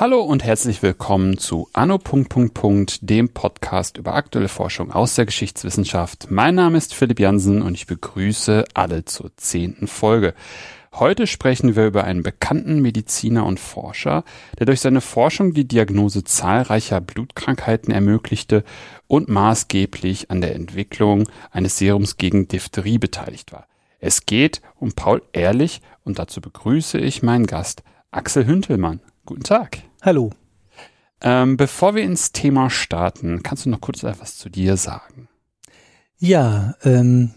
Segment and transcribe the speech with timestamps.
[0.00, 1.98] Hallo und herzlich willkommen zu Anno.
[3.02, 6.30] dem Podcast über aktuelle Forschung aus der Geschichtswissenschaft.
[6.30, 10.32] Mein Name ist Philipp Jansen und ich begrüße alle zur zehnten Folge.
[10.92, 14.24] Heute sprechen wir über einen bekannten Mediziner und Forscher,
[14.58, 18.64] der durch seine Forschung die Diagnose zahlreicher Blutkrankheiten ermöglichte
[19.06, 23.66] und maßgeblich an der Entwicklung eines Serums gegen Diphtherie beteiligt war.
[24.00, 29.00] Es geht um Paul Ehrlich und dazu begrüße ich meinen Gast Axel Hüntelmann.
[29.24, 29.82] Guten Tag.
[30.02, 30.30] Hallo.
[31.22, 35.28] Ähm, bevor wir ins Thema starten, kannst du noch kurz etwas zu dir sagen?
[36.18, 37.32] Ja, ähm,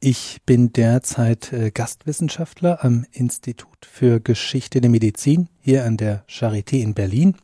[0.00, 6.82] ich bin derzeit äh, Gastwissenschaftler am Institut für Geschichte der Medizin hier an der Charité
[6.82, 7.34] in Berlin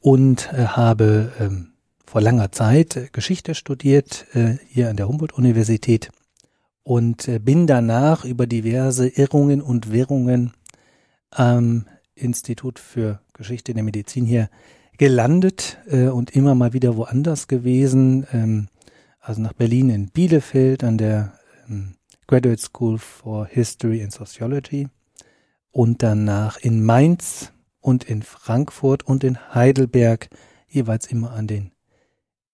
[0.00, 1.72] und äh, habe ähm,
[2.04, 4.26] vor langer Zeit äh, Geschichte studiert
[4.68, 6.10] hier an der Humboldt-Universität
[6.82, 10.52] und bin danach über diverse Irrungen und Wirrungen
[11.30, 14.50] am Institut für Geschichte der Medizin hier
[14.98, 18.26] gelandet und immer mal wieder woanders gewesen.
[18.32, 18.68] Ähm,
[19.20, 21.39] also nach Berlin in Bielefeld an der
[22.26, 24.88] Graduate School for History and Sociology
[25.72, 30.28] und danach in Mainz und in Frankfurt und in Heidelberg,
[30.68, 31.72] jeweils immer an den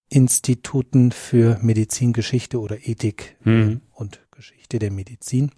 [0.09, 3.81] Instituten für Medizingeschichte oder Ethik mhm.
[3.93, 5.51] und Geschichte der Medizin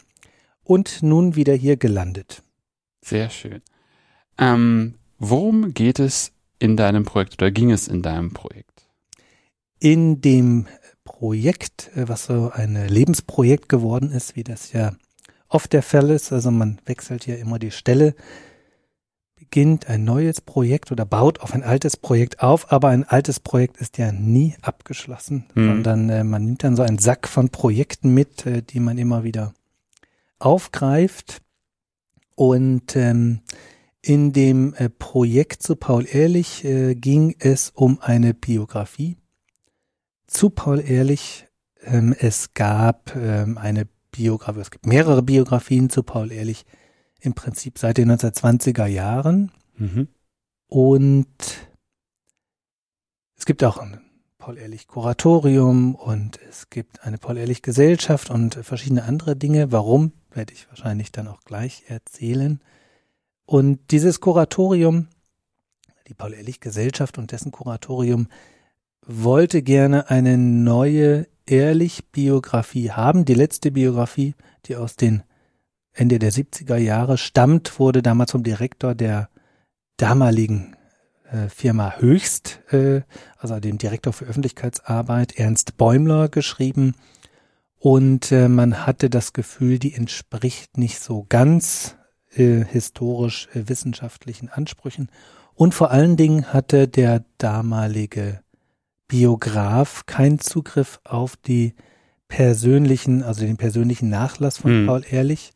[0.63, 2.43] und nun wieder hier gelandet.
[3.03, 3.63] Sehr schön.
[4.39, 8.89] Ähm, worum geht es in deinem Projekt oder ging es in deinem Projekt?
[9.81, 10.67] In dem
[11.09, 14.93] Projekt, äh, was so ein Lebensprojekt geworden ist, wie das ja
[15.49, 18.15] oft der Fall ist, also man wechselt ja immer die Stelle,
[19.37, 23.79] beginnt ein neues Projekt oder baut auf ein altes Projekt auf, aber ein altes Projekt
[23.79, 25.67] ist ja nie abgeschlossen, mhm.
[25.67, 29.25] sondern äh, man nimmt dann so einen Sack von Projekten mit, äh, die man immer
[29.25, 29.55] wieder
[30.39, 31.41] aufgreift.
[32.35, 33.41] Und ähm,
[34.03, 39.17] in dem äh, Projekt zu Paul Ehrlich äh, ging es um eine Biografie
[40.29, 41.47] zu Paul Ehrlich.
[41.83, 46.65] Ähm, es gab ähm, eine Biografie, es gibt mehrere Biografien zu Paul Ehrlich,
[47.21, 49.51] im Prinzip seit den 1920er Jahren.
[49.77, 50.09] Mhm.
[50.69, 51.27] Und
[53.37, 54.01] es gibt auch ein
[54.39, 59.73] Paul Ehrlich Kuratorium und es gibt eine Paul Ehrlich Gesellschaft und verschiedene andere Dinge.
[59.73, 62.61] Warum, werde ich wahrscheinlich dann auch gleich erzählen.
[63.47, 65.09] Und dieses Kuratorium,
[66.07, 68.29] die Paul Ehrlich Gesellschaft und dessen Kuratorium
[69.09, 73.25] wollte gerne eine neue Ehrlich-Biografie haben.
[73.25, 74.35] Die letzte Biografie,
[74.67, 75.23] die aus den
[75.95, 79.31] Ende der 70er Jahre stammt, wurde damals vom Direktor der
[79.97, 80.77] damaligen
[81.33, 83.01] äh, Firma Höchst, äh,
[83.39, 86.95] also dem Direktor für Öffentlichkeitsarbeit, Ernst Bäumler, geschrieben.
[87.79, 91.97] Und äh, man hatte das Gefühl, die entspricht nicht so ganz
[92.35, 95.11] äh, historisch wissenschaftlichen Ansprüchen.
[95.55, 98.41] Und vor allen Dingen hatte der damalige
[99.09, 101.75] Biograf keinen Zugriff auf die
[102.29, 104.87] persönlichen, also den persönlichen Nachlass von mhm.
[104.87, 105.53] Paul Ehrlich.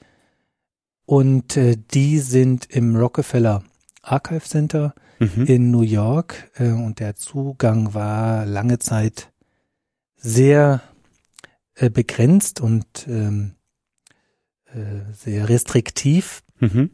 [1.05, 3.63] Und äh, die sind im Rockefeller
[4.03, 5.45] Archive Center mhm.
[5.47, 9.31] in New York äh, und der Zugang war lange Zeit
[10.17, 10.81] sehr
[11.75, 13.55] äh, begrenzt und ähm,
[14.67, 16.43] äh, sehr restriktiv.
[16.61, 16.91] Mhm.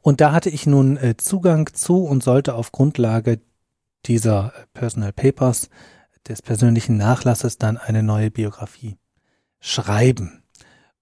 [0.00, 3.40] Und da hatte ich nun äh, Zugang zu und sollte auf Grundlage
[4.06, 5.68] dieser Personal Papers
[6.28, 8.96] des persönlichen Nachlasses dann eine neue Biografie
[9.60, 10.42] schreiben.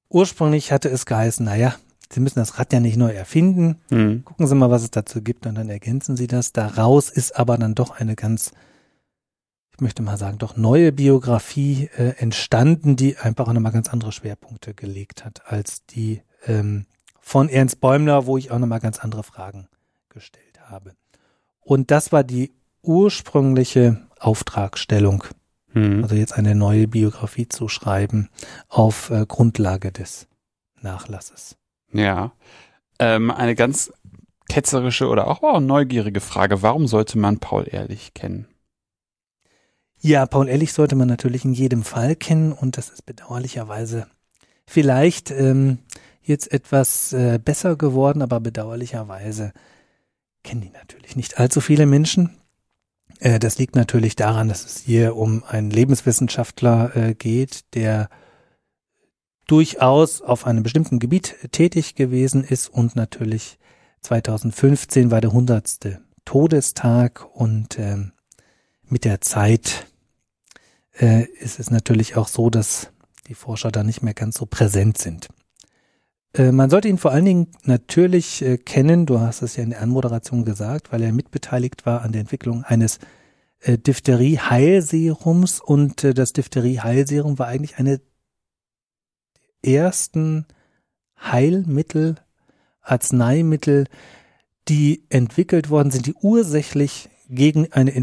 [0.08, 1.74] Ursprünglich hatte es geheißen, naja,
[2.12, 3.80] Sie müssen das Rad ja nicht neu erfinden.
[3.88, 4.24] Mhm.
[4.24, 6.52] Gucken Sie mal, was es dazu gibt und dann ergänzen Sie das.
[6.52, 8.52] Daraus ist aber dann doch eine ganz,
[9.72, 14.12] ich möchte mal sagen, doch neue Biografie äh, entstanden, die einfach auch nochmal ganz andere
[14.12, 16.84] Schwerpunkte gelegt hat als die ähm,
[17.18, 19.68] von Ernst Bäumler, wo ich auch nochmal ganz andere Fragen
[20.10, 20.92] gestellt habe.
[21.60, 25.24] Und das war die ursprüngliche Auftragstellung.
[25.72, 26.02] Mhm.
[26.02, 28.28] Also jetzt eine neue Biografie zu schreiben
[28.68, 30.28] auf äh, Grundlage des
[30.80, 31.56] Nachlasses.
[31.92, 32.32] Ja.
[32.98, 33.92] Ähm, eine ganz
[34.48, 36.62] ketzerische oder auch, auch neugierige Frage.
[36.62, 38.46] Warum sollte man Paul Ehrlich kennen?
[40.00, 44.08] Ja, Paul Ehrlich sollte man natürlich in jedem Fall kennen und das ist bedauerlicherweise
[44.66, 45.78] vielleicht ähm,
[46.22, 49.52] jetzt etwas äh, besser geworden, aber bedauerlicherweise
[50.42, 52.36] kennen die natürlich nicht allzu viele Menschen.
[53.22, 58.08] Äh, das liegt natürlich daran, dass es hier um einen Lebenswissenschaftler äh, geht, der
[59.46, 63.58] durchaus auf einem bestimmten Gebiet tätig gewesen ist und natürlich
[64.00, 68.12] 2015 war der hundertste Todestag und ähm,
[68.84, 69.86] mit der Zeit
[70.98, 72.90] äh, ist es natürlich auch so, dass
[73.28, 75.28] die Forscher da nicht mehr ganz so präsent sind.
[76.34, 79.70] Äh, man sollte ihn vor allen Dingen natürlich äh, kennen, du hast es ja in
[79.70, 82.98] der Anmoderation gesagt, weil er mitbeteiligt war an der Entwicklung eines
[83.60, 88.00] äh, Diphtherie-Heilserums und äh, das Diphtherie-Heilserum war eigentlich eine
[89.64, 90.46] der ersten
[91.20, 92.16] Heilmittel,
[92.80, 93.86] Arzneimittel,
[94.68, 97.94] die entwickelt worden sind, die ursächlich gegen eine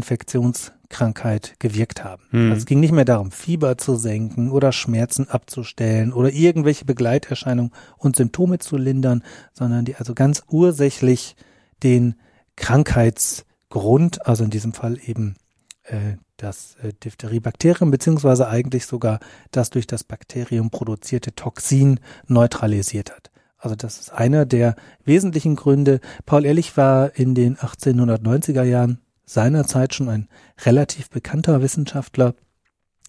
[0.90, 2.22] Infektionskrankheit gewirkt haben.
[2.30, 2.50] Hm.
[2.50, 7.72] Also es ging nicht mehr darum, Fieber zu senken oder Schmerzen abzustellen oder irgendwelche Begleiterscheinungen
[7.96, 9.22] und Symptome zu lindern,
[9.52, 11.36] sondern die also ganz ursächlich
[11.82, 12.16] den
[12.56, 15.36] Krankheitsgrund, also in diesem Fall eben
[15.84, 19.20] äh, das äh, Diphtheriebakterium, beziehungsweise eigentlich sogar
[19.50, 23.30] das durch das Bakterium produzierte Toxin neutralisiert hat.
[23.56, 26.00] Also das ist einer der wesentlichen Gründe.
[26.24, 29.00] Paul Ehrlich war in den 1890er Jahren
[29.32, 30.28] seinerzeit schon ein
[30.64, 32.34] relativ bekannter Wissenschaftler,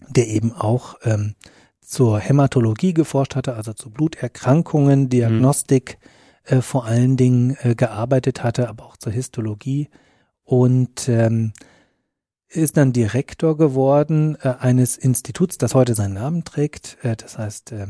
[0.08, 1.34] der eben auch ähm,
[1.80, 5.98] zur Hämatologie geforscht hatte, also zu Bluterkrankungen, Diagnostik
[6.48, 6.58] mhm.
[6.58, 9.88] äh, vor allen Dingen äh, gearbeitet hatte, aber auch zur Histologie
[10.44, 11.52] und ähm,
[12.48, 16.98] ist dann Direktor geworden äh, eines Instituts, das heute seinen Namen trägt.
[17.02, 17.86] Äh, das heißt, äh,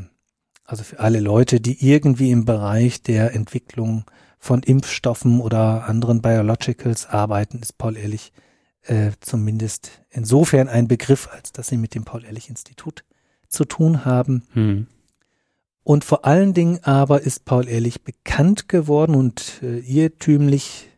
[0.64, 4.04] also für alle Leute, die irgendwie im Bereich der Entwicklung
[4.42, 8.32] von Impfstoffen oder anderen Biologicals arbeiten, ist Paul Ehrlich
[8.82, 13.04] äh, zumindest insofern ein Begriff, als dass sie mit dem Paul Ehrlich Institut
[13.46, 14.42] zu tun haben.
[14.52, 14.88] Hm.
[15.84, 20.88] Und vor allen Dingen aber ist Paul Ehrlich bekannt geworden und äh, irrtümlich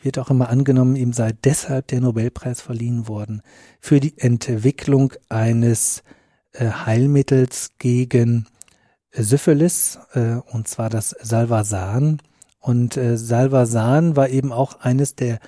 [0.00, 3.42] wird auch immer angenommen, ihm sei deshalb der Nobelpreis verliehen worden
[3.78, 6.02] für die Entwicklung eines
[6.52, 8.46] äh, Heilmittels gegen
[9.12, 12.22] Syphilis, äh, und zwar das Salvasan.
[12.60, 15.40] Und äh, Salvasan war eben auch eines der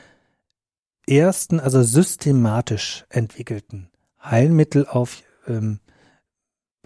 [1.06, 3.91] ersten, also systematisch entwickelten
[4.23, 5.81] Heilmittel auf, ähm,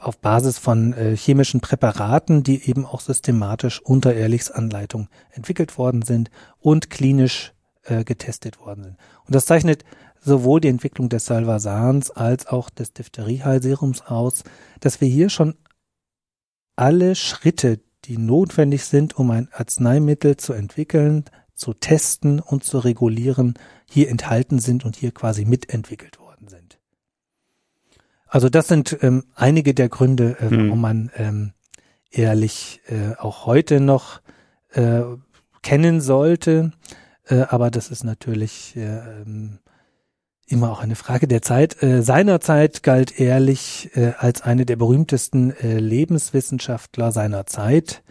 [0.01, 6.03] auf Basis von äh, chemischen Präparaten, die eben auch systematisch unter Ehrlichs Anleitung entwickelt worden
[6.03, 7.53] sind und klinisch
[7.85, 8.97] äh, getestet worden sind.
[9.27, 9.85] Und das zeichnet
[10.19, 14.43] sowohl die Entwicklung des Salvasans als auch des Diphtherie-Heilserums aus,
[14.81, 15.55] dass wir hier schon
[16.75, 21.25] alle Schritte, die notwendig sind, um ein Arzneimittel zu entwickeln,
[21.55, 23.55] zu testen und zu regulieren,
[23.89, 26.79] hier enthalten sind und hier quasi mitentwickelt worden sind.
[28.27, 30.81] Also das sind ähm, einige der Gründe, äh, warum hm.
[30.81, 31.53] man ähm,
[32.11, 34.21] ehrlich äh, auch heute noch
[34.73, 35.03] äh,
[35.63, 36.73] kennen sollte.
[37.25, 39.59] Äh, aber das ist natürlich äh, ähm,
[40.47, 41.83] immer auch eine Frage der Zeit.
[41.83, 48.03] Äh, seinerzeit galt Ehrlich äh, als eine der berühmtesten äh, Lebenswissenschaftler seiner Zeit.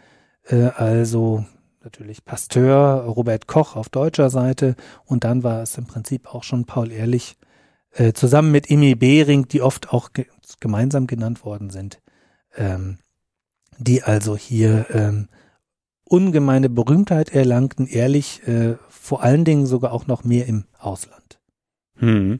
[0.44, 1.46] Äh, also
[1.84, 6.66] natürlich Pasteur, Robert Koch auf deutscher Seite und dann war es im Prinzip auch schon
[6.66, 7.38] Paul Ehrlich
[7.92, 10.26] äh, zusammen mit Emmy Behring, die oft auch ge
[10.60, 12.02] gemeinsam genannt worden sind,
[12.56, 13.00] ähm,
[13.78, 15.28] die also hier ähm,
[16.04, 21.25] ungemeine Berühmtheit erlangten, ehrlich, äh, vor allen Dingen sogar auch noch mehr im Ausland.
[21.98, 22.40] Hm.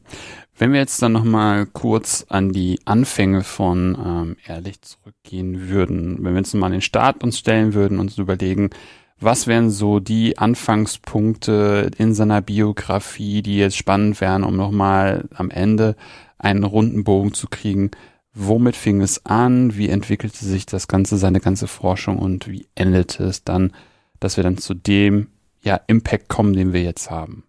[0.58, 6.32] Wenn wir jetzt dann nochmal kurz an die Anfänge von ähm, Ehrlich zurückgehen würden, wenn
[6.32, 8.70] wir jetzt mal den Start uns stellen würden und uns überlegen,
[9.18, 15.50] was wären so die Anfangspunkte in seiner Biografie, die jetzt spannend wären, um nochmal am
[15.50, 15.96] Ende
[16.38, 17.90] einen runden Bogen zu kriegen?
[18.34, 19.76] Womit fing es an?
[19.76, 23.72] Wie entwickelte sich das Ganze, seine ganze Forschung und wie endete es dann,
[24.20, 25.28] dass wir dann zu dem
[25.62, 27.45] ja, Impact kommen, den wir jetzt haben?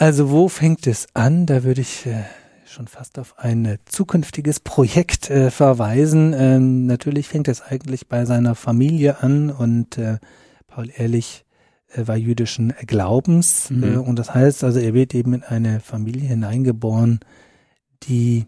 [0.00, 1.44] Also wo fängt es an?
[1.44, 2.24] Da würde ich äh,
[2.64, 6.32] schon fast auf ein äh, zukünftiges Projekt äh, verweisen.
[6.34, 10.16] Ähm, natürlich fängt es eigentlich bei seiner Familie an und äh,
[10.68, 11.44] Paul Ehrlich
[11.88, 13.84] äh, war jüdischen Glaubens mhm.
[13.84, 17.20] Äh, und das heißt also, er wird eben in eine Familie hineingeboren,
[18.04, 18.46] die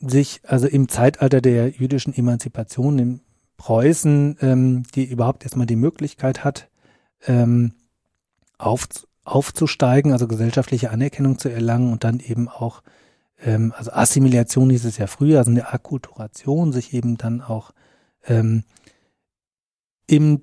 [0.00, 3.20] sich also im Zeitalter der jüdischen Emanzipation in
[3.58, 6.70] Preußen, ähm, die überhaupt erstmal die Möglichkeit hat,
[7.26, 7.74] ähm,
[8.60, 8.86] auf,
[9.24, 12.82] aufzusteigen, also gesellschaftliche Anerkennung zu erlangen und dann eben auch,
[13.42, 17.72] ähm, also Assimilation hieß es ja früher, also eine Akkulturation, sich eben dann auch
[18.26, 18.64] ähm,
[20.06, 20.42] im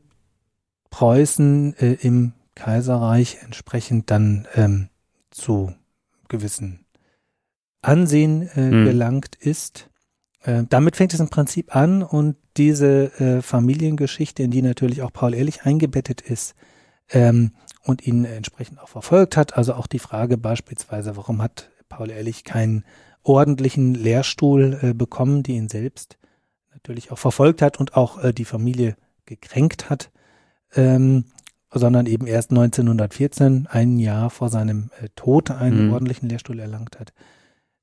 [0.89, 4.89] Preußen, äh, im Kaiserreich entsprechend dann ähm,
[5.29, 5.74] zu
[6.27, 6.86] gewissen
[7.81, 8.86] Ansehen äh, mhm.
[8.86, 9.89] gelangt ist.
[10.41, 15.13] Äh, damit fängt es im Prinzip an und diese äh, Familiengeschichte, in die natürlich auch
[15.13, 16.55] Paul Ehrlich eingebettet ist,
[17.09, 17.51] ähm,
[17.88, 19.58] und ihn entsprechend auch verfolgt hat.
[19.58, 22.84] Also auch die Frage beispielsweise, warum hat Paul Ehrlich keinen
[23.24, 26.17] ordentlichen Lehrstuhl äh, bekommen, die ihn selbst
[26.74, 30.12] natürlich auch verfolgt hat und auch äh, die Familie gekränkt hat.
[30.75, 31.25] Ähm,
[31.72, 35.94] sondern eben erst 1914, ein Jahr vor seinem äh, Tod, einen mhm.
[35.94, 37.13] ordentlichen Lehrstuhl erlangt hat.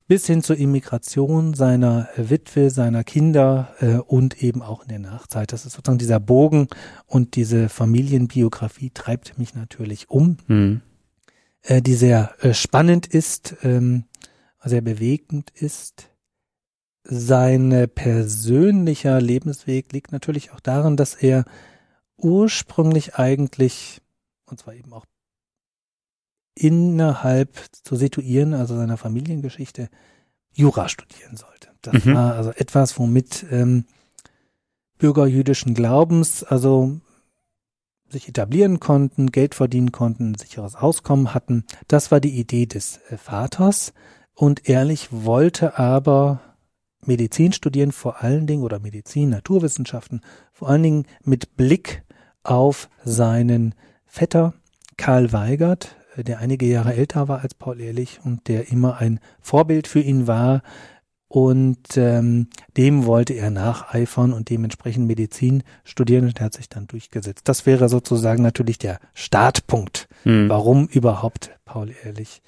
[0.07, 4.99] Bis hin zur Immigration seiner äh, Witwe, seiner Kinder äh, und eben auch in der
[4.99, 5.51] Nachzeit.
[5.51, 6.67] Das ist sozusagen dieser Bogen
[7.07, 10.81] und diese Familienbiografie treibt mich natürlich um, mhm.
[11.63, 14.03] äh, die sehr äh, spannend ist, ähm,
[14.63, 16.11] sehr bewegend ist.
[17.03, 21.45] Sein persönlicher Lebensweg liegt natürlich auch darin, dass er
[22.17, 24.01] ursprünglich eigentlich,
[24.45, 25.05] und zwar eben auch
[26.55, 29.89] innerhalb zu situieren, also seiner Familiengeschichte,
[30.53, 31.69] Jura studieren sollte.
[31.81, 32.15] Das mhm.
[32.15, 33.85] war also etwas, womit ähm,
[34.97, 36.99] Bürger jüdischen Glaubens also
[38.09, 41.65] sich etablieren konnten, Geld verdienen konnten, ein sicheres Auskommen hatten.
[41.87, 43.93] Das war die Idee des äh, Vaters.
[44.33, 46.41] Und ehrlich wollte aber
[47.05, 50.21] Medizin studieren, vor allen Dingen, oder Medizin, Naturwissenschaften,
[50.51, 52.03] vor allen Dingen mit Blick
[52.43, 54.53] auf seinen Vetter
[54.97, 59.87] Karl Weigert, der einige Jahre älter war als Paul Ehrlich und der immer ein Vorbild
[59.87, 60.61] für ihn war.
[61.27, 66.87] Und ähm, dem wollte er nacheifern und dementsprechend Medizin studieren und er hat sich dann
[66.87, 67.49] durchgesetzt.
[67.49, 70.47] Das wäre sozusagen natürlich der Startpunkt, hm.
[70.47, 72.41] warum überhaupt Paul Ehrlich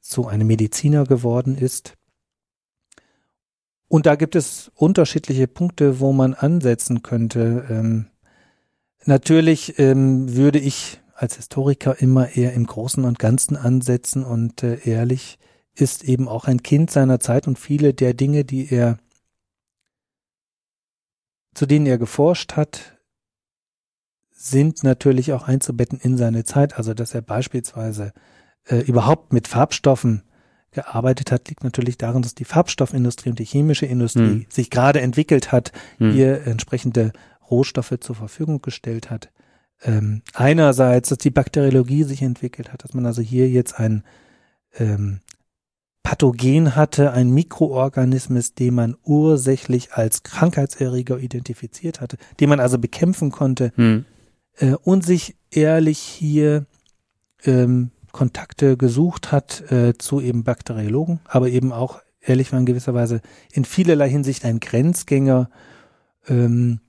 [0.00, 1.94] zu einem Mediziner geworden ist.
[3.88, 7.66] Und da gibt es unterschiedliche Punkte, wo man ansetzen könnte.
[7.68, 8.06] Ähm,
[9.04, 14.80] natürlich ähm, würde ich als Historiker immer eher im Großen und Ganzen ansetzen und äh,
[14.84, 15.38] ehrlich
[15.74, 18.98] ist eben auch ein Kind seiner Zeit und viele der Dinge, die er
[21.54, 22.98] zu denen er geforscht hat,
[24.30, 26.76] sind natürlich auch einzubetten in seine Zeit.
[26.76, 28.12] Also dass er beispielsweise
[28.64, 30.22] äh, überhaupt mit Farbstoffen
[30.72, 34.46] gearbeitet hat, liegt natürlich daran, dass die Farbstoffindustrie und die chemische Industrie hm.
[34.48, 36.16] sich gerade entwickelt hat, hm.
[36.16, 37.12] ihr entsprechende
[37.50, 39.30] Rohstoffe zur Verfügung gestellt hat.
[39.84, 44.04] Ähm, einerseits, dass die Bakteriologie sich entwickelt hat, dass man also hier jetzt ein
[44.78, 45.20] ähm,
[46.02, 53.30] Pathogen hatte, ein Mikroorganismus, den man ursächlich als Krankheitserreger identifiziert hatte, den man also bekämpfen
[53.30, 54.04] konnte hm.
[54.58, 56.66] äh, und sich ehrlich hier
[57.44, 62.94] ähm, Kontakte gesucht hat äh, zu eben Bakteriologen, aber eben auch, ehrlich war in gewisser
[62.94, 63.20] Weise
[63.52, 65.50] in vielerlei Hinsicht ein Grenzgänger,
[66.28, 66.80] ähm,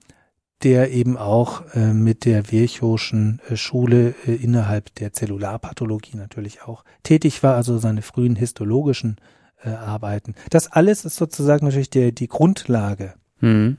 [0.64, 6.84] der eben auch äh, mit der Virchowschen äh, Schule äh, innerhalb der Zellularpathologie natürlich auch
[7.04, 9.18] tätig war, also seine frühen histologischen
[9.64, 10.36] Arbeiten.
[10.50, 13.78] Das alles ist sozusagen natürlich der, die Grundlage, mhm.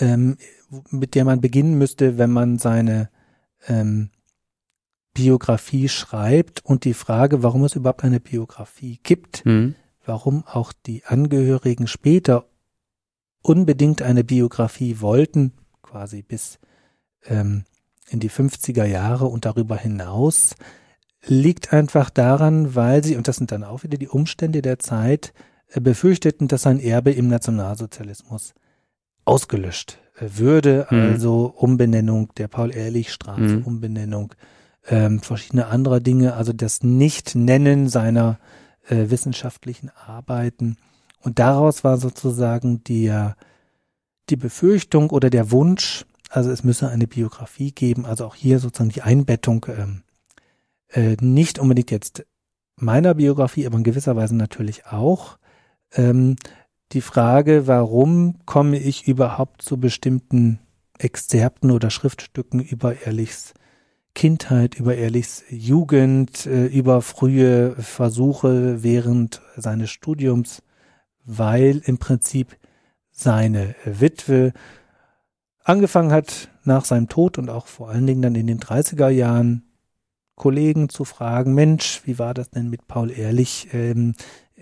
[0.00, 0.36] ähm,
[0.90, 3.08] mit der man beginnen müsste, wenn man seine
[3.68, 4.10] ähm,
[5.14, 9.76] Biografie schreibt und die Frage, warum es überhaupt eine Biografie gibt, mhm.
[10.04, 12.46] warum auch die Angehörigen später
[13.42, 15.52] unbedingt eine Biografie wollten,
[15.86, 16.58] quasi bis
[17.24, 17.64] ähm,
[18.08, 20.54] in die 50er Jahre und darüber hinaus,
[21.24, 25.32] liegt einfach daran, weil sie, und das sind dann auch wieder die Umstände der Zeit,
[25.68, 28.54] äh, befürchteten, dass ein Erbe im Nationalsozialismus
[29.24, 30.98] ausgelöscht äh, würde, mhm.
[30.98, 33.62] also Umbenennung der Paul-Ehrlich-Straße, mhm.
[33.64, 34.34] Umbenennung
[34.88, 38.38] ähm, verschiedene andere Dinge, also das Nicht-Nennen seiner
[38.88, 40.76] äh, wissenschaftlichen Arbeiten.
[41.20, 43.36] Und daraus war sozusagen der,
[44.30, 48.90] die Befürchtung oder der Wunsch, also es müsse eine Biografie geben, also auch hier sozusagen
[48.90, 50.02] die Einbettung, ähm,
[50.88, 52.24] äh, nicht unbedingt jetzt
[52.76, 55.38] meiner Biografie, aber in gewisser Weise natürlich auch.
[55.92, 56.36] Ähm,
[56.92, 60.60] die Frage, warum komme ich überhaupt zu bestimmten
[60.98, 63.54] Exzerpten oder Schriftstücken über Ehrlichs
[64.14, 70.62] Kindheit, über Ehrlichs Jugend, äh, über frühe Versuche während seines Studiums,
[71.24, 72.56] weil im Prinzip
[73.16, 74.52] seine Witwe
[75.64, 79.62] angefangen hat, nach seinem Tod und auch vor allen Dingen dann in den 30er Jahren
[80.34, 83.68] Kollegen zu fragen, Mensch, wie war das denn mit Paul Ehrlich?
[83.72, 84.14] Ähm,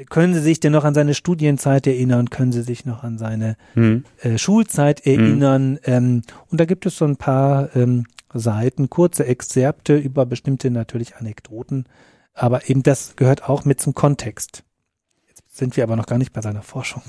[0.08, 2.30] können Sie sich denn noch an seine Studienzeit erinnern?
[2.30, 4.04] Können Sie sich noch an seine hm.
[4.22, 5.78] äh, Schulzeit erinnern?
[5.82, 5.94] Hm.
[5.94, 11.16] Ähm, und da gibt es so ein paar ähm, Seiten, kurze Exzerpte über bestimmte natürlich
[11.16, 11.86] Anekdoten,
[12.34, 14.64] aber eben das gehört auch mit zum Kontext.
[15.28, 17.02] Jetzt sind wir aber noch gar nicht bei seiner Forschung.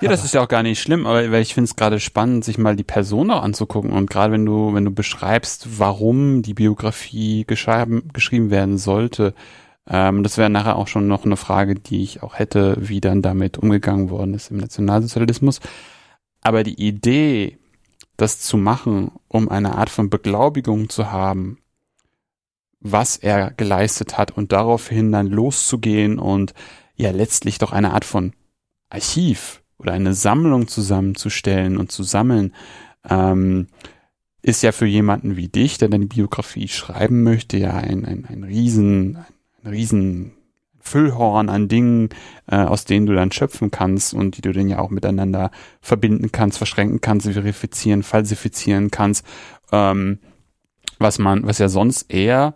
[0.00, 2.44] Ja, das ist ja auch gar nicht schlimm, aber weil ich finde es gerade spannend,
[2.44, 6.54] sich mal die Person auch anzugucken und gerade wenn du, wenn du beschreibst, warum die
[6.54, 9.34] Biografie geschrieben, geschrieben werden sollte,
[9.88, 13.22] ähm, das wäre nachher auch schon noch eine Frage, die ich auch hätte, wie dann
[13.22, 15.60] damit umgegangen worden ist im Nationalsozialismus.
[16.42, 17.58] Aber die Idee,
[18.16, 21.58] das zu machen, um eine Art von Beglaubigung zu haben,
[22.80, 26.54] was er geleistet hat und daraufhin dann loszugehen und
[26.96, 28.32] ja letztlich doch eine Art von
[28.90, 32.54] Archiv oder eine Sammlung zusammenzustellen und zu sammeln,
[33.08, 33.68] ähm,
[34.42, 38.44] ist ja für jemanden wie dich, der deine Biografie schreiben möchte, ja ein, ein, ein
[38.44, 39.18] riesen,
[39.62, 40.32] ein riesen
[40.80, 42.08] Füllhorn an Dingen,
[42.46, 46.32] äh, aus denen du dann schöpfen kannst und die du dann ja auch miteinander verbinden
[46.32, 49.26] kannst, verschränken kannst, verifizieren, falsifizieren kannst,
[49.70, 50.18] ähm,
[50.98, 52.54] was man, was ja sonst eher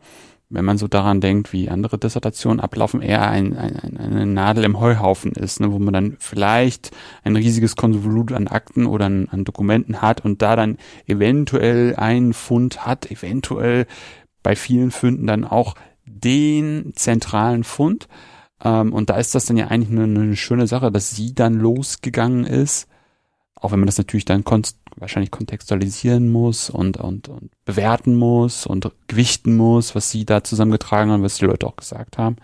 [0.53, 4.79] wenn man so daran denkt, wie andere Dissertationen ablaufen, eher ein, ein, eine Nadel im
[4.79, 6.91] Heuhaufen ist, ne, wo man dann vielleicht
[7.25, 12.35] ein riesiges Konvolut an Akten oder an, an Dokumenten hat und da dann eventuell einen
[12.35, 13.87] Fund hat, eventuell
[14.43, 18.09] bei vielen Funden dann auch den zentralen Fund.
[18.63, 21.55] Ähm, und da ist das dann ja eigentlich eine, eine schöne Sache, dass sie dann
[21.55, 22.89] losgegangen ist,
[23.55, 28.67] auch wenn man das natürlich dann konst wahrscheinlich kontextualisieren muss und, und, und bewerten muss
[28.67, 32.37] und gewichten muss, was sie da zusammengetragen haben, was die Leute auch gesagt haben.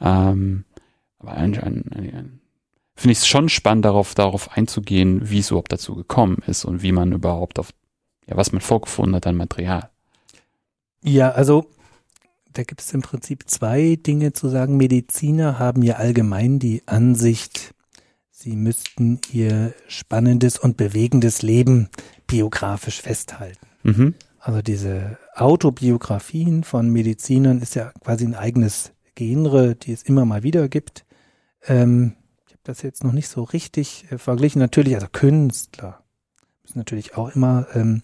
[0.00, 0.64] Ähm,
[1.18, 2.40] aber ein, ein, ein,
[2.96, 6.82] finde ich es schon spannend, darauf, darauf einzugehen, wie es überhaupt dazu gekommen ist und
[6.82, 7.70] wie man überhaupt auf,
[8.26, 9.90] ja, was man vorgefunden hat an Material.
[11.02, 11.66] Ja, also
[12.54, 14.76] da gibt es im Prinzip zwei Dinge zu sagen.
[14.76, 17.73] Mediziner haben ja allgemein die Ansicht,
[18.44, 21.88] Sie müssten ihr spannendes und bewegendes Leben
[22.26, 23.66] biografisch festhalten.
[23.84, 24.14] Mhm.
[24.38, 30.42] Also diese Autobiografien von Medizinern ist ja quasi ein eigenes Genre, die es immer mal
[30.42, 31.06] wieder gibt.
[31.66, 34.60] Ähm, ich habe das jetzt noch nicht so richtig äh, verglichen.
[34.60, 36.04] Natürlich, also Künstler
[36.64, 38.02] müssen natürlich auch immer ähm,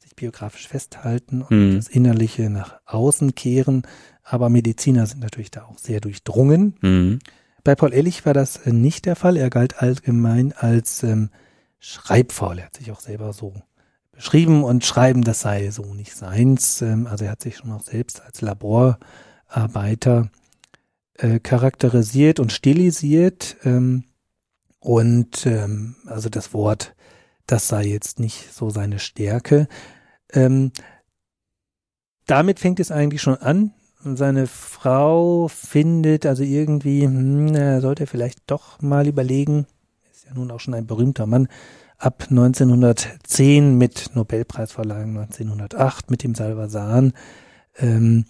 [0.00, 1.76] sich biografisch festhalten und mhm.
[1.76, 3.86] das Innerliche nach außen kehren.
[4.22, 6.76] Aber Mediziner sind natürlich da auch sehr durchdrungen.
[6.82, 7.20] Mhm.
[7.68, 9.36] Bei Paul Ehrlich war das äh, nicht der Fall.
[9.36, 11.28] Er galt allgemein als ähm,
[11.78, 12.60] schreibfaul.
[12.60, 13.52] Er hat sich auch selber so
[14.10, 16.80] beschrieben und schreiben, das sei so nicht seins.
[16.80, 20.30] Ähm, also er hat sich schon auch selbst als Laborarbeiter
[21.18, 23.58] äh, charakterisiert und stilisiert.
[23.64, 24.04] Ähm,
[24.80, 26.94] und ähm, also das Wort,
[27.44, 29.68] das sei jetzt nicht so seine Stärke.
[30.32, 30.72] Ähm,
[32.24, 33.74] damit fängt es eigentlich schon an,
[34.16, 39.66] seine Frau findet, also irgendwie, hm, sollte er vielleicht doch mal überlegen,
[40.10, 41.48] ist ja nun auch schon ein berühmter Mann,
[41.98, 47.12] ab 1910 mit Nobelpreisverlagen 1908 mit dem Salvasan,
[47.76, 48.24] ähm,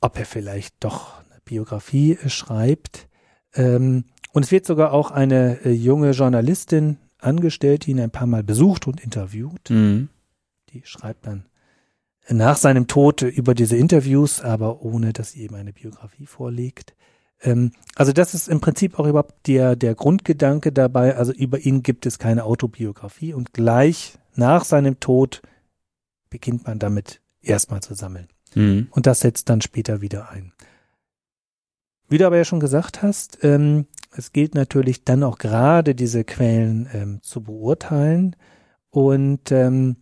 [0.00, 3.08] ob er vielleicht doch eine Biografie äh, schreibt.
[3.54, 8.26] Ähm, und es wird sogar auch eine äh, junge Journalistin angestellt, die ihn ein paar
[8.26, 9.70] Mal besucht und interviewt.
[9.70, 10.08] Mhm.
[10.70, 11.44] Die schreibt dann
[12.28, 16.94] nach seinem Tod über diese Interviews, aber ohne, dass sie eben eine Biografie vorlegt.
[17.40, 21.16] Ähm, also das ist im Prinzip auch überhaupt der, der Grundgedanke dabei.
[21.16, 25.42] Also über ihn gibt es keine Autobiografie und gleich nach seinem Tod
[26.30, 28.28] beginnt man damit erstmal zu sammeln.
[28.54, 28.88] Mhm.
[28.90, 30.52] Und das setzt dann später wieder ein.
[32.08, 33.86] Wie du aber ja schon gesagt hast, ähm,
[34.16, 38.34] es gilt natürlich dann auch gerade diese Quellen ähm, zu beurteilen
[38.90, 39.96] und ähm,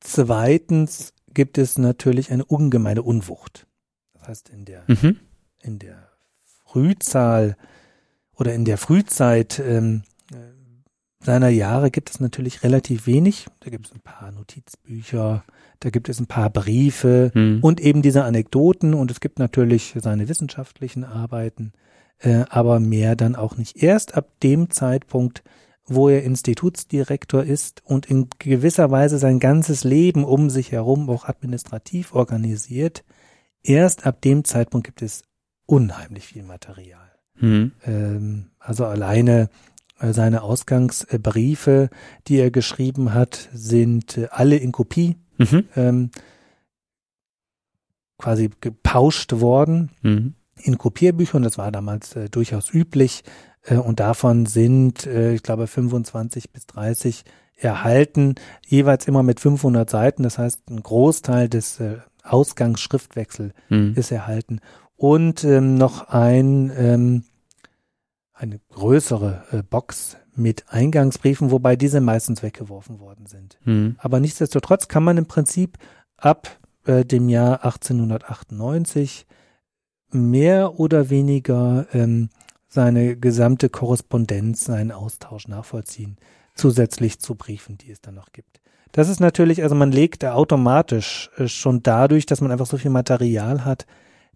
[0.00, 3.66] Zweitens gibt es natürlich eine ungemeine Unwucht.
[4.14, 5.18] Das heißt, in der, mhm.
[5.60, 6.08] in der
[6.64, 7.56] Frühzahl
[8.34, 10.02] oder in der Frühzeit ähm,
[11.20, 13.46] seiner Jahre gibt es natürlich relativ wenig.
[13.60, 15.44] Da gibt es ein paar Notizbücher,
[15.80, 17.58] da gibt es ein paar Briefe mhm.
[17.60, 21.72] und eben diese Anekdoten und es gibt natürlich seine wissenschaftlichen Arbeiten,
[22.18, 23.82] äh, aber mehr dann auch nicht.
[23.82, 25.42] Erst ab dem Zeitpunkt
[25.88, 31.24] wo er Institutsdirektor ist und in gewisser Weise sein ganzes Leben um sich herum auch
[31.24, 33.04] administrativ organisiert,
[33.62, 35.22] erst ab dem Zeitpunkt gibt es
[35.66, 37.10] unheimlich viel Material.
[37.40, 37.72] Mhm.
[37.84, 39.48] Ähm, also alleine
[39.98, 41.90] äh, seine Ausgangsbriefe,
[42.26, 45.64] die er geschrieben hat, sind äh, alle in Kopie mhm.
[45.76, 46.10] ähm,
[48.18, 50.34] quasi gepauscht worden mhm.
[50.56, 51.42] in Kopierbüchern.
[51.42, 53.24] Das war damals äh, durchaus üblich.
[53.68, 57.24] Äh, und davon sind, äh, ich glaube, 25 bis 30
[57.56, 60.22] erhalten, jeweils immer mit 500 Seiten.
[60.22, 63.94] Das heißt, ein Großteil des äh, Ausgangsschriftwechsel mhm.
[63.96, 64.60] ist erhalten.
[64.96, 67.24] Und ähm, noch ein, ähm,
[68.32, 73.58] eine größere äh, Box mit Eingangsbriefen, wobei diese meistens weggeworfen worden sind.
[73.64, 73.96] Mhm.
[73.98, 75.78] Aber nichtsdestotrotz kann man im Prinzip
[76.16, 79.26] ab äh, dem Jahr 1898
[80.10, 82.30] mehr oder weniger ähm,
[82.68, 86.16] seine gesamte Korrespondenz, seinen Austausch nachvollziehen,
[86.54, 88.60] zusätzlich zu Briefen, die es dann noch gibt.
[88.92, 92.78] Das ist natürlich, also man legt da automatisch äh, schon dadurch, dass man einfach so
[92.78, 93.86] viel Material hat,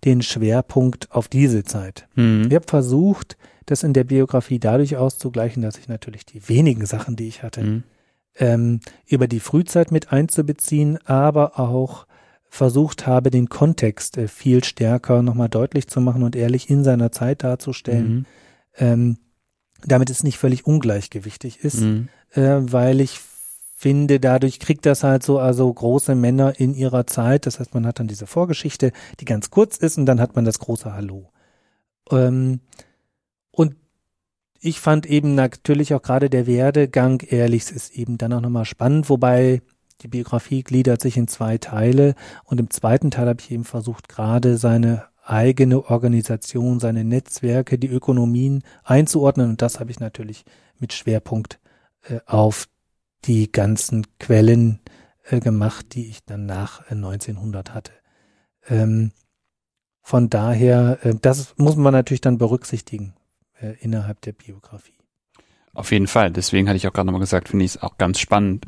[0.05, 2.09] den Schwerpunkt auf diese Zeit.
[2.17, 2.47] Mhm.
[2.49, 7.17] Ich habe versucht, das in der Biografie dadurch auszugleichen, dass ich natürlich die wenigen Sachen,
[7.17, 7.83] die ich hatte, mhm.
[8.37, 12.07] ähm, über die Frühzeit mit einzubeziehen, aber auch
[12.53, 17.11] versucht habe, den Kontext äh, viel stärker nochmal deutlich zu machen und ehrlich in seiner
[17.11, 18.27] Zeit darzustellen, mhm.
[18.77, 19.19] ähm,
[19.87, 22.11] damit es nicht völlig ungleichgewichtig ist, mhm.
[22.33, 23.21] äh, weil ich
[23.75, 27.47] finde, dadurch kriegt das halt so also große Männer in ihrer Zeit.
[27.47, 30.45] Das heißt, man hat dann diese Vorgeschichte, die ganz kurz ist, und dann hat man
[30.45, 31.33] das große Hallo.
[32.11, 32.61] Ähm,
[33.51, 33.77] und
[34.61, 39.09] ich fand eben natürlich auch gerade der Werdegang Ehrlichs ist eben dann auch nochmal spannend,
[39.09, 39.63] wobei
[40.03, 44.09] die Biografie gliedert sich in zwei Teile und im zweiten Teil habe ich eben versucht,
[44.09, 50.45] gerade seine eigene Organisation, seine Netzwerke, die Ökonomien einzuordnen und das habe ich natürlich
[50.79, 51.61] mit Schwerpunkt
[52.09, 52.69] äh, auf
[53.25, 54.81] die ganzen Quellen
[55.25, 57.93] äh, gemacht, die ich dann nach äh, 1900 hatte.
[58.69, 59.13] Ähm,
[60.01, 63.15] von daher, äh, das muss man natürlich dann berücksichtigen
[63.61, 64.99] äh, innerhalb der Biografie.
[65.75, 66.31] Auf jeden Fall.
[66.33, 68.67] Deswegen hatte ich auch gerade nochmal gesagt, finde ich es auch ganz spannend,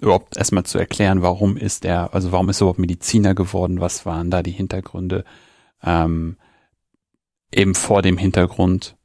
[0.00, 4.06] überhaupt erstmal zu erklären, warum ist er, also warum ist er überhaupt Mediziner geworden, was
[4.06, 5.24] waren da die Hintergründe,
[5.82, 6.36] ähm,
[7.52, 8.96] eben vor dem Hintergrund,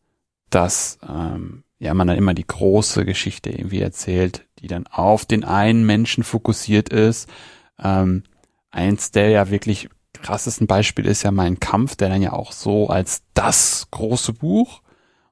[0.49, 5.43] dass ähm, ja man dann immer die große Geschichte irgendwie erzählt, die dann auf den
[5.43, 7.29] einen Menschen fokussiert ist.
[7.79, 8.23] Ähm,
[8.71, 12.87] eins der ja wirklich krassesten Beispiele ist ja mein Kampf, der dann ja auch so
[12.87, 14.81] als das große Buch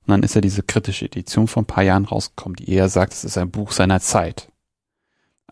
[0.06, 3.14] und dann ist ja diese kritische Edition vor ein paar Jahren rausgekommen, die eher sagt,
[3.14, 4.52] es ist ein Buch seiner Zeit.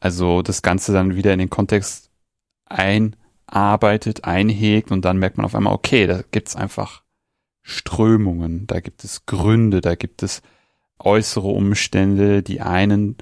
[0.02, 2.10] Also das Ganze dann wieder in den Kontext
[2.66, 7.04] einarbeitet, einhegt und dann merkt man auf einmal, okay, da gibt's einfach
[7.62, 10.42] Strömungen, da gibt es Gründe, da gibt es
[10.98, 13.16] äußere Umstände, die einen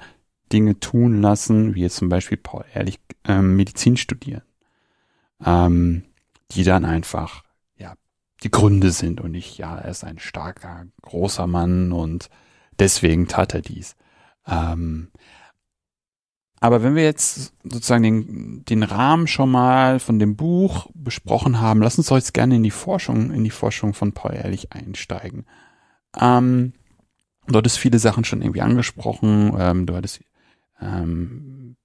[0.52, 4.42] Dinge tun lassen, wie jetzt zum Beispiel Paul Ehrlich ähm, Medizin studieren,
[5.44, 6.04] ähm,
[6.52, 7.44] die dann einfach
[7.76, 7.94] ja
[8.42, 12.30] die Gründe sind und nicht ja er ist ein starker großer Mann und
[12.78, 13.96] deswegen tat er dies.
[14.46, 15.10] Ähm,
[16.60, 21.80] aber wenn wir jetzt sozusagen den, den Rahmen schon mal von dem Buch besprochen haben,
[21.80, 25.46] lass uns doch jetzt gerne in die Forschung, in die Forschung von Paul Ehrlich einsteigen.
[26.20, 26.74] Ähm,
[27.46, 29.54] du hattest viele Sachen schon irgendwie angesprochen.
[29.58, 30.20] Ähm, du hattest
[30.82, 31.76] ähm,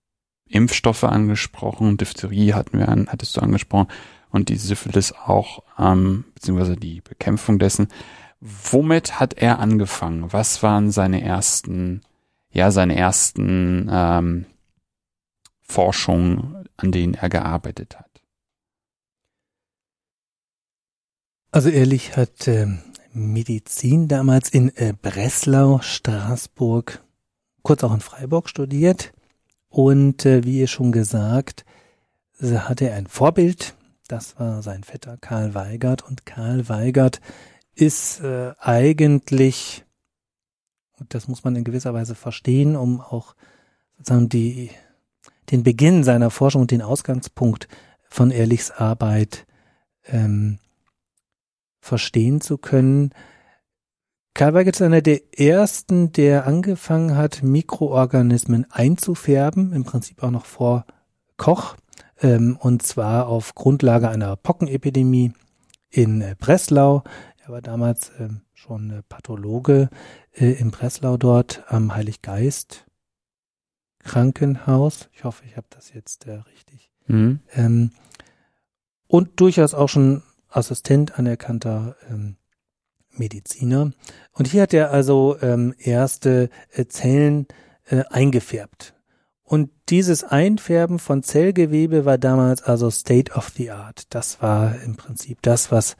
[0.48, 3.88] Impfstoffe angesprochen, Diphtherie hatten wir an, hattest du angesprochen
[4.30, 7.88] und die Syphilis auch, ähm, beziehungsweise die Bekämpfung dessen.
[8.42, 10.32] Womit hat er angefangen?
[10.34, 12.02] Was waren seine ersten,
[12.52, 14.46] ja, seine ersten ähm,
[15.67, 18.06] Forschung, an denen er gearbeitet hat?
[21.51, 22.67] Also ehrlich hat äh,
[23.13, 27.01] Medizin damals in äh, Breslau, Straßburg,
[27.62, 29.13] kurz auch in Freiburg studiert.
[29.69, 31.65] Und äh, wie ihr schon gesagt,
[32.41, 33.75] hatte er ein Vorbild.
[34.08, 36.04] Das war sein Vetter Karl Weigert.
[36.04, 37.21] Und Karl Weigert
[37.73, 39.86] ist äh, eigentlich,
[40.99, 43.36] und das muss man in gewisser Weise verstehen, um auch
[43.97, 44.71] sozusagen die
[45.51, 47.67] den Beginn seiner Forschung und den Ausgangspunkt
[48.08, 49.45] von Ehrlichs Arbeit
[50.08, 50.60] ähm,
[51.79, 53.12] verstehen zu können.
[54.34, 60.45] Karl Weigert ist einer der ersten, der angefangen hat, Mikroorganismen einzufärben, im Prinzip auch noch
[60.45, 60.86] vor
[61.38, 61.75] Koch,
[62.21, 65.34] ähm, und zwar auf Grundlage einer Pockenepidemie
[65.89, 67.03] in äh, Breslau.
[67.45, 69.89] Er war damals ähm, schon äh, Pathologe
[70.34, 72.86] äh, in Breslau dort am Heiliggeist
[74.06, 75.10] Krankenhaus.
[75.12, 76.91] Ich hoffe, ich habe das jetzt äh, richtig.
[77.08, 77.39] Mhm.
[77.54, 77.91] Ähm,
[79.08, 82.38] und durchaus auch schon Assistent anerkannter ähm,
[83.12, 83.91] Mediziner.
[84.32, 87.48] Und hier hat er also ähm, erste äh, Zellen
[87.86, 88.94] äh, eingefärbt.
[89.44, 94.13] Und dieses Einfärben von Zellgewebe war damals also State of the Art.
[94.13, 95.98] Das war im Prinzip das, was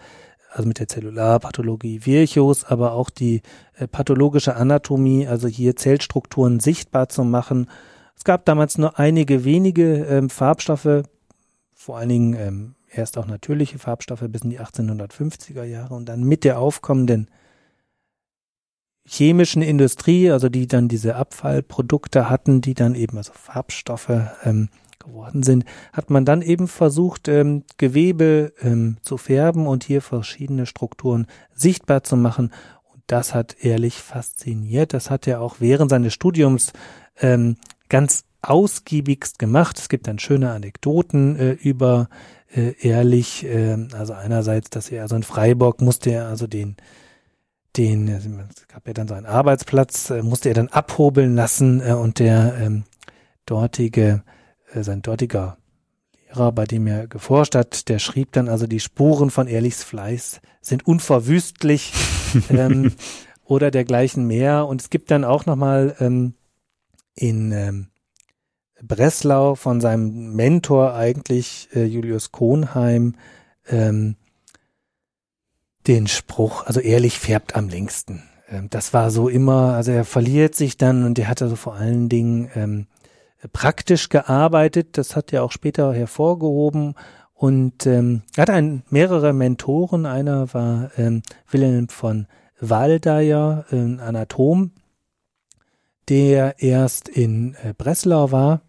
[0.52, 3.42] also mit der Zellularpathologie Virchows, aber auch die
[3.76, 7.68] äh, pathologische Anatomie, also hier Zellstrukturen sichtbar zu machen
[8.18, 11.04] es gab damals nur einige wenige ähm, Farbstoffe,
[11.74, 16.24] vor allen Dingen ähm, erst auch natürliche Farbstoffe bis in die 1850er Jahre und dann
[16.24, 17.30] mit der aufkommenden
[19.08, 24.10] chemischen Industrie, also die dann diese Abfallprodukte hatten, die dann eben also Farbstoffe
[24.44, 30.02] ähm, geworden sind, hat man dann eben versucht, ähm, Gewebe ähm, zu färben und hier
[30.02, 32.52] verschiedene Strukturen sichtbar zu machen.
[32.92, 34.94] Und das hat ehrlich fasziniert.
[34.94, 36.74] Das hat er auch während seines Studiums
[37.20, 37.58] ähm,
[37.90, 39.80] ganz ausgiebigst gemacht.
[39.80, 42.10] Es gibt dann schöne Anekdoten äh, über
[42.54, 46.78] äh, Ehrlich, äh, also einerseits, dass er also in Freiburg musste er also den
[47.78, 51.94] den, es gab ja dann so einen Arbeitsplatz, äh, musste er dann abhobeln lassen äh,
[51.94, 52.84] und der ähm,
[53.46, 54.24] dortige,
[54.74, 55.58] äh, sein dortiger
[56.28, 60.42] Lehrer, bei dem er geforscht hat, der schrieb dann also, die Spuren von Ehrlichs Fleiß
[60.62, 61.94] sind unverwüstlich
[62.50, 62.94] ähm,
[63.44, 64.68] oder dergleichen mehr.
[64.68, 66.34] Und es gibt dann auch nochmal ähm,
[67.16, 67.88] in ähm,
[68.82, 73.16] Breslau von seinem Mentor eigentlich äh, Julius Kohnheim
[73.70, 74.16] ähm,
[75.88, 78.24] den Spruch, also ehrlich färbt am längsten.
[78.50, 81.76] Ähm, das war so immer, also er verliert sich dann und er hatte so vor
[81.76, 82.88] allen Dingen ähm,
[83.54, 84.98] praktisch gearbeitet.
[84.98, 86.96] Das hat er auch später hervorgehoben.
[87.34, 90.06] Und ähm, er hatte ein, mehrere Mentoren.
[90.06, 92.28] Einer war ähm, Wilhelm von
[92.60, 94.72] Waldeyer, ein Anatom,
[96.10, 98.62] der erst in äh, Breslau war,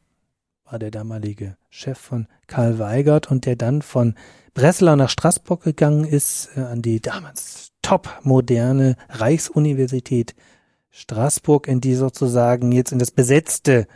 [0.64, 4.14] war der damalige Chef von Karl Weigert und der dann von
[4.54, 10.34] Breslau nach Straßburg gegangen ist, äh, an die damals top moderne Reichsuniversität
[10.90, 13.86] Straßburg, in die sozusagen jetzt in das besetzte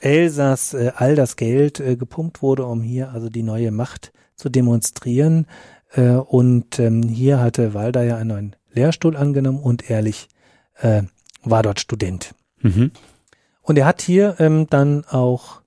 [0.00, 5.46] Elsass äh, all das Geld gepumpt wurde, um hier also die neue Macht zu demonstrieren.
[6.26, 10.28] Und ähm, hier hatte Walder ja einen neuen Lehrstuhl angenommen und ehrlich
[11.42, 12.34] war dort Student.
[12.60, 12.92] Mhm.
[13.62, 15.62] Und er hat hier ähm, dann auch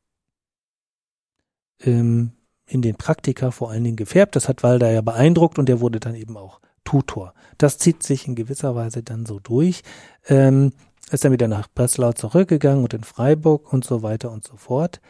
[1.84, 2.32] ähm,
[2.66, 4.36] in den Praktika vor allen Dingen gefärbt.
[4.36, 7.34] Das hat Walder ja beeindruckt und er wurde dann eben auch Tutor.
[7.58, 9.84] Das zieht sich in gewisser Weise dann so durch.
[10.28, 10.72] Ähm,
[11.12, 15.02] ist dann wieder nach Breslau zurückgegangen und in Freiburg und so weiter und so fort.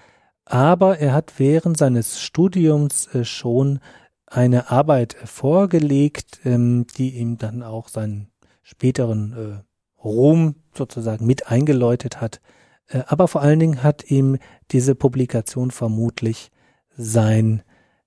[0.45, 3.79] Aber er hat während seines Studiums äh, schon
[4.25, 8.31] eine Arbeit vorgelegt, ähm, die ihm dann auch seinen
[8.63, 9.70] späteren äh,
[10.03, 12.41] Ruhm sozusagen mit eingeläutet hat.
[12.87, 14.37] Äh, aber vor allen Dingen hat ihm
[14.71, 16.51] diese Publikation vermutlich
[16.97, 17.63] sein,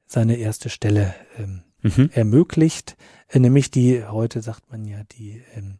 [0.06, 2.10] seine erste Stelle ähm, mhm.
[2.12, 2.96] ermöglicht,
[3.28, 5.78] äh, nämlich die, heute sagt man ja, die, ähm,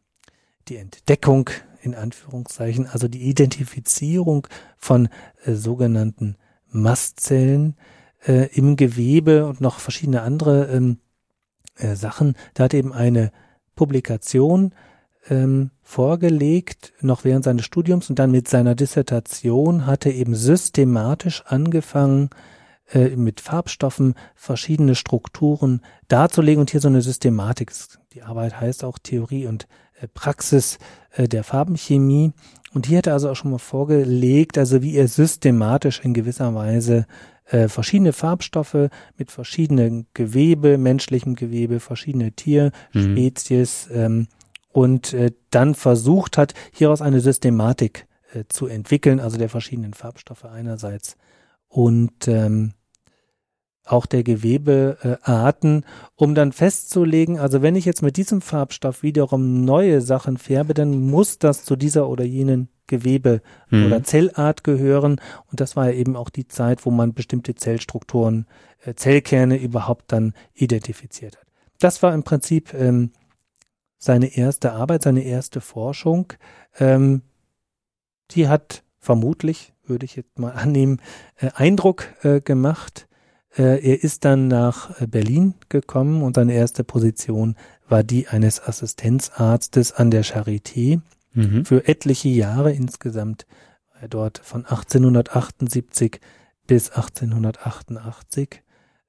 [0.67, 1.49] die Entdeckung
[1.81, 4.47] in Anführungszeichen, also die Identifizierung
[4.77, 5.09] von
[5.43, 7.77] äh, sogenannten Mastzellen
[8.25, 10.97] äh, im Gewebe und noch verschiedene andere ähm,
[11.77, 12.35] äh, Sachen.
[12.53, 13.31] Da hat eben eine
[13.75, 14.73] Publikation
[15.29, 21.43] ähm, vorgelegt, noch während seines Studiums und dann mit seiner Dissertation hat er eben systematisch
[21.45, 22.29] angefangen,
[22.91, 27.71] äh, mit Farbstoffen verschiedene Strukturen darzulegen und hier so eine Systematik.
[28.13, 29.67] Die Arbeit heißt auch Theorie und
[29.99, 30.77] äh, Praxis
[31.11, 32.31] äh, der Farbenchemie.
[32.73, 36.53] Und hier hat er also auch schon mal vorgelegt, also wie er systematisch in gewisser
[36.53, 37.07] Weise
[37.45, 43.95] äh, verschiedene Farbstoffe mit verschiedenen Gewebe, menschlichem Gewebe, verschiedene Tierspezies mhm.
[43.95, 44.27] ähm,
[44.75, 50.43] und äh, dann versucht hat, hieraus eine Systematik äh, zu entwickeln, also der verschiedenen Farbstoffe
[50.43, 51.15] einerseits
[51.69, 52.73] und ähm,
[53.85, 55.85] auch der Gewebearten, äh,
[56.15, 60.99] um dann festzulegen, also wenn ich jetzt mit diesem Farbstoff wiederum neue Sachen färbe, dann
[61.09, 63.85] muss das zu dieser oder jenen Gewebe mhm.
[63.85, 65.21] oder Zellart gehören.
[65.49, 68.45] Und das war ja eben auch die Zeit, wo man bestimmte Zellstrukturen,
[68.83, 71.45] äh, Zellkerne überhaupt dann identifiziert hat.
[71.79, 73.11] Das war im Prinzip ähm,
[74.05, 76.33] seine erste Arbeit, seine erste Forschung.
[76.79, 77.21] Ähm,
[78.31, 81.01] die hat vermutlich würde ich jetzt mal annehmen,
[81.37, 83.07] äh, Eindruck äh, gemacht.
[83.57, 87.55] Äh, er ist dann nach äh, Berlin gekommen und seine erste Position
[87.87, 91.01] war die eines Assistenzarztes an der Charité.
[91.33, 91.65] Mhm.
[91.65, 93.45] Für etliche Jahre insgesamt
[93.93, 96.19] war er dort von 1878
[96.67, 98.63] bis 1888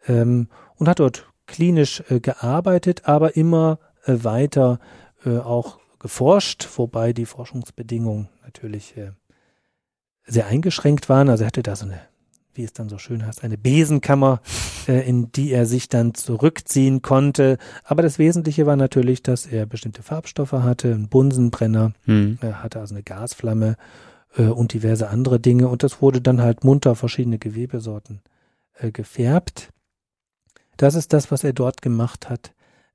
[0.06, 4.78] ähm, und hat dort klinisch äh, gearbeitet, aber immer weiter
[5.24, 9.12] äh, auch geforscht, wobei die Forschungsbedingungen natürlich äh,
[10.26, 11.28] sehr eingeschränkt waren.
[11.28, 12.00] Also er hatte da so eine,
[12.54, 14.40] wie es dann so schön heißt, eine Besenkammer,
[14.88, 17.58] äh, in die er sich dann zurückziehen konnte.
[17.84, 22.38] Aber das Wesentliche war natürlich, dass er bestimmte Farbstoffe hatte, einen Bunsenbrenner, hm.
[22.40, 23.76] er hatte also eine Gasflamme
[24.36, 25.68] äh, und diverse andere Dinge.
[25.68, 28.20] Und das wurde dann halt munter verschiedene Gewebesorten
[28.78, 29.70] äh, gefärbt.
[30.76, 32.52] Das ist das, was er dort gemacht hat.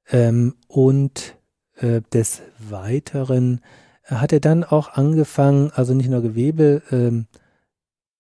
[0.10, 1.38] Ähm, und
[1.78, 3.62] äh, des Weiteren
[4.04, 7.28] hat er dann auch angefangen, also nicht nur Gewebe ähm,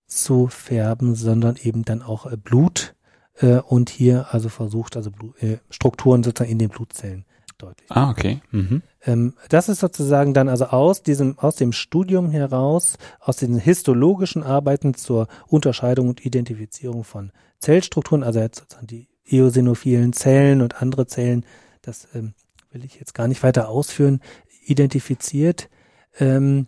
[0.07, 2.95] zu färben, sondern eben dann auch äh, Blut
[3.39, 7.25] äh, und hier also versucht, also Blut, äh, Strukturen sozusagen in den Blutzellen
[7.57, 7.89] deutlich.
[7.89, 8.41] Ah, okay.
[8.51, 8.81] Mhm.
[9.05, 14.43] Ähm, das ist sozusagen dann also aus diesem, aus dem Studium heraus, aus den histologischen
[14.43, 21.05] Arbeiten zur Unterscheidung und Identifizierung von Zellstrukturen, also jetzt sozusagen die eosinophilen Zellen und andere
[21.05, 21.45] Zellen,
[21.81, 22.33] das ähm,
[22.71, 24.21] will ich jetzt gar nicht weiter ausführen,
[24.65, 25.69] identifiziert
[26.19, 26.67] ähm,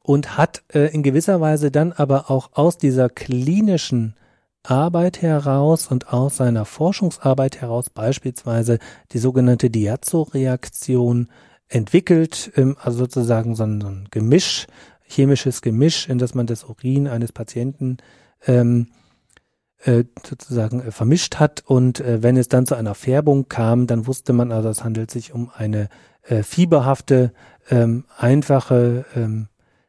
[0.00, 4.14] und hat äh, in gewisser Weise dann aber auch aus dieser klinischen
[4.62, 8.78] Arbeit heraus und aus seiner Forschungsarbeit heraus beispielsweise
[9.12, 11.28] die sogenannte Diazo-Reaktion
[11.68, 14.66] entwickelt, ähm, also sozusagen so ein, so ein, Gemisch,
[15.02, 17.98] chemisches Gemisch, in das man das Urin eines Patienten
[18.46, 19.05] ähm, äh,
[19.84, 24.32] sozusagen äh, vermischt hat und äh, wenn es dann zu einer Färbung kam, dann wusste
[24.32, 25.88] man also, es handelt sich um eine
[26.22, 27.32] äh, fieberhafte,
[27.70, 29.48] ähm, einfache ähm,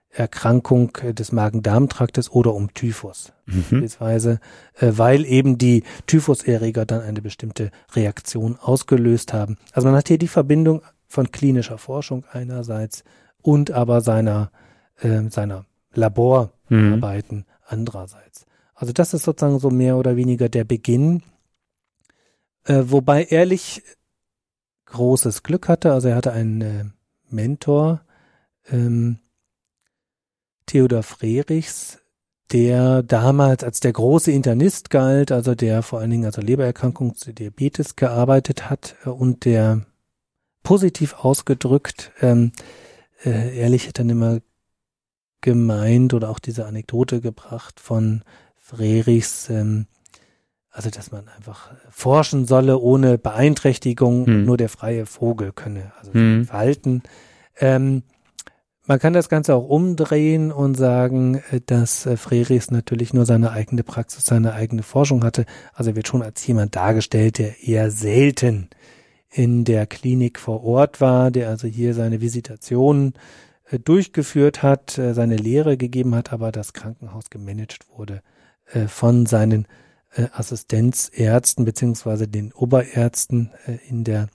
[0.09, 3.61] Erkrankung des Magen-Darm-Traktes oder um Typhus mhm.
[3.61, 4.39] beispielsweise,
[4.79, 9.57] äh, weil eben die Typhuserreger dann eine bestimmte Reaktion ausgelöst haben.
[9.73, 13.03] Also man hat hier die Verbindung von klinischer Forschung einerseits
[13.41, 14.51] und aber seiner
[15.01, 17.45] äh, seiner Laborarbeiten, mhm.
[17.65, 18.45] andererseits.
[18.77, 21.23] Also das ist sozusagen so mehr oder weniger der Beginn,
[22.65, 23.81] äh, wobei Ehrlich
[24.85, 25.91] großes Glück hatte.
[25.93, 26.85] Also er hatte einen äh,
[27.27, 28.01] Mentor,
[28.69, 29.17] ähm,
[30.67, 31.99] Theodor Frerichs,
[32.51, 37.33] der damals als der große Internist galt, also der vor allen Dingen also Lebererkrankung zu
[37.33, 39.87] Diabetes gearbeitet hat äh, und der
[40.61, 42.51] positiv ausgedrückt, ähm,
[43.25, 44.39] äh, ehrlich hat dann immer
[45.41, 48.23] gemeint oder auch diese Anekdote gebracht von
[48.67, 49.85] Frerichs, ähm,
[50.71, 54.45] also dass man einfach forschen solle ohne Beeinträchtigung, hm.
[54.45, 56.45] nur der freie Vogel könne, also hm.
[56.45, 57.01] Verhalten.
[57.59, 58.03] Ähm,
[58.85, 63.51] man kann das Ganze auch umdrehen und sagen, äh, dass äh, Frerichs natürlich nur seine
[63.51, 65.45] eigene Praxis, seine eigene Forschung hatte.
[65.73, 68.69] Also er wird schon als jemand dargestellt, der eher selten
[69.29, 73.13] in der Klinik vor Ort war, der also hier seine Visitationen
[73.71, 78.21] äh, durchgeführt hat, seine Lehre gegeben hat, aber das Krankenhaus gemanagt wurde
[78.87, 79.67] von seinen
[80.33, 83.51] Assistenzärzten beziehungsweise den Oberärzten
[83.87, 84.27] in der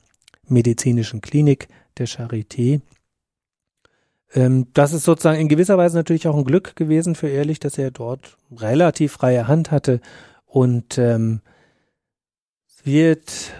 [0.48, 1.68] medizinischen Klinik
[1.98, 2.80] der Charité.
[4.34, 7.78] Ähm, das ist sozusagen in gewisser Weise natürlich auch ein Glück gewesen für Ehrlich, dass
[7.78, 10.00] er dort relativ freie Hand hatte
[10.46, 11.40] und ähm,
[12.84, 13.52] wird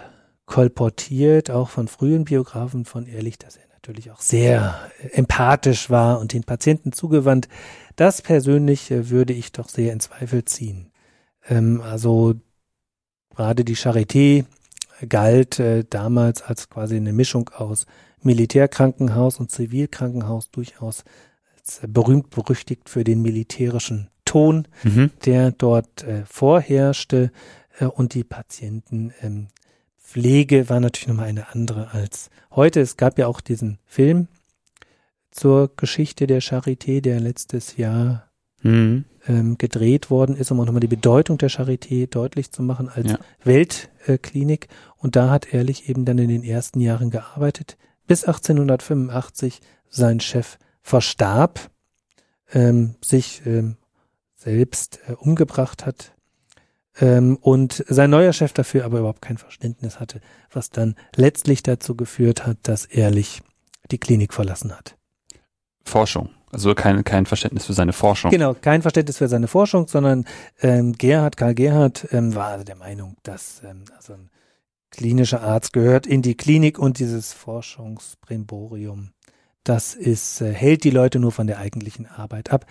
[0.45, 4.79] kolportiert, auch von frühen Biografen von Ehrlich, dass er natürlich auch sehr
[5.11, 7.47] empathisch war und den Patienten zugewandt.
[7.95, 10.91] Das persönlich äh, würde ich doch sehr in Zweifel ziehen.
[11.47, 12.35] Ähm, also
[13.35, 14.45] gerade die Charité
[15.09, 17.85] galt äh, damals als quasi eine Mischung aus
[18.21, 21.03] Militärkrankenhaus und Zivilkrankenhaus durchaus
[21.87, 25.11] berühmt berüchtigt für den militärischen Ton, mhm.
[25.25, 27.31] der dort äh, vorherrschte
[27.79, 32.81] äh, und die Patientenpflege ähm, war natürlich nochmal eine andere als heute.
[32.81, 34.27] Es gab ja auch diesen Film
[35.33, 38.29] zur Geschichte der Charité, der letztes Jahr
[38.61, 39.05] mhm.
[39.27, 43.11] ähm, gedreht worden ist, um auch nochmal die Bedeutung der Charité deutlich zu machen als
[43.11, 43.19] ja.
[43.43, 44.67] Weltklinik.
[44.97, 50.57] und da hat Ehrlich eben dann in den ersten Jahren gearbeitet bis 1885 sein Chef
[50.81, 51.71] verstarb,
[52.51, 53.77] ähm, sich ähm,
[54.35, 56.13] selbst äh, umgebracht hat
[56.99, 60.19] ähm, und sein neuer Chef dafür aber überhaupt kein Verständnis hatte,
[60.51, 63.41] was dann letztlich dazu geführt hat, dass Ehrlich
[63.91, 64.95] die Klinik verlassen hat.
[65.83, 66.29] Forschung.
[66.51, 68.29] Also kein, kein Verständnis für seine Forschung.
[68.29, 70.25] Genau, kein Verständnis für seine Forschung, sondern
[70.61, 74.29] ähm, Gerhard, Karl Gerhard ähm, war also der Meinung, dass ähm, also ein
[74.91, 79.13] klinischer Arzt gehört in die Klinik und dieses Forschungsbrimborium,
[79.63, 82.67] das ist, äh, hält die Leute nur von der eigentlichen Arbeit ab.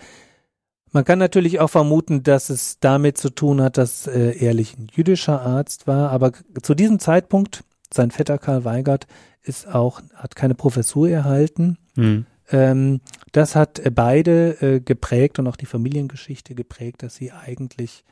[0.91, 4.87] Man kann natürlich auch vermuten, dass es damit zu tun hat, dass äh, Ehrlich ein
[4.93, 9.07] jüdischer Arzt war, aber zu diesem Zeitpunkt, sein Vetter Karl Weigert
[9.41, 11.77] ist auch, hat keine Professur erhalten.
[11.95, 12.27] Mhm.
[12.53, 13.01] Ähm,
[13.33, 18.05] das hat beide äh, geprägt und auch die Familiengeschichte geprägt, dass sie eigentlich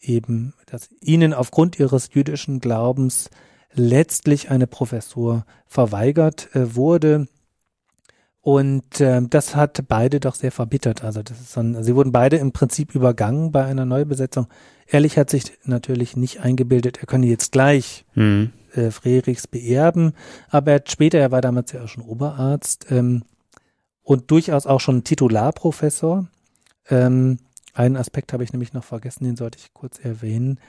[0.00, 3.28] eben, dass ihnen aufgrund ihres jüdischen Glaubens
[3.74, 7.26] letztlich eine Professur verweigert äh, wurde.
[8.40, 11.02] Und äh, das hat beide doch sehr verbittert.
[11.02, 14.46] Also das ist so ein, sie wurden beide im Prinzip übergangen bei einer Neubesetzung.
[14.86, 18.52] Ehrlich hat sich natürlich nicht eingebildet, er könne jetzt gleich mhm.
[18.74, 20.12] äh, Frerichs beerben,
[20.48, 23.24] aber er hat später, er war damals ja auch schon Oberarzt ähm,
[24.08, 26.28] und durchaus auch schon Titularprofessor.
[26.88, 27.38] Ähm,
[27.74, 30.60] einen Aspekt habe ich nämlich noch vergessen, den sollte ich kurz erwähnen.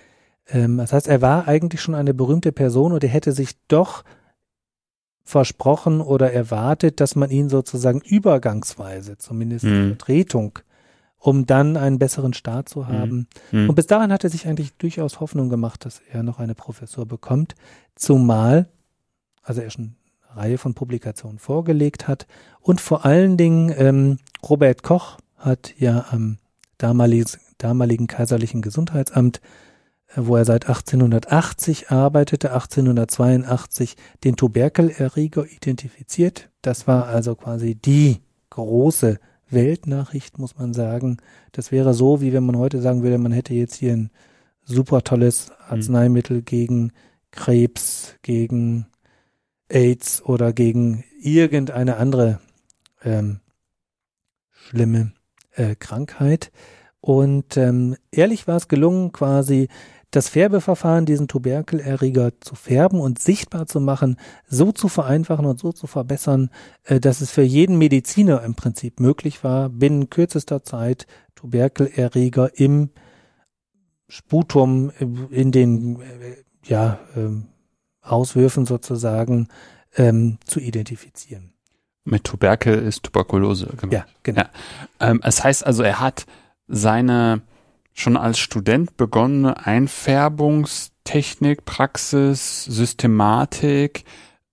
[0.49, 4.03] Ähm, das heißt, er war eigentlich schon eine berühmte Person und er hätte sich doch
[5.23, 9.95] versprochen oder erwartet, dass man ihn sozusagen übergangsweise, zumindest mhm.
[9.95, 10.59] Vertretung,
[11.17, 13.29] um dann einen besseren Start zu haben.
[13.53, 13.69] Mhm.
[13.69, 17.05] Und bis dahin hat er sich eigentlich durchaus Hoffnung gemacht, dass er noch eine Professur
[17.05, 17.55] bekommt,
[17.95, 18.67] zumal,
[19.43, 19.95] also er schon
[20.35, 22.27] Reihe von Publikationen vorgelegt hat
[22.61, 26.37] und vor allen Dingen ähm, Robert Koch hat ja am
[26.77, 29.41] damaligen, damaligen kaiserlichen Gesundheitsamt
[30.15, 36.49] wo er seit 1880 arbeitete, 1882 den Tuberkelerreger identifiziert.
[36.61, 41.17] Das war also quasi die große Weltnachricht, muss man sagen.
[41.51, 44.09] Das wäre so, wie wenn man heute sagen würde, man hätte jetzt hier ein
[44.63, 46.45] super tolles Arzneimittel mhm.
[46.45, 46.91] gegen
[47.31, 48.87] Krebs, gegen
[49.69, 52.39] AIDS oder gegen irgendeine andere
[53.03, 53.39] ähm,
[54.51, 55.13] schlimme
[55.53, 56.51] äh, Krankheit.
[57.01, 59.69] Und ähm, ehrlich war es gelungen, quasi
[60.11, 64.17] das Färbeverfahren, diesen Tuberkelerreger zu färben und sichtbar zu machen,
[64.47, 66.49] so zu vereinfachen und so zu verbessern,
[66.83, 71.05] äh, dass es für jeden Mediziner im Prinzip möglich war, binnen kürzester Zeit
[71.35, 72.89] Tuberkelerreger im
[74.07, 77.47] Sputum, äh, in den äh, ja, ähm,
[78.09, 79.47] Auswürfen sozusagen
[79.95, 81.53] ähm, zu identifizieren.
[82.05, 83.93] Mit Tuberkel ist Tuberkulose gemeint.
[83.93, 84.41] Ja, genau.
[84.41, 84.49] Ja.
[84.99, 86.25] Ähm, das heißt also, er hat
[86.67, 87.41] seine
[87.93, 94.05] schon als Student begonnene Einfärbungstechnik, Praxis, Systematik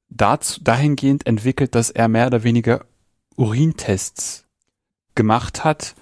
[0.08, 2.84] dazu, dahingehend entwickelt, dass er mehr oder weniger
[3.36, 4.44] Urintests
[5.14, 5.94] gemacht hat,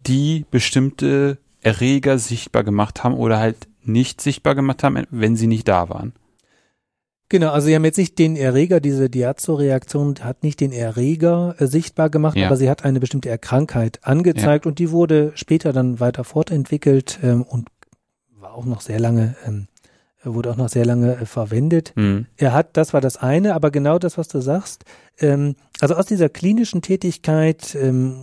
[0.00, 5.68] die bestimmte Erreger sichtbar gemacht haben oder halt nicht sichtbar gemacht haben, wenn sie nicht
[5.68, 6.12] da waren.
[7.30, 11.66] Genau, also sie haben jetzt nicht den Erreger, diese Diazo-Reaktion hat nicht den Erreger äh,
[11.68, 12.48] sichtbar gemacht, ja.
[12.48, 14.68] aber sie hat eine bestimmte Krankheit angezeigt ja.
[14.68, 17.68] und die wurde später dann weiter fortentwickelt ähm, und
[18.40, 19.68] war auch noch sehr lange, ähm,
[20.24, 21.92] wurde auch noch sehr lange äh, verwendet.
[21.94, 22.26] Mhm.
[22.36, 24.84] Er hat, das war das eine, aber genau das, was du sagst,
[25.20, 28.16] ähm, also aus dieser klinischen Tätigkeit ähm,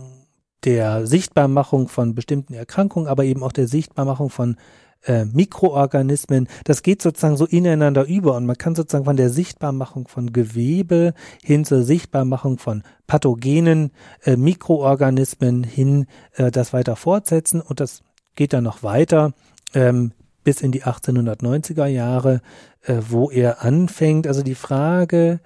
[0.64, 4.56] der Sichtbarmachung von bestimmten Erkrankungen, aber eben auch der Sichtbarmachung von
[5.04, 10.08] äh, Mikroorganismen, das geht sozusagen so ineinander über und man kann sozusagen von der Sichtbarmachung
[10.08, 13.92] von Gewebe hin zur Sichtbarmachung von pathogenen
[14.24, 18.02] äh, Mikroorganismen hin äh, das weiter fortsetzen und das
[18.34, 19.32] geht dann noch weiter
[19.74, 20.12] ähm,
[20.44, 22.40] bis in die 1890er Jahre,
[22.82, 24.26] äh, wo er anfängt.
[24.26, 25.40] Also die Frage,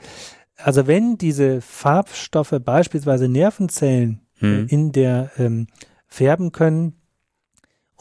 [0.56, 4.66] also wenn diese Farbstoffe beispielsweise Nervenzellen hm.
[4.68, 5.66] in der ähm,
[6.06, 7.01] färben können,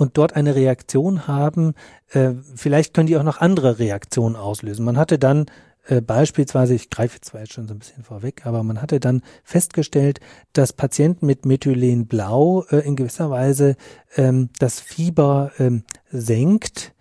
[0.01, 1.75] und dort eine Reaktion haben,
[2.09, 4.83] äh, vielleicht können die auch noch andere Reaktionen auslösen.
[4.83, 5.45] Man hatte dann
[5.85, 9.21] äh, beispielsweise, ich greife zwar jetzt schon so ein bisschen vorweg, aber man hatte dann
[9.43, 10.19] festgestellt,
[10.53, 13.75] dass Patienten mit Methylenblau äh, in gewisser Weise
[14.15, 16.95] ähm, das Fieber ähm, senkt.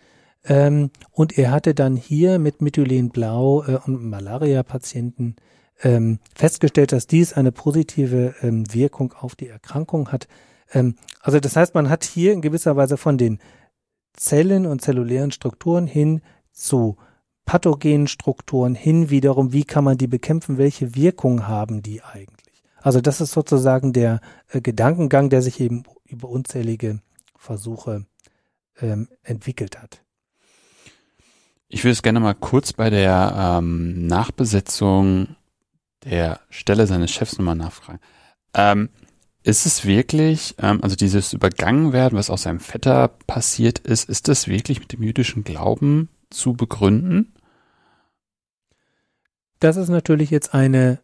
[0.44, 5.36] Ähm, und er hatte dann hier mit Methylenblau äh, und Malaria-Patienten
[5.82, 10.28] ähm, festgestellt, dass dies eine positive ähm, Wirkung auf die Erkrankung hat.
[10.72, 13.38] Ähm, also das heißt, man hat hier in gewisser Weise von den
[14.14, 16.20] Zellen und zellulären Strukturen hin
[16.52, 16.96] zu
[17.44, 22.62] pathogenen Strukturen hin wiederum, wie kann man die bekämpfen, welche Wirkung haben die eigentlich.
[22.80, 27.00] Also das ist sozusagen der äh, Gedankengang, der sich eben über unzählige
[27.36, 28.06] Versuche
[28.80, 30.02] ähm, entwickelt hat.
[31.68, 35.36] Ich würde es gerne mal kurz bei der ähm, Nachbesetzung
[36.04, 38.00] der Stelle seines Chefs nochmal nachfragen.
[38.54, 38.88] Ähm,
[39.42, 44.48] ist es wirklich, ähm, also dieses Übergangenwerden, was aus seinem Vetter passiert ist, ist das
[44.48, 47.32] wirklich mit dem jüdischen Glauben zu begründen?
[49.58, 51.00] Das ist natürlich jetzt eine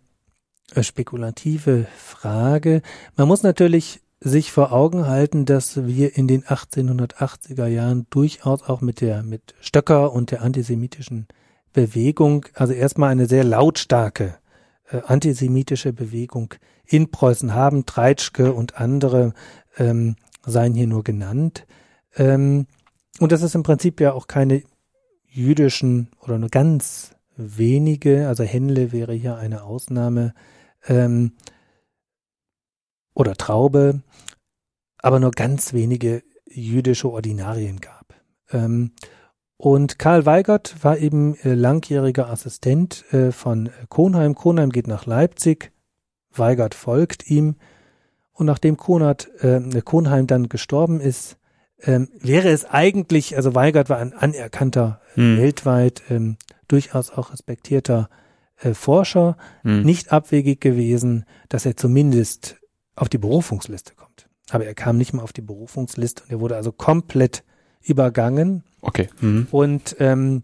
[0.74, 2.82] äh, spekulative Frage.
[3.16, 8.80] Man muss natürlich sich vor Augen halten, dass wir in den 1880er Jahren durchaus auch
[8.80, 11.28] mit der, mit Stöcker und der antisemitischen
[11.72, 14.38] Bewegung, also erstmal eine sehr lautstarke
[14.90, 17.86] äh, antisemitische Bewegung in Preußen haben.
[17.86, 19.34] Treitschke und andere
[19.76, 21.66] ähm, seien hier nur genannt.
[22.16, 22.66] Ähm,
[23.18, 24.62] und das ist im Prinzip ja auch keine
[25.28, 30.34] jüdischen oder nur ganz wenige, also Henle wäre hier eine Ausnahme,
[30.86, 31.32] ähm,
[33.14, 34.02] oder Traube,
[34.98, 38.14] aber nur ganz wenige jüdische Ordinarien gab.
[38.50, 38.92] Ähm,
[39.56, 44.34] und Karl Weigert war eben äh, langjähriger Assistent äh, von Kohnheim.
[44.34, 45.72] Kohnheim geht nach Leipzig,
[46.30, 47.56] Weigert folgt ihm.
[48.32, 51.38] Und nachdem Konrad, äh, Kohnheim dann gestorben ist,
[51.82, 55.38] ähm, wäre es eigentlich, also Weigert war ein anerkannter, hm.
[55.38, 56.36] weltweit ähm,
[56.68, 58.10] durchaus auch respektierter
[58.60, 59.82] äh, Forscher, hm.
[59.82, 62.56] nicht abwegig gewesen, dass er zumindest
[62.94, 64.28] auf die Berufungsliste kommt.
[64.50, 67.42] Aber er kam nicht mal auf die Berufungsliste und er wurde also komplett
[67.86, 68.62] übergangen.
[68.80, 69.08] Okay.
[69.20, 69.46] Mhm.
[69.50, 70.42] Und ähm,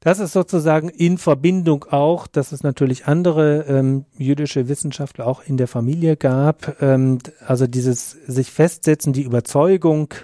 [0.00, 5.56] das ist sozusagen in Verbindung auch, dass es natürlich andere ähm, jüdische Wissenschaftler auch in
[5.56, 6.80] der Familie gab.
[6.80, 10.14] Ähm, also dieses sich festsetzen, die Überzeugung,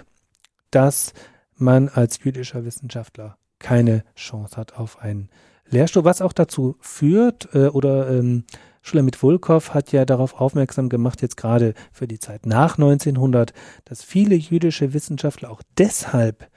[0.71, 1.13] dass
[1.57, 5.29] man als jüdischer Wissenschaftler keine Chance hat auf einen
[5.69, 8.45] Lehrstuhl, was auch dazu führt, äh, oder ähm,
[8.85, 13.53] Schulamit Wulkow hat ja darauf aufmerksam gemacht, jetzt gerade für die Zeit nach 1900,
[13.85, 16.49] dass viele jüdische Wissenschaftler auch deshalb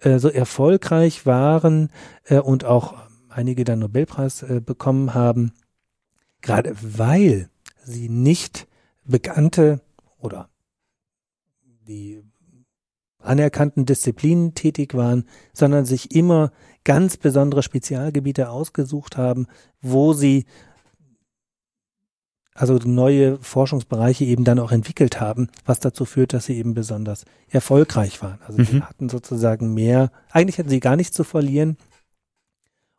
[0.00, 1.90] äh, so erfolgreich waren
[2.24, 2.94] äh, und auch
[3.28, 5.52] einige dann Nobelpreis äh, bekommen haben,
[6.40, 7.50] gerade weil
[7.82, 8.68] sie nicht
[9.04, 9.80] bekannte
[10.20, 10.50] oder
[11.88, 12.22] die
[13.18, 16.52] anerkannten Disziplinen tätig waren, sondern sich immer
[16.84, 19.48] ganz besondere Spezialgebiete ausgesucht haben,
[19.80, 20.46] wo sie
[22.54, 27.24] also neue Forschungsbereiche eben dann auch entwickelt haben, was dazu führt, dass sie eben besonders
[27.48, 28.38] erfolgreich waren.
[28.46, 28.66] Also mhm.
[28.66, 31.76] sie hatten sozusagen mehr, eigentlich hatten sie gar nichts zu verlieren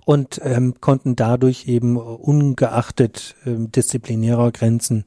[0.05, 5.05] und ähm, konnten dadurch eben ungeachtet äh, disziplinärer Grenzen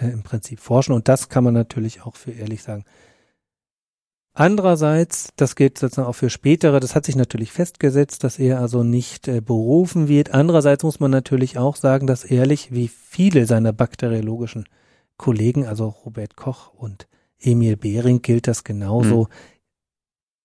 [0.00, 0.92] äh, im Prinzip forschen.
[0.92, 2.84] Und das kann man natürlich auch für ehrlich sagen,
[4.40, 8.84] Andererseits, das gilt sozusagen auch für spätere, das hat sich natürlich festgesetzt, dass er also
[8.84, 10.32] nicht äh, berufen wird.
[10.32, 14.68] Andererseits muss man natürlich auch sagen, dass ehrlich wie viele seiner bakteriologischen
[15.16, 17.08] Kollegen, also Robert Koch und
[17.40, 19.24] Emil Behring, gilt das genauso.
[19.24, 19.28] Mhm.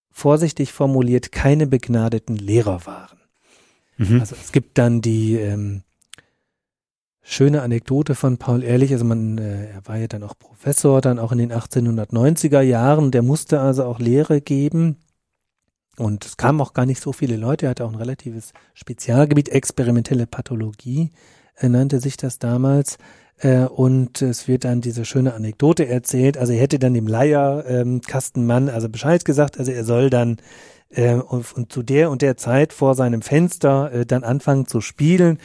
[0.10, 3.20] vorsichtig formuliert keine begnadeten Lehrer waren.
[3.98, 4.22] Mhm.
[4.22, 5.84] Also es gibt dann die ähm,
[7.24, 11.20] schöne Anekdote von Paul Ehrlich, also man, äh, er war ja dann auch Professor, dann
[11.20, 14.98] auch in den 1890er Jahren, der musste also auch Lehre geben.
[15.98, 19.50] Und es kamen auch gar nicht so viele Leute, er hatte auch ein relatives Spezialgebiet,
[19.50, 21.12] experimentelle Pathologie,
[21.58, 22.98] äh, nannte sich das damals.
[23.40, 26.38] Äh, und es wird dann diese schöne Anekdote erzählt.
[26.38, 28.02] Also er hätte dann dem Leier ähm,
[28.70, 30.38] also Bescheid gesagt, also er soll dann
[30.90, 34.82] äh, und, und, zu der und der Zeit vor seinem Fenster äh, dann anfangen zu
[34.82, 35.40] spielen.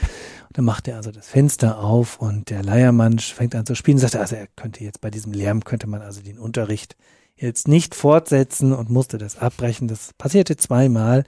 [0.52, 4.16] Dann macht er also das Fenster auf und der Leiermann fängt an zu spielen, sagt,
[4.16, 6.96] also er könnte jetzt bei diesem Lärm könnte man also den Unterricht
[7.36, 9.88] jetzt nicht fortsetzen und musste das abbrechen.
[9.88, 11.24] Das passierte zweimal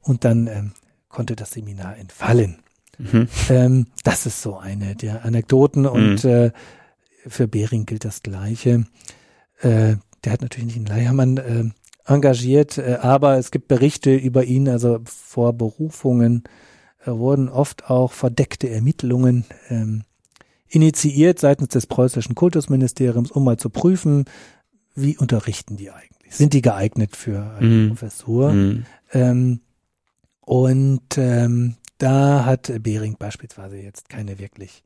[0.00, 0.72] und dann ähm,
[1.08, 2.62] konnte das Seminar entfallen.
[2.98, 3.28] Mhm.
[3.48, 6.30] Ähm, das ist so eine der Anekdoten und mhm.
[6.30, 6.50] äh,
[7.26, 8.86] für Behring gilt das Gleiche.
[9.60, 11.64] Äh, der hat natürlich nicht einen Leiermann äh,
[12.10, 16.44] engagiert, äh, aber es gibt Berichte über ihn, also vor Berufungen
[17.04, 20.04] wurden oft auch verdeckte Ermittlungen ähm,
[20.68, 24.24] initiiert seitens des preußischen Kultusministeriums, um mal zu prüfen,
[24.94, 26.34] wie unterrichten die eigentlich?
[26.34, 27.88] Sind die geeignet für eine mhm.
[27.88, 28.52] Professur?
[28.52, 28.86] Mhm.
[29.12, 29.60] Ähm,
[30.40, 34.84] und ähm, da hat Behring beispielsweise jetzt keine wirklich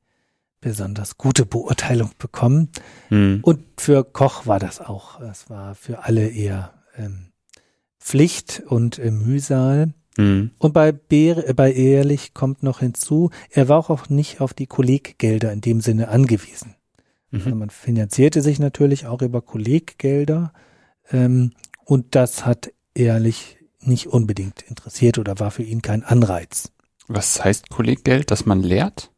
[0.60, 2.70] besonders gute Beurteilung bekommen.
[3.10, 3.40] Mhm.
[3.42, 5.20] Und für Koch war das auch.
[5.20, 7.26] Es war für alle eher ähm,
[8.00, 9.92] Pflicht und äh, Mühsal.
[10.16, 10.50] Mhm.
[10.58, 14.66] Und bei, Beer, äh, bei Ehrlich kommt noch hinzu, er war auch nicht auf die
[14.66, 16.74] Kolleggelder in dem Sinne angewiesen.
[17.30, 17.40] Mhm.
[17.44, 20.52] Also man finanzierte sich natürlich auch über Kolleggelder
[21.10, 21.52] ähm,
[21.84, 26.70] und das hat Ehrlich nicht unbedingt interessiert oder war für ihn kein Anreiz.
[27.08, 29.10] Was heißt Kolleggeld, dass man lehrt?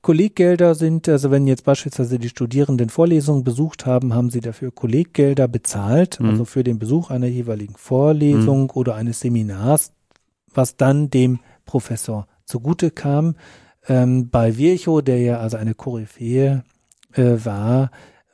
[0.00, 5.48] Kolleggelder sind, also wenn jetzt beispielsweise die Studierenden Vorlesungen besucht haben, haben sie dafür Kolleggelder
[5.48, 6.28] bezahlt, mhm.
[6.30, 8.70] also für den Besuch einer jeweiligen Vorlesung mhm.
[8.74, 9.92] oder eines Seminars,
[10.56, 13.36] was dann dem Professor zugute kam.
[13.88, 16.64] Ähm, bei Virchow, der ja also eine Koryphäe
[17.12, 17.90] äh, war,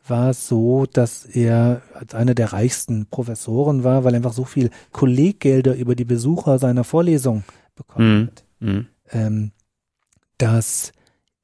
[0.06, 4.44] war es so, dass er als einer der reichsten Professoren war, weil er einfach so
[4.44, 7.44] viel Kolleggelder über die Besucher seiner Vorlesung
[7.74, 8.26] bekommen mhm.
[8.26, 8.86] hat, mhm.
[9.10, 9.52] ähm,
[10.38, 10.92] dass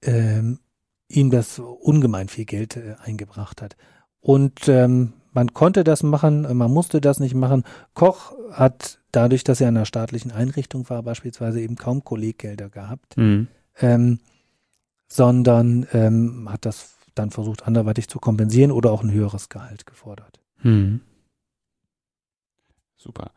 [0.03, 0.59] ähm,
[1.09, 3.77] ihm das ungemein viel Geld äh, eingebracht hat.
[4.21, 7.65] Und ähm, man konnte das machen, man musste das nicht machen.
[7.95, 13.17] Koch hat dadurch, dass er in einer staatlichen Einrichtung war, beispielsweise eben kaum Kolleggelder gehabt,
[13.17, 13.49] mhm.
[13.81, 14.21] ähm,
[15.07, 20.41] sondern ähm, hat das dann versucht, anderweitig zu kompensieren oder auch ein höheres Gehalt gefordert.
[20.63, 21.01] Mhm.
[22.97, 23.31] Super.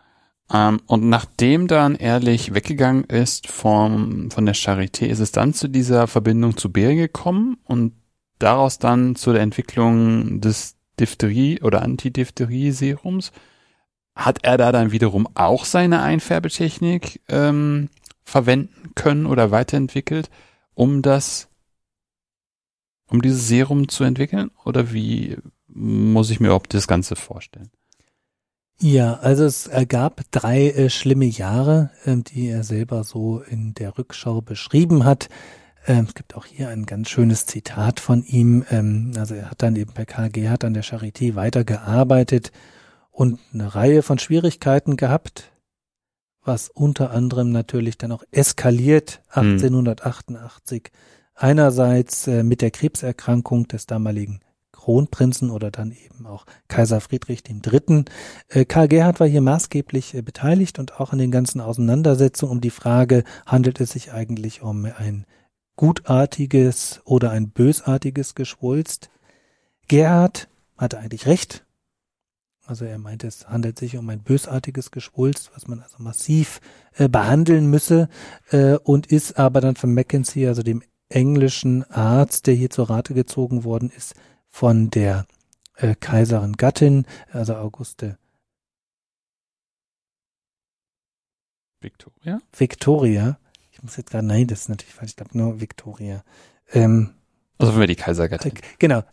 [0.54, 5.68] Ähm, und nachdem dann Ehrlich weggegangen ist vom, von der Charité, ist es dann zu
[5.68, 7.94] dieser Verbindung zu Bering gekommen und
[8.40, 13.32] daraus dann zu der Entwicklung des Diphtherie- oder Antidiphtherie-Serums.
[14.16, 17.90] Hat er da dann wiederum auch seine Einfärbetechnik ähm,
[18.24, 20.30] verwenden können oder weiterentwickelt,
[20.74, 21.50] um das,
[23.10, 24.52] um dieses Serum zu entwickeln?
[24.64, 25.38] Oder wie
[25.68, 27.72] muss ich mir überhaupt das Ganze vorstellen?
[28.80, 33.98] Ja, also es ergab drei äh, schlimme Jahre, ähm, die er selber so in der
[33.98, 35.30] Rückschau beschrieben hat.
[35.88, 38.66] Ähm, es gibt auch hier ein ganz schönes Zitat von ihm.
[38.70, 42.52] Ähm, also er hat dann eben bei Karl Gerhardt an der Charité weitergearbeitet
[43.12, 45.52] und eine Reihe von Schwierigkeiten gehabt,
[46.44, 50.84] was unter anderem natürlich dann auch eskaliert 1888.
[50.86, 50.92] Hm.
[51.34, 58.06] Einerseits äh, mit der Krebserkrankung des damaligen Kronprinzen oder dann eben auch Kaiser Friedrich III.
[58.50, 62.62] Äh, Karl Gerhard war hier maßgeblich äh, beteiligt und auch an den ganzen Auseinandersetzungen um
[62.62, 65.26] die Frage, handelt es sich eigentlich um ein
[65.82, 69.10] gutartiges oder ein bösartiges Geschwulst?
[69.88, 71.66] Gerhard hatte eigentlich recht.
[72.68, 76.62] Also er meinte, es handelt sich um ein bösartiges Geschwulst, was man also massiv
[76.94, 78.10] äh, behandeln müsse
[78.52, 83.16] äh, und ist aber dann von Mackenzie, also dem englischen Arzt, der hier zur Rate
[83.16, 84.14] gezogen worden ist,
[84.50, 85.26] von der
[85.78, 88.20] äh, Kaiserin Gattin, also Auguste
[91.80, 92.40] Victoria?
[92.56, 93.40] Victoria.
[93.82, 96.24] Ich muss jetzt gerade, nein, das ist natürlich falsch, ich glaube nur Victoria.
[96.72, 97.16] Ähm,
[97.58, 98.52] also wenn wir die Kaisergattin.
[98.52, 99.04] Äh, genau.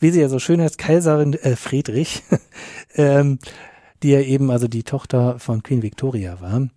[0.00, 2.24] Wie sie ja so schön heißt, Kaiserin äh, Friedrich,
[2.96, 3.38] ähm,
[4.02, 6.68] die ja eben also die Tochter von Queen Victoria war.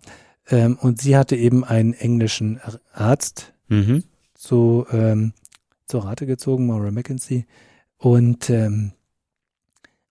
[0.48, 2.60] Ähm, und sie hatte eben einen englischen
[2.92, 4.04] Arzt mhm.
[4.34, 5.32] zu, ähm,
[5.86, 7.46] zur Rate gezogen, Maura Mackenzie,
[7.98, 8.92] und, ähm,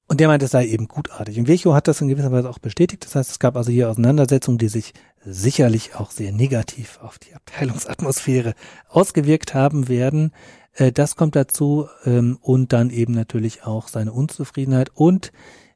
[0.07, 1.39] und der meint, es sei eben gutartig.
[1.39, 3.05] Und Virchow hat das in gewisser Weise auch bestätigt.
[3.05, 4.93] Das heißt, es gab also hier Auseinandersetzungen, die sich
[5.25, 8.53] sicherlich auch sehr negativ auf die Abteilungsatmosphäre
[8.87, 10.31] ausgewirkt haben werden.
[10.73, 15.31] Äh, das kommt dazu ähm, und dann eben natürlich auch seine Unzufriedenheit und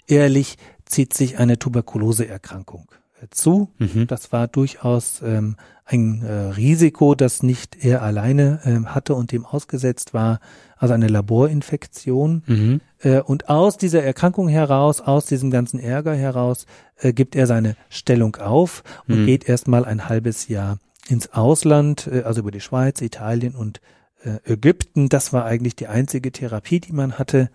[0.07, 2.87] ehrlich zieht sich eine Tuberkuloseerkrankung
[3.21, 3.69] äh, zu.
[3.77, 4.07] Mhm.
[4.07, 9.45] Das war durchaus ähm, ein äh, Risiko, das nicht er alleine ähm, hatte und dem
[9.45, 10.39] ausgesetzt war,
[10.77, 12.43] also eine Laborinfektion.
[12.45, 12.81] Mhm.
[12.99, 16.65] Äh, und aus dieser Erkrankung heraus, aus diesem ganzen Ärger heraus,
[16.97, 19.25] äh, gibt er seine Stellung auf und Mhm.
[19.25, 20.77] geht erstmal ein halbes Jahr
[21.09, 23.81] ins Ausland, äh, also über die Schweiz, Italien und
[24.23, 25.09] äh, Ägypten.
[25.09, 27.49] Das war eigentlich die einzige Therapie, die man hatte.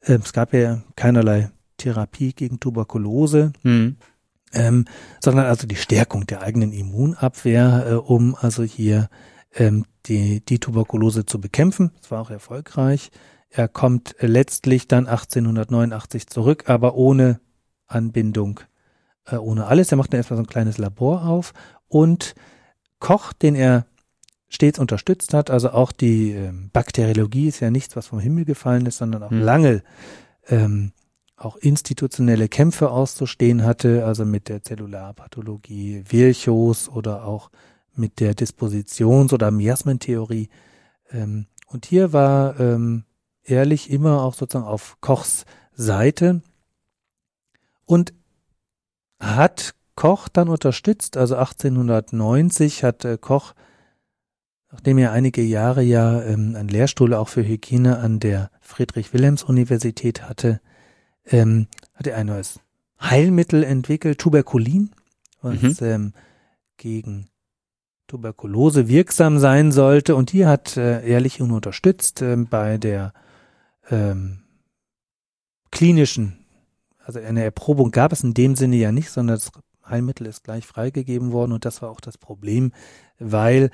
[0.00, 3.96] Äh, es gab ja keinerlei Therapie gegen Tuberkulose Mhm.
[4.54, 4.86] Ähm,
[5.20, 9.08] sondern also die Stärkung der eigenen Immunabwehr, äh, um also hier
[9.54, 11.90] ähm, die, die Tuberkulose zu bekämpfen.
[12.00, 13.10] Das war auch erfolgreich.
[13.50, 17.40] Er kommt äh, letztlich dann 1889 zurück, aber ohne
[17.86, 18.60] Anbindung,
[19.26, 19.92] äh, ohne alles.
[19.92, 21.52] Er macht dann erstmal so ein kleines Labor auf
[21.88, 22.34] und
[22.98, 23.86] Koch, den er
[24.48, 28.86] stets unterstützt hat, also auch die ähm, Bakteriologie ist ja nichts, was vom Himmel gefallen
[28.86, 29.40] ist, sondern auch Hm.
[29.40, 29.82] lange
[30.48, 30.92] ähm,
[31.36, 37.50] auch institutionelle Kämpfe auszustehen hatte, also mit der Zellularpathologie Virchows oder auch
[37.96, 40.48] mit der Dispositions- oder Miasmentheorie.
[41.10, 43.04] Ähm, und hier war ähm,
[43.42, 46.42] ehrlich immer auch sozusagen auf Kochs Seite
[47.84, 48.14] und
[49.18, 53.54] hat Koch dann unterstützt, also 1890 hat äh, Koch,
[54.70, 60.60] nachdem er einige Jahre ja ähm, einen Lehrstuhl auch für Hygiene an der Friedrich-Wilhelms-Universität hatte,
[61.26, 62.60] ähm, hat er ein neues
[63.00, 64.90] Heilmittel entwickelt, Tuberkulin,
[65.42, 66.12] was ähm,
[66.76, 67.28] gegen
[68.06, 70.14] Tuberkulose wirksam sein sollte.
[70.16, 73.12] Und hier hat äh, Ehrlich ihn unterstützt ähm, bei der
[73.90, 74.42] ähm,
[75.70, 76.46] klinischen,
[77.04, 79.50] also eine Erprobung gab es in dem Sinne ja nicht, sondern das
[79.86, 82.72] Heilmittel ist gleich freigegeben worden und das war auch das Problem,
[83.18, 83.70] weil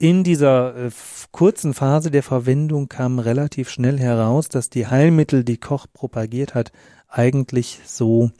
[0.00, 0.90] in dieser äh,
[1.30, 6.72] kurzen Phase der Verwendung kam relativ schnell heraus, dass die Heilmittel, die Koch propagiert hat,
[7.06, 8.30] eigentlich so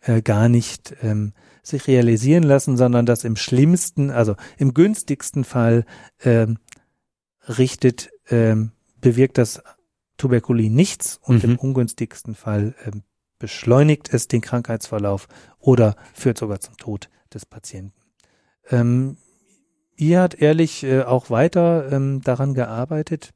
[0.00, 5.86] äh, gar nicht ähm, sich realisieren lassen, sondern dass im schlimmsten, also im günstigsten Fall
[6.24, 6.58] ähm,
[7.46, 9.62] richtet, ähm, bewirkt das
[10.16, 11.50] Tuberkulin nichts und Mhm.
[11.50, 13.04] im ungünstigsten Fall ähm,
[13.38, 15.28] beschleunigt es den Krankheitsverlauf
[15.60, 17.94] oder führt sogar zum Tod des Patienten.
[18.68, 19.16] Ähm,
[19.96, 23.32] ihr hat ehrlich äh, auch weiter ähm, daran gearbeitet,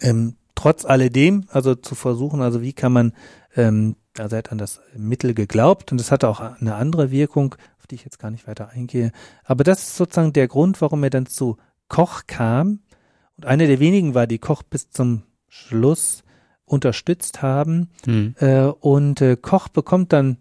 [0.00, 3.12] ähm, trotz alledem, also zu versuchen, also wie kann man,
[3.54, 7.54] ähm, also er hat an das Mittel geglaubt und es hatte auch eine andere Wirkung,
[7.78, 9.12] auf die ich jetzt gar nicht weiter eingehe.
[9.44, 11.56] Aber das ist sozusagen der Grund, warum er dann zu
[11.88, 12.80] Koch kam.
[13.36, 16.24] Und einer der wenigen war, die Koch bis zum Schluss
[16.64, 17.90] unterstützt haben.
[18.06, 18.34] Mhm.
[18.38, 20.38] Äh, und äh, Koch bekommt dann,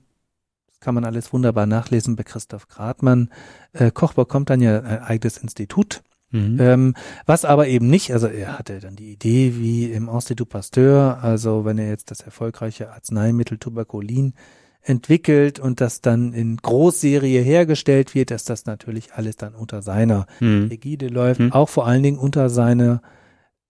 [0.79, 3.29] kann man alles wunderbar nachlesen bei Christoph Gradmann,
[3.73, 6.57] äh, Koch bekommt dann ja ein eigenes Institut, Mhm.
[6.59, 6.93] ähm,
[7.25, 11.63] was aber eben nicht, also er hatte dann die Idee wie im Institut Pasteur, also
[11.63, 14.33] wenn er jetzt das erfolgreiche Arzneimittel Tuberkulin
[14.81, 20.27] entwickelt und das dann in Großserie hergestellt wird, dass das natürlich alles dann unter seiner
[20.39, 20.69] Mhm.
[20.71, 21.53] Ägide läuft, Hm.
[21.53, 23.01] auch vor allen Dingen unter seiner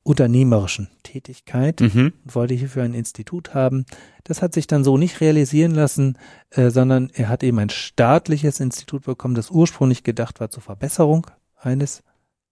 [0.08, 2.14] unternehmerischen Tätigkeit Mhm.
[2.24, 3.86] und wollte hierfür ein Institut haben.
[4.24, 6.18] Das hat sich dann so nicht realisieren lassen,
[6.52, 11.28] äh, sondern er hat eben ein staatliches Institut bekommen, das ursprünglich gedacht war zur Verbesserung
[11.60, 12.04] eines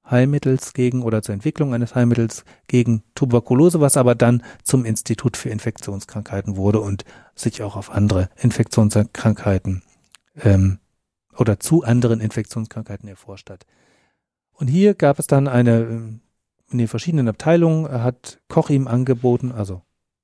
[0.07, 5.49] Heilmittels gegen oder zur Entwicklung eines Heilmittels gegen Tuberkulose, was aber dann zum Institut für
[5.49, 9.81] Infektionskrankheiten wurde und sich auch auf andere Infektionskrankheiten
[10.43, 10.79] ähm,
[11.37, 13.65] oder zu anderen Infektionskrankheiten erforscht hat.
[14.51, 16.19] Und hier gab es dann eine ähm,
[16.71, 19.81] in den verschiedenen Abteilungen hat Koch ihm angeboten, also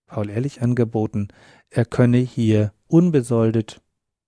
[0.07, 1.29] Paul Ehrlich angeboten,
[1.69, 3.81] er könne hier unbesoldet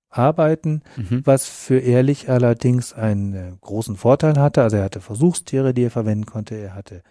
[0.10, 1.22] arbeiten, Mhm.
[1.26, 4.62] was für Ehrlich allerdings einen äh, großen Vorteil hatte.
[4.62, 7.02] Also er hatte Versuchstiere, die er verwenden konnte, er hatte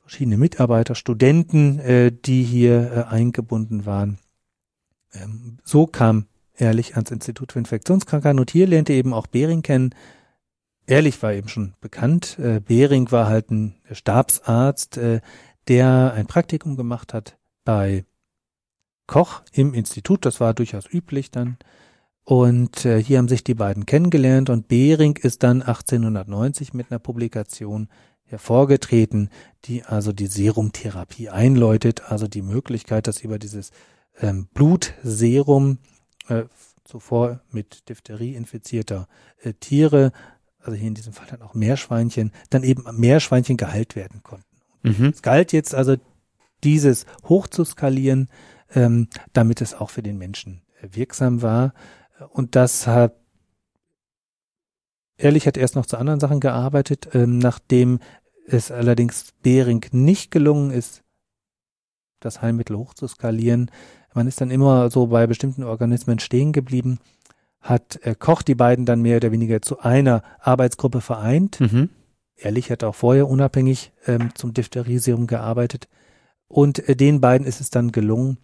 [0.00, 4.18] verschiedene Mitarbeiter, Studenten, äh, die hier äh, eingebunden waren.
[5.12, 9.92] Ähm, so kam Ehrlich ans Institut für Infektionskrankheiten und hier lernte eben auch Behring kennen,
[10.86, 12.38] Ehrlich war eben schon bekannt.
[12.38, 15.20] Äh, Behring war halt ein Stabsarzt, äh,
[15.68, 18.04] der ein Praktikum gemacht hat bei
[19.06, 20.26] Koch im Institut.
[20.26, 21.56] Das war durchaus üblich dann.
[22.24, 26.98] Und äh, hier haben sich die beiden kennengelernt und Behring ist dann 1890 mit einer
[26.98, 27.88] Publikation
[28.24, 29.28] hervorgetreten,
[29.66, 33.72] die also die Serumtherapie einläutet, also die Möglichkeit, dass über dieses
[34.18, 35.78] ähm, Blutserum
[36.28, 36.44] äh,
[36.84, 39.06] zuvor mit Diphtherie infizierter
[39.42, 40.12] äh, Tiere
[40.64, 44.46] also hier in diesem Fall dann auch Meerschweinchen, dann eben Meerschweinchen geheilt werden konnten.
[44.82, 45.06] Mhm.
[45.14, 45.96] Es galt jetzt also
[46.62, 48.28] dieses hochzuskalieren,
[48.74, 51.74] ähm, damit es auch für den Menschen äh, wirksam war.
[52.30, 53.14] Und das hat,
[55.16, 58.00] ehrlich hat erst noch zu anderen Sachen gearbeitet, ähm, nachdem
[58.46, 61.02] es allerdings Behring nicht gelungen ist,
[62.20, 63.70] das Heilmittel hochzuskalieren,
[64.14, 67.00] Man ist dann immer so bei bestimmten Organismen stehen geblieben,
[67.64, 71.60] hat äh, Koch die beiden dann mehr oder weniger zu einer Arbeitsgruppe vereint.
[71.60, 71.88] Mhm.
[72.36, 75.88] Ehrlich hat auch vorher unabhängig ähm, zum Diphtherie-Serum gearbeitet.
[76.46, 78.36] Und äh, den beiden ist es dann gelungen,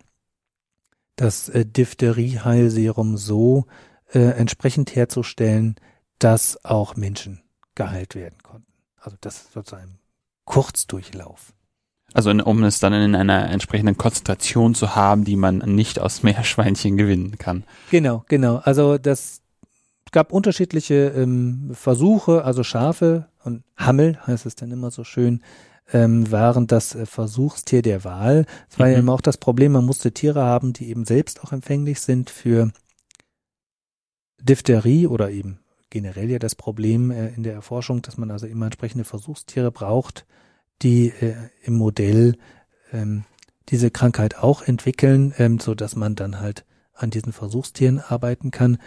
[1.17, 3.67] das äh, Diphtherie-Heilserum so
[4.11, 5.77] äh, entsprechend herzustellen,
[6.19, 7.43] dass auch Menschen
[7.75, 8.73] geheilt werden konnten.
[8.97, 9.99] Also das ist sozusagen
[10.47, 11.53] Kurzdurchlauf.
[12.13, 16.23] Also in, um es dann in einer entsprechenden Konzentration zu haben, die man nicht aus
[16.23, 17.65] Meerschweinchen gewinnen kann.
[17.91, 18.57] Genau, genau.
[18.57, 19.43] Also das
[20.13, 25.41] gab unterschiedliche ähm, Versuche, also Schafe und Hammel heißt es dann immer so schön,
[25.93, 28.47] ähm, waren das äh, Versuchstier der Wahl.
[28.69, 28.93] Es war mhm.
[28.93, 32.31] ja immer auch das Problem, man musste Tiere haben, die eben selbst auch empfänglich sind
[32.31, 32.73] für
[34.41, 38.67] Diphtherie oder eben generell ja das Problem äh, in der Erforschung, dass man also immer
[38.67, 40.27] entsprechende Versuchstiere braucht,
[40.83, 42.37] die äh, im Modell
[42.93, 43.25] ähm,
[43.69, 46.65] diese Krankheit auch entwickeln, ähm, so dass man dann halt
[46.95, 48.79] an diesen Versuchstieren arbeiten kann.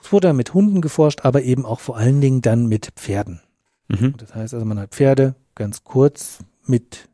[0.00, 3.40] Es wurde dann mit Hunden geforscht, aber eben auch vor allen Dingen dann mit Pferden.
[3.88, 4.14] Mhm.
[4.16, 7.08] Das heißt also, man hat Pferde ganz kurz mit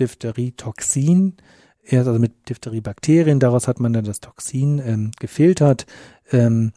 [0.00, 1.36] Diphtherie-Toxin,
[1.82, 5.86] erst also mit Diphtherie-Bakterien, daraus hat man dann das Toxin ähm, gefiltert,
[6.30, 6.72] ähm,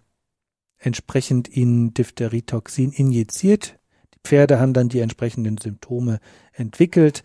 [0.78, 3.79] entsprechend ihnen Diphtherie-Toxin injiziert.
[4.24, 6.20] Pferde haben dann die entsprechenden Symptome
[6.54, 7.24] entwickelt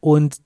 [0.00, 0.40] und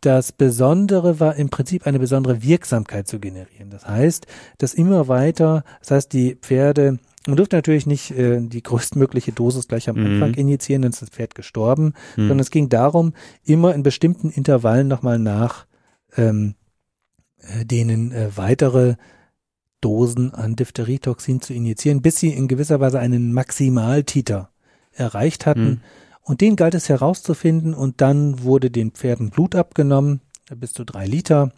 [0.00, 3.70] das Besondere war im Prinzip eine besondere Wirksamkeit zu generieren.
[3.70, 4.26] Das heißt,
[4.58, 9.68] dass immer weiter, das heißt, die Pferde, man durfte natürlich nicht äh, die größtmögliche Dosis
[9.68, 10.06] gleich am mhm.
[10.06, 12.28] Anfang injizieren, dann ist das Pferd gestorben, mhm.
[12.28, 13.12] sondern es ging darum,
[13.44, 15.66] immer in bestimmten Intervallen nochmal nach
[16.16, 16.54] ähm,
[17.38, 18.96] äh, denen äh, weitere
[19.80, 24.50] Dosen an Diphtherietoxin zu injizieren, bis sie in gewisser Weise einen Maximaltiter
[24.92, 25.62] erreicht hatten.
[25.62, 25.80] Mhm.
[26.22, 30.20] Und den galt es herauszufinden und dann wurde den Pferden Blut abgenommen,
[30.54, 31.52] bis zu drei Liter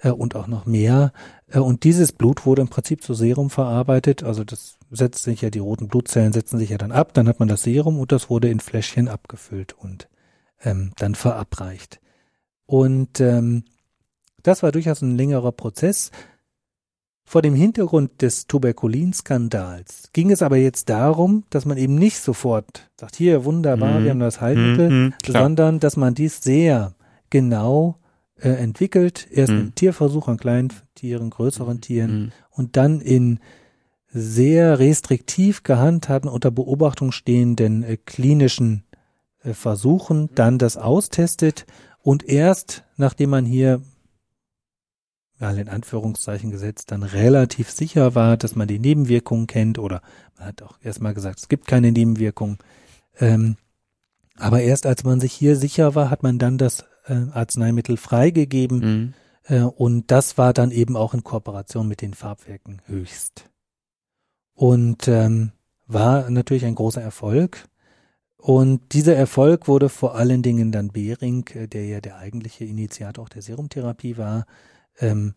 [0.00, 1.12] äh, und auch noch mehr.
[1.48, 4.22] Äh, und dieses Blut wurde im Prinzip zu Serum verarbeitet.
[4.22, 7.40] Also das setzt sich ja, die roten Blutzellen setzen sich ja dann ab, dann hat
[7.40, 10.08] man das Serum und das wurde in Fläschchen abgefüllt und
[10.62, 12.00] ähm, dann verabreicht.
[12.66, 13.64] Und ähm,
[14.42, 16.10] das war durchaus ein längerer Prozess.
[17.26, 22.90] Vor dem Hintergrund des Tuberkulinskandals ging es aber jetzt darum, dass man eben nicht sofort
[23.00, 24.04] sagt, hier wunderbar, mhm.
[24.04, 26.94] wir haben das Heilmittel, mhm, sondern dass man dies sehr
[27.30, 27.98] genau
[28.38, 29.60] äh, entwickelt, erst mhm.
[29.60, 32.32] im Tierversuch an kleinen Tieren, größeren Tieren mhm.
[32.50, 33.40] und dann in
[34.12, 38.84] sehr restriktiv gehandhabten, unter Beobachtung stehenden äh, klinischen
[39.42, 41.66] äh, Versuchen dann das austestet
[42.02, 43.80] und erst nachdem man hier
[45.38, 50.02] mal in Anführungszeichen gesetzt, dann relativ sicher war, dass man die Nebenwirkungen kennt oder
[50.38, 52.58] man hat auch erstmal gesagt, es gibt keine Nebenwirkungen.
[53.18, 53.56] Ähm,
[54.36, 58.78] aber erst als man sich hier sicher war, hat man dann das äh, Arzneimittel freigegeben
[58.78, 59.14] mhm.
[59.44, 63.50] äh, und das war dann eben auch in Kooperation mit den Farbwerken höchst.
[64.54, 65.52] Und ähm,
[65.86, 67.68] war natürlich ein großer Erfolg.
[68.36, 73.24] Und dieser Erfolg wurde vor allen Dingen dann Behring, äh, der ja der eigentliche Initiator
[73.24, 74.46] auch der Serumtherapie war,
[75.00, 75.34] ähm,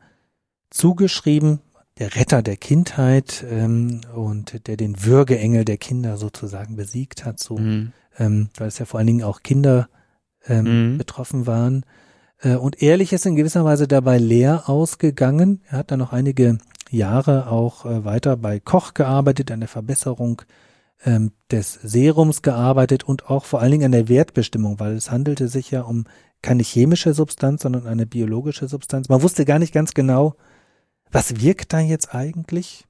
[0.70, 1.62] zugeschrieben,
[2.00, 7.58] der Retter der Kindheit ähm, und der den Würgeengel der Kinder sozusagen besiegt hat, so,
[7.58, 7.94] mhm.
[8.18, 9.90] ähm, weil es ja vor allen Dingen auch Kinder
[10.48, 10.98] ähm, mhm.
[10.98, 11.86] betroffen waren.
[12.40, 15.62] Äh, und ehrlich ist in gewisser Weise dabei leer ausgegangen.
[15.70, 20.44] Er hat dann noch einige Jahre auch äh, weiter bei Koch gearbeitet, an der Verbesserung
[21.04, 25.48] ähm, des Serums gearbeitet und auch vor allen Dingen an der Wertbestimmung, weil es handelte
[25.48, 26.06] sich ja um
[26.42, 29.10] keine chemische Substanz, sondern eine biologische Substanz.
[29.10, 30.36] Man wusste gar nicht ganz genau,
[31.12, 32.86] was wirkt da jetzt eigentlich.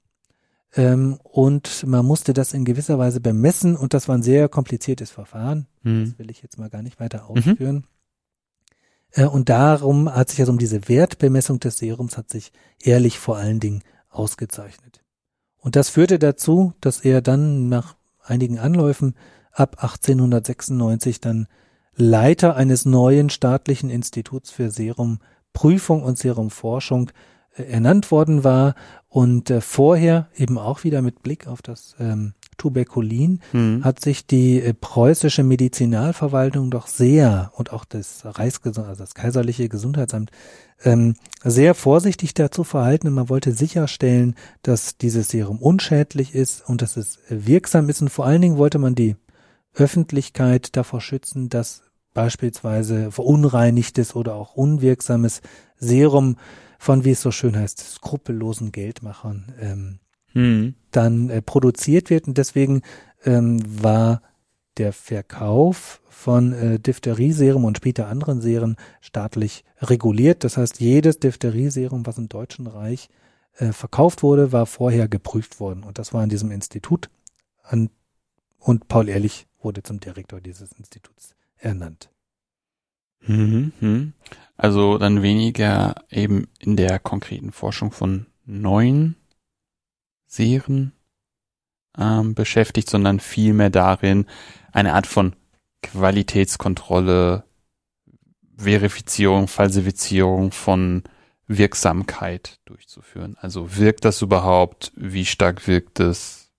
[0.76, 5.12] Ähm, und man musste das in gewisser Weise bemessen und das war ein sehr kompliziertes
[5.12, 5.68] Verfahren.
[5.84, 6.06] Mhm.
[6.06, 7.38] Das will ich jetzt mal gar nicht weiter mhm.
[7.38, 7.76] ausführen.
[7.76, 7.84] Mhm.
[9.12, 13.38] Äh, und darum hat sich also um diese Wertbemessung des Serums hat sich ehrlich vor
[13.38, 15.04] allen Dingen ausgezeichnet.
[15.58, 19.16] Und das führte dazu, dass er dann nach einigen Anläufen
[19.52, 21.48] ab 1896 dann
[21.98, 27.12] Leiter eines neuen staatlichen Instituts für Serumprüfung und Serumforschung
[27.56, 28.76] äh, ernannt worden war
[29.10, 33.84] und äh, vorher eben auch wieder mit Blick auf das ähm, Tuberkulin mhm.
[33.84, 39.70] hat sich die äh, preußische Medizinalverwaltung doch sehr und auch das Reichsgesund also das kaiserliche
[39.70, 40.32] Gesundheitsamt
[40.84, 46.82] ähm, sehr vorsichtig dazu verhalten und man wollte sicherstellen, dass dieses Serum unschädlich ist und
[46.82, 49.16] dass es wirksam ist und vor allen Dingen wollte man die
[49.74, 51.84] Öffentlichkeit davor schützen, dass
[52.18, 55.42] beispielsweise verunreinigtes oder auch unwirksames
[55.76, 56.38] Serum
[56.80, 60.00] von, wie es so schön heißt, skrupellosen Geldmachern ähm,
[60.32, 60.74] hm.
[60.90, 62.28] dann äh, produziert wird.
[62.28, 62.82] Und deswegen
[63.24, 64.24] ähm, war
[64.78, 70.44] der Verkauf von äh, Diphtherie-Serum und später anderen Serien staatlich reguliert.
[70.44, 73.10] Das heißt, jedes Diphtherie-Serum, was im Deutschen Reich
[73.58, 75.84] äh, verkauft wurde, war vorher geprüft worden.
[75.84, 77.12] Und das war in diesem Institut.
[77.62, 77.92] An,
[78.58, 82.10] und Paul Ehrlich wurde zum Direktor dieses Instituts ernannt.
[83.22, 84.14] Mhm,
[84.56, 89.16] also dann weniger eben in der konkreten Forschung von neuen
[90.26, 90.94] Serien
[91.98, 94.26] ähm, beschäftigt, sondern vielmehr darin,
[94.72, 95.36] eine Art von
[95.84, 97.44] Qualitätskontrolle,
[98.58, 101.04] Verifizierung, Falsifizierung von
[101.48, 103.38] Wirksamkeit durchzuführen.
[103.40, 104.92] Also wirkt das überhaupt?
[104.96, 106.52] Wie stark wirkt es?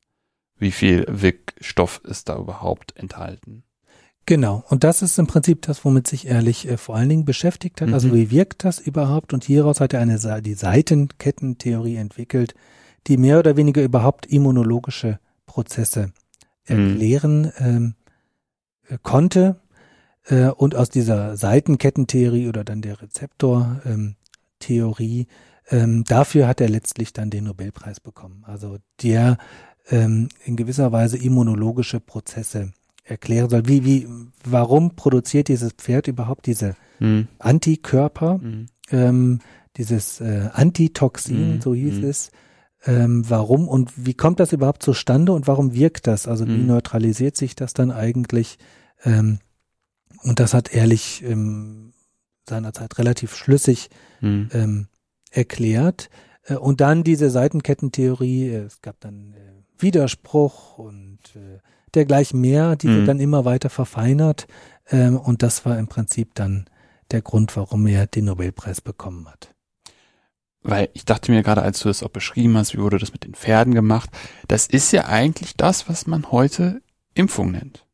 [0.56, 3.64] Wie viel Wirkstoff ist da überhaupt enthalten?
[4.28, 4.62] Genau.
[4.68, 7.90] Und das ist im Prinzip das, womit sich Ehrlich äh, vor allen Dingen beschäftigt hat.
[7.94, 8.12] Also mhm.
[8.12, 9.32] Also wie wirkt das überhaupt?
[9.32, 12.54] Und hieraus hat er eine die Seitenkettentheorie entwickelt,
[13.06, 16.12] die mehr oder weniger überhaupt immunologische Prozesse
[16.66, 17.52] erklären mhm.
[17.58, 17.94] ähm,
[18.88, 19.62] äh, konnte.
[20.26, 25.26] Äh, und aus dieser Seitenkettentheorie oder dann der Rezeptortheorie,
[25.70, 28.44] ähm, dafür hat er letztlich dann den Nobelpreis bekommen.
[28.46, 29.38] Also der
[29.88, 32.74] ähm, in gewisser Weise immunologische Prozesse
[33.08, 33.66] erklären soll.
[33.66, 34.06] Wie, wie,
[34.44, 37.28] warum produziert dieses Pferd überhaupt diese mhm.
[37.38, 38.66] Antikörper, mhm.
[38.90, 39.38] ähm,
[39.76, 41.60] dieses äh, Antitoxin, mhm.
[41.60, 42.04] so hieß mhm.
[42.04, 42.30] es,
[42.84, 46.28] ähm, warum und wie kommt das überhaupt zustande und warum wirkt das?
[46.28, 46.66] Also wie mhm.
[46.66, 48.58] neutralisiert sich das dann eigentlich?
[49.04, 49.38] Ähm,
[50.22, 51.92] und das hat ehrlich ähm,
[52.48, 53.90] seinerzeit relativ schlüssig
[54.20, 54.48] mhm.
[54.52, 54.86] ähm,
[55.30, 56.10] erklärt.
[56.44, 61.58] Äh, und dann diese Seitenkettentheorie, äh, es gab dann äh, Widerspruch und äh,
[61.94, 62.96] dergleichen mehr, die mhm.
[62.96, 64.46] wird dann immer weiter verfeinert.
[64.90, 66.66] Ähm, und das war im Prinzip dann
[67.10, 69.54] der Grund, warum er den Nobelpreis bekommen hat.
[70.62, 73.24] Weil ich dachte mir gerade, als du das auch beschrieben hast, wie wurde das mit
[73.24, 74.10] den Pferden gemacht,
[74.48, 76.82] das ist ja eigentlich das, was man heute
[77.14, 77.86] Impfung nennt.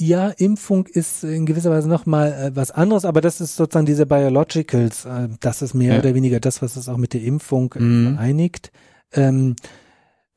[0.00, 4.06] Ja, Impfung ist in gewisser Weise nochmal äh, was anderes, aber das ist sozusagen diese
[4.06, 5.98] Biologicals, äh, das ist mehr ja.
[5.98, 8.14] oder weniger das, was es auch mit der Impfung äh, mhm.
[8.14, 8.70] vereinigt.
[9.12, 9.56] Ähm,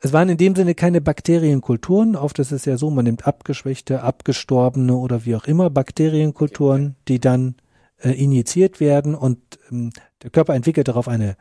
[0.04, 4.02] es waren in dem Sinne keine Bakterienkulturen, oft ist es ja so, man nimmt abgeschwächte,
[4.02, 7.56] abgestorbene oder wie auch immer Bakterienkulturen, die dann
[7.99, 9.38] äh, injiziert werden und
[9.72, 9.91] ähm,
[10.24, 11.36] der Körper entwickelt darauf eine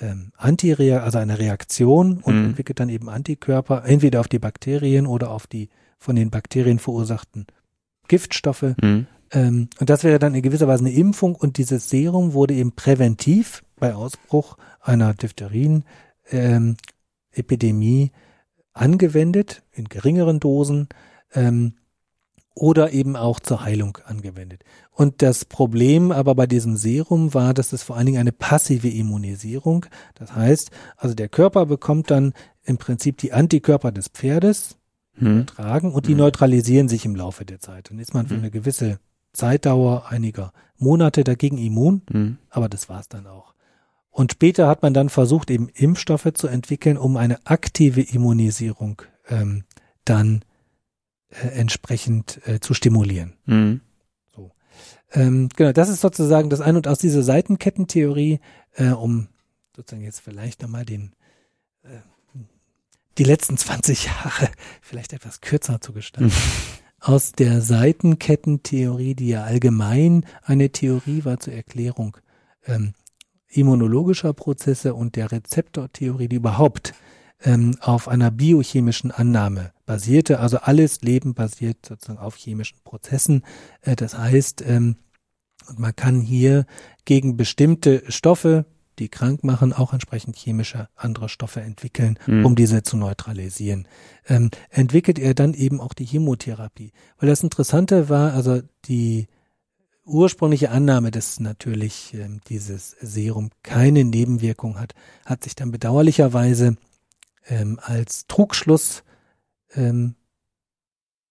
[0.00, 2.44] ähm, Antirea also eine Reaktion und mhm.
[2.46, 7.46] entwickelt dann eben Antikörper, entweder auf die Bakterien oder auf die von den Bakterien verursachten
[8.08, 8.74] Giftstoffe.
[8.80, 9.06] Mhm.
[9.32, 12.72] Ähm, und das wäre dann in gewisser Weise eine Impfung und dieses Serum wurde eben
[12.72, 15.84] präventiv bei Ausbruch einer Diphtherin
[16.30, 16.76] ähm,
[17.36, 18.12] Epidemie
[18.72, 20.88] angewendet, in geringeren Dosen.
[21.32, 21.74] Ähm,
[22.54, 24.62] oder eben auch zur Heilung angewendet.
[24.92, 28.88] Und das Problem aber bei diesem Serum war, dass es vor allen Dingen eine passive
[28.88, 29.86] Immunisierung.
[30.14, 32.32] Das heißt, also der Körper bekommt dann
[32.62, 34.76] im Prinzip die Antikörper des Pferdes
[35.14, 35.40] hm.
[35.40, 36.18] übertragen und die hm.
[36.18, 37.90] neutralisieren sich im Laufe der Zeit.
[37.90, 38.42] Dann ist man für hm.
[38.42, 39.00] eine gewisse
[39.32, 42.38] Zeitdauer einiger Monate dagegen immun, hm.
[42.50, 43.54] aber das war's dann auch.
[44.14, 49.64] Und später hat man dann versucht, eben Impfstoffe zu entwickeln, um eine aktive Immunisierung ähm,
[50.04, 50.44] dann
[51.30, 53.32] äh, entsprechend äh, zu stimulieren.
[53.46, 53.80] Mhm.
[54.32, 54.52] So.
[55.12, 58.38] Ähm, genau, das ist sozusagen das ein und aus dieser Seitenkettentheorie,
[58.76, 59.26] äh, um
[59.74, 61.16] sozusagen jetzt vielleicht nochmal den
[61.82, 61.98] äh,
[63.18, 64.48] die letzten 20 Jahre
[64.80, 66.28] vielleicht etwas kürzer zu gestalten.
[66.28, 67.00] Mhm.
[67.00, 72.16] Aus der Seitenkettentheorie, die ja allgemein eine Theorie war zur Erklärung
[72.64, 72.94] ähm,
[73.56, 76.94] immunologischer Prozesse und der Rezeptortheorie, die überhaupt
[77.42, 80.40] ähm, auf einer biochemischen Annahme basierte.
[80.40, 83.42] Also alles Leben basiert sozusagen auf chemischen Prozessen.
[83.82, 84.96] Äh, das heißt, ähm,
[85.76, 86.66] man kann hier
[87.04, 88.66] gegen bestimmte Stoffe,
[88.98, 92.46] die krank machen, auch entsprechend chemische andere Stoffe entwickeln, mhm.
[92.46, 93.88] um diese zu neutralisieren.
[94.28, 96.92] Ähm, entwickelt er dann eben auch die Chemotherapie.
[97.18, 99.26] Weil das Interessante war, also die
[100.04, 104.94] ursprüngliche Annahme, dass natürlich ähm, dieses Serum keine Nebenwirkung hat,
[105.24, 106.76] hat sich dann bedauerlicherweise
[107.46, 109.02] ähm, als Trugschluss
[109.74, 110.14] ähm,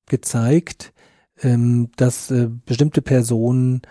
[0.08, 0.94] gezeigt,
[1.42, 3.82] ähm, dass äh, bestimmte Personen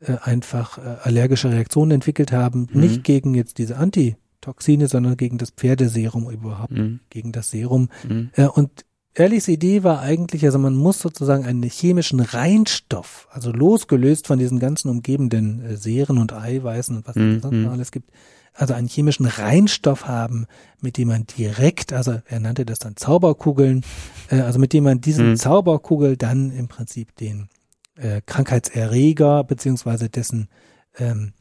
[0.00, 2.80] äh, einfach äh, allergische Reaktionen entwickelt haben, mhm.
[2.80, 7.00] nicht gegen jetzt diese Antitoxine, sondern gegen das Pferdeserum überhaupt, mhm.
[7.10, 7.88] gegen das Serum.
[8.08, 8.30] Mhm.
[8.34, 8.84] Äh, und
[9.18, 14.60] Ehrlichs Idee war eigentlich, also man muss sozusagen einen chemischen Reinstoff, also losgelöst von diesen
[14.60, 17.40] ganzen umgebenden äh, Seren und Eiweißen und was es mhm.
[17.40, 18.12] sonst noch alles gibt,
[18.54, 20.46] also einen chemischen Reinstoff haben,
[20.80, 23.82] mit dem man direkt, also er nannte das dann Zauberkugeln,
[24.30, 25.36] äh, also mit dem man diesen mhm.
[25.36, 27.48] Zauberkugel dann im Prinzip den
[27.96, 30.48] äh, Krankheitserreger beziehungsweise dessen
[30.96, 31.32] ähm,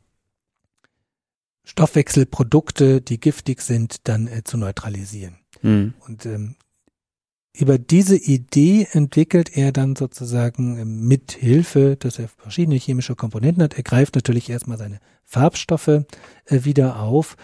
[1.63, 5.35] Stoffwechselprodukte, die giftig sind, dann äh, zu neutralisieren.
[5.61, 5.93] Mhm.
[6.07, 6.55] Und ähm,
[7.59, 13.75] über diese Idee entwickelt er dann sozusagen mit Hilfe, dass er verschiedene chemische Komponenten hat.
[13.75, 16.03] Er greift natürlich erstmal seine Farbstoffe äh,
[16.49, 17.35] wieder auf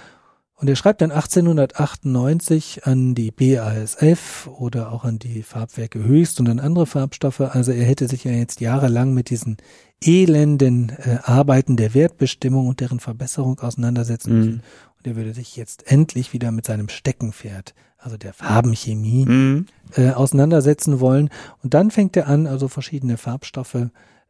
[0.64, 6.48] und er schreibt dann 1898 an die BASF oder auch an die Farbwerke Höchst und
[6.48, 7.42] an andere Farbstoffe.
[7.42, 9.58] Also er hätte sich ja jetzt jahrelang mit diesen
[10.02, 14.38] elenden äh, Arbeiten der Wertbestimmung und deren Verbesserung auseinandersetzen mhm.
[14.38, 14.64] müssen.
[15.00, 17.74] Und er würde sich jetzt endlich wieder mit seinem Steckenpferd
[18.04, 19.66] also der Farbenchemie, mhm.
[19.96, 21.30] äh, auseinandersetzen wollen.
[21.64, 23.88] Und dann fängt er an, also verschiedene Farbstoffe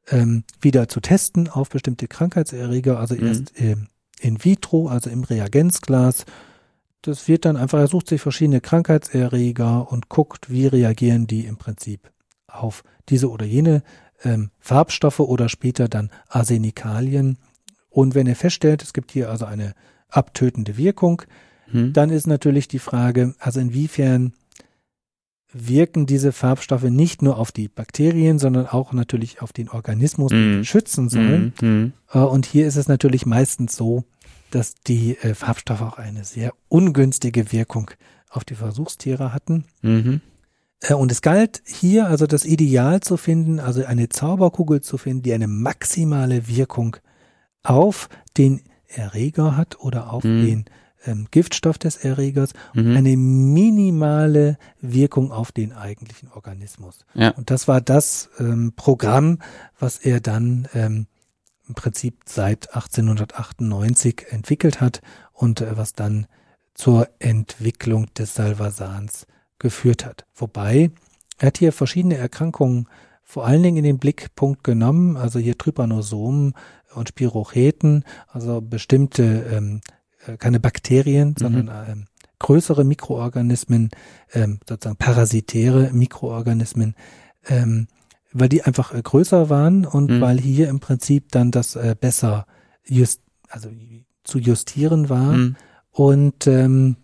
[0.10, 3.28] ähm, wieder zu testen auf bestimmte Krankheitserreger, also mhm.
[3.28, 3.76] erst äh,
[4.20, 6.26] in vitro, also im Reagenzglas.
[7.02, 11.58] Das wird dann einfach, er sucht sich verschiedene Krankheitserreger und guckt, wie reagieren die im
[11.58, 12.12] Prinzip
[12.48, 13.84] auf diese oder jene
[14.24, 17.38] ähm, Farbstoffe oder später dann Arsenikalien.
[17.90, 19.74] Und wenn er feststellt, es gibt hier also eine
[20.10, 21.24] abtötende Wirkung,
[21.72, 21.94] hm.
[21.94, 24.34] Dann ist natürlich die Frage, also inwiefern
[25.54, 30.62] wirken diese Farbstoffe nicht nur auf die Bakterien, sondern auch natürlich auf den Organismus, den
[30.62, 30.64] mm.
[30.64, 31.54] schützen sollen.
[31.62, 32.18] Mm.
[32.18, 34.04] Und hier ist es natürlich meistens so,
[34.50, 37.92] dass die äh, Farbstoffe auch eine sehr ungünstige Wirkung
[38.30, 39.66] auf die Versuchstiere hatten.
[40.82, 45.24] Äh, und es galt hier also das Ideal zu finden, also eine Zauberkugel zu finden,
[45.24, 46.98] die eine maximale Wirkung
[47.64, 50.66] auf den Erreger hat oder auf den
[51.06, 52.96] ähm, Giftstoff des Erregers mhm.
[52.96, 57.06] eine minimale Wirkung auf den eigentlichen Organismus.
[57.14, 57.30] Ja.
[57.32, 59.40] Und das war das ähm, Programm,
[59.80, 61.08] was er dann ähm,
[61.68, 65.02] im Prinzip seit 1898 entwickelt hat
[65.32, 66.28] und äh, was dann
[66.74, 69.28] zur Entwicklung des Salvasans
[69.60, 70.26] geführt hat.
[70.36, 70.92] Wobei
[71.38, 72.88] er hat hier verschiedene Erkrankungen
[73.24, 76.54] vor allen Dingen in den Blickpunkt genommen, also hier Trypanosomen
[76.94, 79.82] und Spirocheten, also bestimmte ähm,
[80.28, 81.36] äh, keine Bakterien, mhm.
[81.38, 82.06] sondern ähm,
[82.40, 83.90] größere Mikroorganismen,
[84.34, 86.96] ähm, sozusagen parasitäre Mikroorganismen,
[87.48, 87.88] ähm,
[88.32, 90.22] weil die einfach äh, größer waren und mhm.
[90.22, 92.46] weil hier im Prinzip dann das äh, besser
[92.86, 93.70] just, also
[94.24, 95.56] zu justieren war mhm.
[95.92, 96.98] und ähm,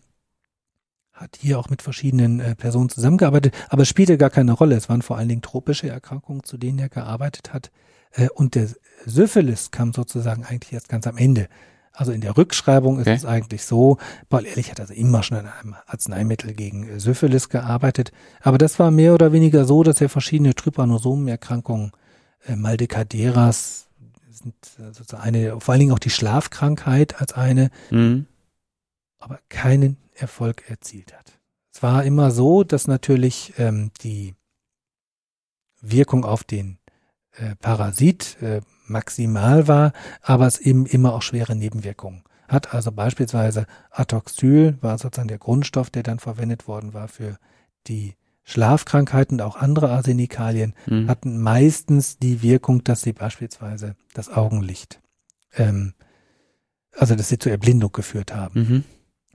[1.14, 4.76] hat hier auch mit verschiedenen äh, Personen zusammengearbeitet, aber es spielte gar keine Rolle.
[4.76, 7.72] Es waren vor allen Dingen tropische Erkrankungen, zu denen er gearbeitet hat.
[8.12, 8.70] Äh, und der
[9.06, 11.48] Syphilis kam sozusagen eigentlich erst ganz am Ende.
[12.00, 13.16] Also in der Rückschreibung ist okay.
[13.18, 13.98] es eigentlich so,
[14.30, 18.90] Paul Ehrlich hat also immer schon an einem Arzneimittel gegen Syphilis gearbeitet, aber das war
[18.90, 21.92] mehr oder weniger so, dass er verschiedene Trypanosomenerkrankungen,
[22.48, 23.90] äh, Maldecaderas,
[24.32, 28.28] sind äh, sozusagen eine, vor allen Dingen auch die Schlafkrankheit als eine, mhm.
[29.18, 31.38] aber keinen Erfolg erzielt hat.
[31.74, 34.36] Es war immer so, dass natürlich ähm, die
[35.82, 36.78] Wirkung auf den
[37.34, 42.74] äh, Parasit äh, maximal war, aber es eben immer auch schwere Nebenwirkungen hat.
[42.74, 47.38] Also beispielsweise Atoxyl war sozusagen der Grundstoff, der dann verwendet worden war für
[47.88, 51.08] die Schlafkrankheiten und auch andere Arsenikalien mhm.
[51.08, 55.00] hatten meistens die Wirkung, dass sie beispielsweise das Augenlicht,
[55.54, 55.94] ähm,
[56.92, 58.84] also dass sie zur Erblindung geführt haben mhm.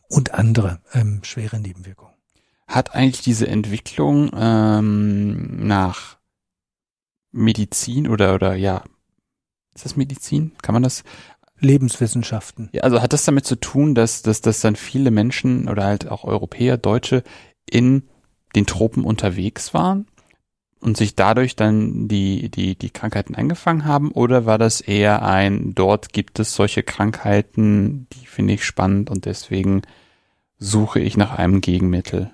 [0.09, 2.13] und andere ähm, schwere Nebenwirkungen.
[2.67, 6.19] Hat eigentlich diese Entwicklung ähm, nach
[7.31, 8.83] Medizin oder oder ja
[9.75, 10.53] ist das Medizin?
[10.63, 11.05] Kann man das?
[11.61, 12.69] Lebenswissenschaften.
[12.73, 16.09] Ja, also hat das damit zu tun, dass, dass, dass dann viele Menschen oder halt
[16.09, 17.23] auch Europäer, Deutsche
[17.69, 18.03] in
[18.55, 20.07] den Tropen unterwegs waren
[20.81, 24.11] und sich dadurch dann die, die, die Krankheiten eingefangen haben?
[24.13, 29.25] Oder war das eher ein, dort gibt es solche Krankheiten, die finde ich spannend und
[29.25, 29.83] deswegen
[30.59, 32.31] suche ich nach einem Gegenmittel?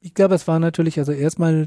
[0.00, 1.66] Ich glaube, es war natürlich, also erstmal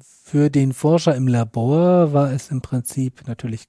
[0.00, 3.68] für den Forscher im Labor war es im Prinzip natürlich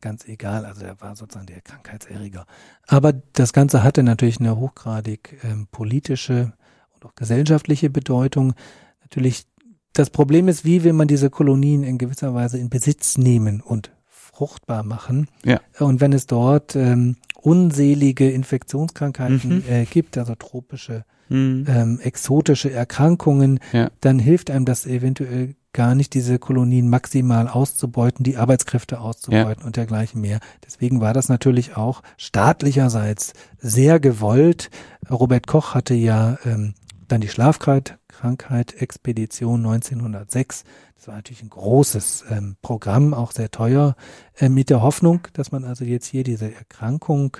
[0.00, 2.46] ganz egal, also er war sozusagen der Krankheitserreger.
[2.86, 6.52] Aber das Ganze hatte natürlich eine hochgradig ähm, politische
[6.94, 8.54] und auch gesellschaftliche Bedeutung.
[9.00, 9.46] Natürlich,
[9.92, 13.90] das Problem ist, wie will man diese Kolonien in gewisser Weise in Besitz nehmen und
[14.38, 15.28] fruchtbar machen.
[15.44, 15.60] Ja.
[15.80, 19.64] Und wenn es dort ähm, unselige Infektionskrankheiten mhm.
[19.68, 21.64] äh, gibt, also tropische, mhm.
[21.68, 23.90] ähm, exotische Erkrankungen, ja.
[24.00, 29.66] dann hilft einem das eventuell gar nicht, diese Kolonien maximal auszubeuten, die Arbeitskräfte auszubeuten ja.
[29.66, 30.40] und dergleichen mehr.
[30.64, 34.70] Deswegen war das natürlich auch staatlicherseits sehr gewollt.
[35.10, 36.74] Robert Koch hatte ja ähm,
[37.08, 40.64] dann die Schlafkrankheit Expedition 1906.
[40.96, 43.96] Das war natürlich ein großes ähm, Programm, auch sehr teuer,
[44.36, 47.36] äh, mit der Hoffnung, dass man also jetzt hier diese Erkrankung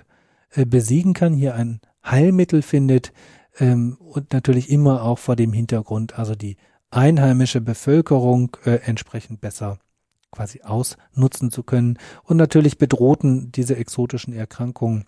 [0.51, 3.12] äh, besiegen kann, hier ein Heilmittel findet
[3.59, 6.57] ähm, und natürlich immer auch vor dem Hintergrund, also die
[6.91, 9.78] einheimische Bevölkerung äh, entsprechend besser
[10.30, 11.99] quasi ausnutzen zu können.
[12.22, 15.07] Und natürlich bedrohten diese exotischen Erkrankungen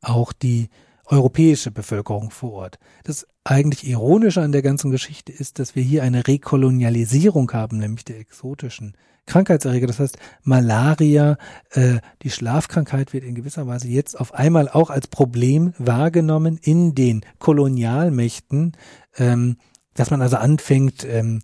[0.00, 0.68] auch die
[1.06, 2.78] europäische Bevölkerung vor Ort.
[3.04, 8.04] Das eigentlich Ironische an der ganzen Geschichte ist, dass wir hier eine Rekolonialisierung haben, nämlich
[8.04, 8.96] der exotischen
[9.26, 9.86] Krankheitserreger.
[9.86, 11.36] Das heißt, Malaria,
[11.70, 16.94] äh, die Schlafkrankheit wird in gewisser Weise jetzt auf einmal auch als Problem wahrgenommen in
[16.94, 18.72] den Kolonialmächten,
[19.16, 19.56] ähm,
[19.94, 21.40] dass man also anfängt, ähm,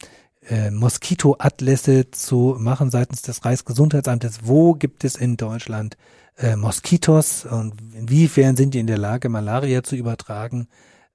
[0.48, 4.40] äh, Moskitoatlässe zu machen seitens des Reichsgesundheitsamtes.
[4.44, 5.96] Wo gibt es in Deutschland
[6.38, 10.68] äh, Moskitos und inwiefern sind die in der Lage, Malaria zu übertragen?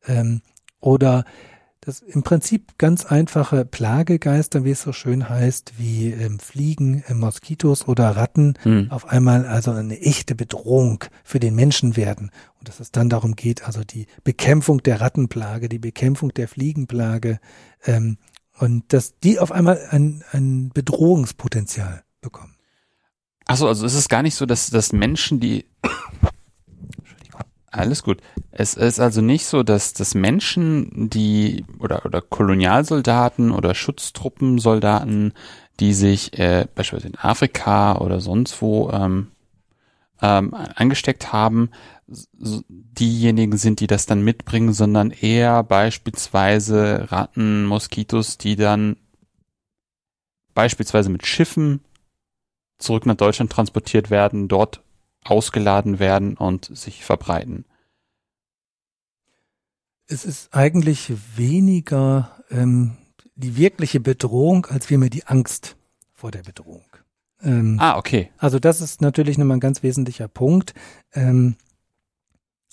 [0.06, 0.42] Ähm,
[0.80, 1.26] oder
[1.86, 7.14] das im Prinzip ganz einfache Plagegeister, wie es so schön heißt, wie ähm, Fliegen, äh,
[7.14, 8.90] Moskitos oder Ratten, hm.
[8.90, 12.32] auf einmal also eine echte Bedrohung für den Menschen werden.
[12.60, 17.40] Und dass es dann darum geht, also die Bekämpfung der Rattenplage, die Bekämpfung der Fliegenplage,
[17.86, 18.18] ähm,
[18.60, 22.56] und dass die auf einmal ein, ein Bedrohungspotenzial bekommen.
[23.46, 25.66] Achso, also es ist gar nicht so, dass, dass Menschen, die
[27.74, 28.22] alles gut.
[28.52, 35.34] Es ist also nicht so, dass, dass Menschen, die oder, oder Kolonialsoldaten oder Schutztruppensoldaten,
[35.80, 39.32] die sich äh, beispielsweise in Afrika oder sonst wo ähm,
[40.22, 41.72] ähm, angesteckt haben,
[42.08, 48.98] diejenigen sind, die das dann mitbringen, sondern eher beispielsweise Ratten, Moskitos, die dann
[50.54, 51.82] beispielsweise mit Schiffen
[52.78, 54.82] zurück nach Deutschland transportiert werden, dort
[55.26, 57.66] ausgeladen werden und sich verbreiten.
[60.08, 62.98] Es ist eigentlich weniger ähm,
[63.36, 65.76] die wirkliche Bedrohung als vielmehr die Angst
[66.14, 66.86] vor der Bedrohung.
[67.42, 68.30] Ähm, ah, okay.
[68.38, 70.74] Also das ist natürlich nochmal ein ganz wesentlicher Punkt.
[71.14, 71.56] Ähm,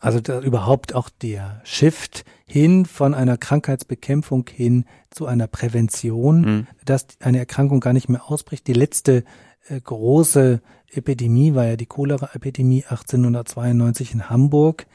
[0.01, 6.67] also da überhaupt auch der Shift hin von einer Krankheitsbekämpfung hin zu einer Prävention, mhm.
[6.85, 8.67] dass eine Erkrankung gar nicht mehr ausbricht.
[8.67, 9.25] Die letzte
[9.83, 10.61] große
[10.93, 14.87] Epidemie war ja die Cholera-Epidemie 1892 in Hamburg.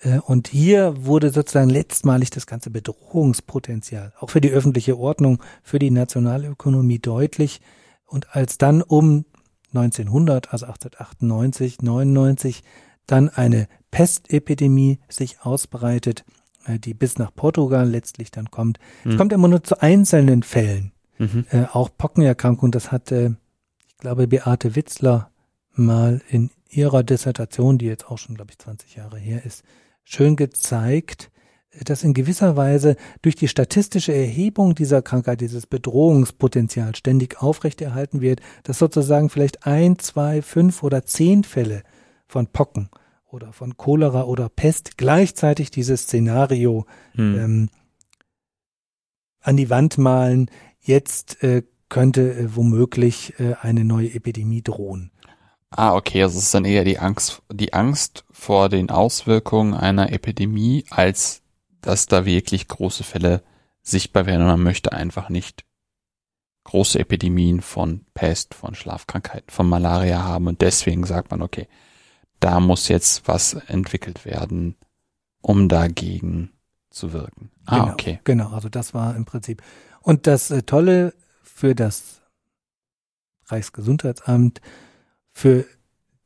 [0.00, 5.78] Äh, und hier wurde sozusagen letztmalig das ganze Bedrohungspotenzial, auch für die öffentliche Ordnung, für
[5.78, 7.60] die Nationalökonomie deutlich.
[8.06, 9.24] Und als dann um
[9.74, 12.62] 1900, also 1898, 99,
[13.06, 16.24] dann eine Pestepidemie sich ausbreitet,
[16.66, 18.78] äh, die bis nach Portugal letztlich dann kommt.
[19.04, 19.12] Mhm.
[19.12, 20.92] Es kommt immer nur zu einzelnen Fällen.
[21.18, 21.46] Mhm.
[21.50, 23.41] Äh, auch Pockenerkrankung, das hatte, ich
[24.02, 25.30] glaube, Beate Witzler
[25.74, 29.62] mal in ihrer Dissertation, die jetzt auch schon, glaube ich, 20 Jahre her ist,
[30.02, 31.30] schön gezeigt,
[31.84, 38.40] dass in gewisser Weise durch die statistische Erhebung dieser Krankheit dieses Bedrohungspotenzial ständig aufrechterhalten wird,
[38.64, 41.84] dass sozusagen vielleicht ein, zwei, fünf oder zehn Fälle
[42.26, 42.90] von Pocken
[43.30, 47.38] oder von Cholera oder Pest gleichzeitig dieses Szenario hm.
[47.38, 47.70] ähm,
[49.40, 50.50] an die Wand malen.
[50.80, 51.62] Jetzt äh,
[51.92, 55.10] könnte äh, womöglich äh, eine neue Epidemie drohen.
[55.68, 60.10] Ah, okay, also es ist dann eher die Angst, die Angst vor den Auswirkungen einer
[60.10, 61.42] Epidemie, als
[61.82, 63.42] dass da wirklich große Fälle
[63.82, 65.64] sichtbar werden und man möchte einfach nicht
[66.64, 71.68] große Epidemien von Pest, von Schlafkrankheiten, von Malaria haben und deswegen sagt man, okay,
[72.40, 74.76] da muss jetzt was entwickelt werden,
[75.42, 76.52] um dagegen
[76.88, 77.50] zu wirken.
[77.66, 78.20] Ah, genau, okay.
[78.24, 79.62] Genau, also das war im Prinzip.
[80.00, 81.12] Und das äh, Tolle
[81.54, 82.22] für das
[83.46, 84.60] Reichsgesundheitsamt
[85.30, 85.64] für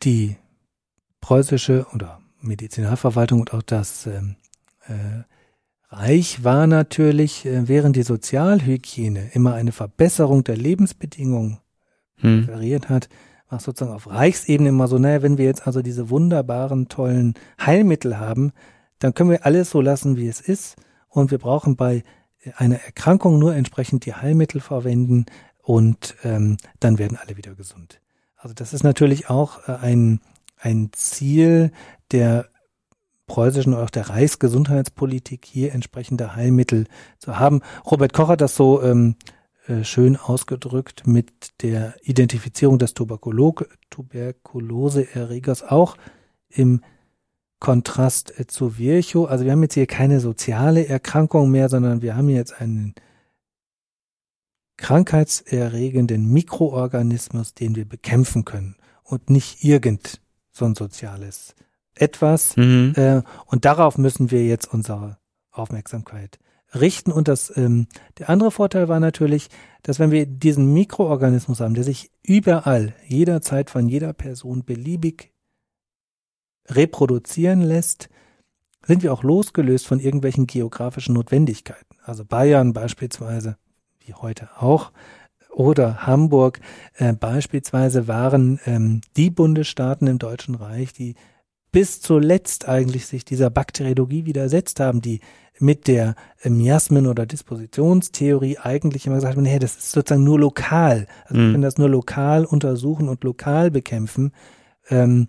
[0.03, 0.37] die
[1.21, 4.37] preußische oder Medizinalverwaltung und auch das ähm,
[4.87, 5.25] äh,
[5.89, 11.59] Reich war natürlich, äh, während die Sozialhygiene immer eine Verbesserung der Lebensbedingungen
[12.17, 12.49] hm.
[12.89, 13.09] hat,
[13.49, 18.19] war sozusagen auf Reichsebene immer so, naja, wenn wir jetzt also diese wunderbaren, tollen Heilmittel
[18.19, 18.53] haben,
[18.99, 20.77] dann können wir alles so lassen, wie es ist.
[21.09, 22.03] Und wir brauchen bei
[22.57, 25.27] einer Erkrankung nur entsprechend die Heilmittel verwenden
[25.63, 28.01] und ähm, dann werden alle wieder gesund.
[28.37, 30.21] Also das ist natürlich auch äh, ein,
[30.59, 31.73] ein Ziel
[32.13, 32.49] der
[33.27, 36.87] preußischen oder auch der Reichsgesundheitspolitik hier entsprechende Heilmittel
[37.19, 37.61] zu haben.
[37.91, 39.17] Robert Koch hat das so ähm,
[39.67, 43.57] äh, schön ausgedrückt mit der Identifizierung des Tuberkulo
[43.91, 45.97] Tuberkuloseerregers auch
[46.49, 46.83] im
[47.59, 49.29] Kontrast äh, zu Virchow.
[49.29, 52.95] Also wir haben jetzt hier keine soziale Erkrankung mehr, sondern wir haben jetzt einen
[54.77, 60.21] krankheitserregenden Mikroorganismus, den wir bekämpfen können und nicht irgend
[60.53, 61.55] so ein soziales
[61.95, 62.57] etwas.
[62.57, 62.93] Mhm.
[62.97, 65.19] Äh, und darauf müssen wir jetzt unsere
[65.51, 66.39] Aufmerksamkeit
[66.75, 67.11] richten.
[67.11, 67.87] Und das ähm,
[68.19, 69.49] der andere Vorteil war natürlich,
[69.83, 75.33] dass wenn wir diesen Mikroorganismus haben, der sich überall, jederzeit von jeder Person beliebig
[76.69, 78.09] reproduzieren lässt,
[78.87, 81.97] sind wir auch losgelöst von irgendwelchen geografischen Notwendigkeiten.
[82.05, 83.57] Also Bayern beispielsweise
[84.05, 84.93] wie heute auch,
[85.51, 86.61] oder Hamburg
[86.97, 91.15] äh, beispielsweise waren ähm, die Bundesstaaten im Deutschen Reich, die
[91.73, 95.21] bis zuletzt eigentlich sich dieser Bakteriologie widersetzt haben, die
[95.59, 96.15] mit der
[96.45, 101.07] Miasmen- oder Dispositionstheorie eigentlich immer gesagt haben, nee, das ist sozusagen nur lokal.
[101.25, 101.53] Also wir Mhm.
[101.53, 104.33] können das nur lokal untersuchen und lokal bekämpfen,
[104.91, 105.29] ähm,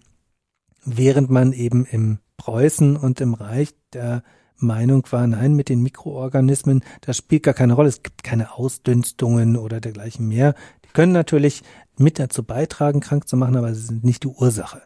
[0.88, 4.23] während man eben im Preußen und im Reich der
[4.57, 7.89] Meinung war, nein, mit den Mikroorganismen, das spielt gar keine Rolle.
[7.89, 10.55] Es gibt keine Ausdünstungen oder dergleichen mehr.
[10.85, 11.61] Die können natürlich
[11.97, 14.81] mit dazu beitragen, krank zu machen, aber sie sind nicht die Ursache.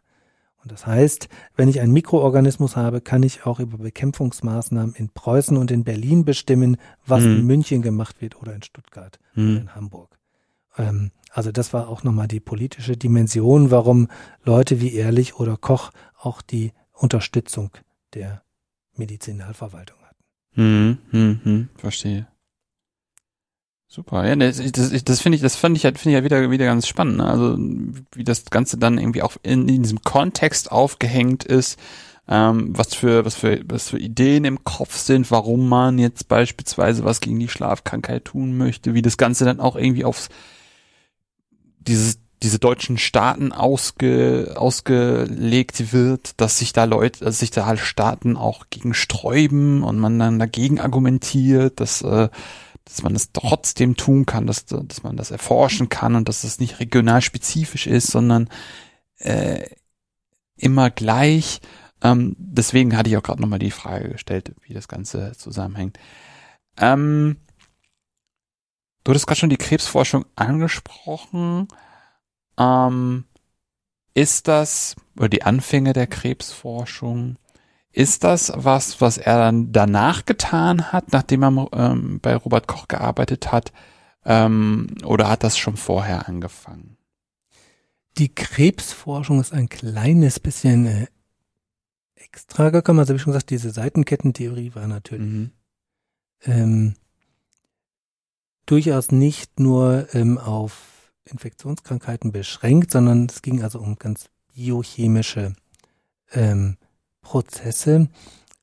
[0.64, 5.58] Und das heißt, wenn ich einen Mikroorganismus habe, kann ich auch über Bekämpfungsmaßnahmen in Preußen
[5.58, 7.32] und in Berlin bestimmen, was Mhm.
[7.32, 9.58] in München gemacht wird oder in Stuttgart oder Hm.
[9.58, 10.18] in Hamburg.
[10.78, 14.08] Ähm, also das war auch nochmal die politische Dimension, warum
[14.44, 17.72] Leute wie Ehrlich oder Koch auch die Unterstützung
[18.14, 18.44] der
[18.96, 20.24] Medizinalverwaltung hatten.
[20.54, 22.28] Hm, hm, hm, verstehe.
[23.88, 26.50] Super, ja, das, das, das finde ich, das fand ich halt, finde ich ja wieder,
[26.50, 27.18] wieder ganz spannend.
[27.18, 27.26] Ne?
[27.26, 27.58] Also
[28.14, 31.78] wie das Ganze dann irgendwie auch in, in diesem Kontext aufgehängt ist,
[32.28, 37.04] ähm, was für, was für, was für Ideen im Kopf sind, warum man jetzt beispielsweise
[37.04, 40.30] was gegen die Schlafkrankheit tun möchte, wie das Ganze dann auch irgendwie aufs
[41.88, 47.80] dieses diese deutschen Staaten ausge, ausgelegt wird, dass sich da Leute, dass sich da halt
[47.80, 52.30] Staaten auch gegen sträuben und man dann dagegen argumentiert, dass, äh,
[52.86, 56.60] dass man das trotzdem tun kann, dass, dass man das erforschen kann und dass das
[56.60, 58.50] nicht regional spezifisch ist, sondern
[59.18, 59.68] äh,
[60.58, 61.62] immer gleich.
[62.02, 66.00] Ähm, deswegen hatte ich auch gerade nochmal die Frage gestellt, wie das Ganze zusammenhängt.
[66.78, 67.38] Ähm,
[69.04, 71.68] du hattest gerade schon die Krebsforschung angesprochen.
[72.58, 73.26] Ähm,
[74.14, 77.38] ist das, oder die Anfänge der Krebsforschung,
[77.92, 82.88] ist das was, was er dann danach getan hat, nachdem er ähm, bei Robert Koch
[82.88, 83.72] gearbeitet hat,
[84.26, 86.98] ähm, oder hat das schon vorher angefangen?
[88.18, 91.08] Die Krebsforschung ist ein kleines bisschen äh,
[92.16, 93.00] extra gekommen.
[93.00, 95.52] Also wie schon gesagt, diese Seitenkettentheorie war natürlich Mhm.
[96.44, 96.94] ähm,
[98.72, 105.54] durchaus nicht nur ähm, auf Infektionskrankheiten beschränkt, sondern es ging also um ganz biochemische
[106.32, 106.78] ähm,
[107.22, 108.08] Prozesse.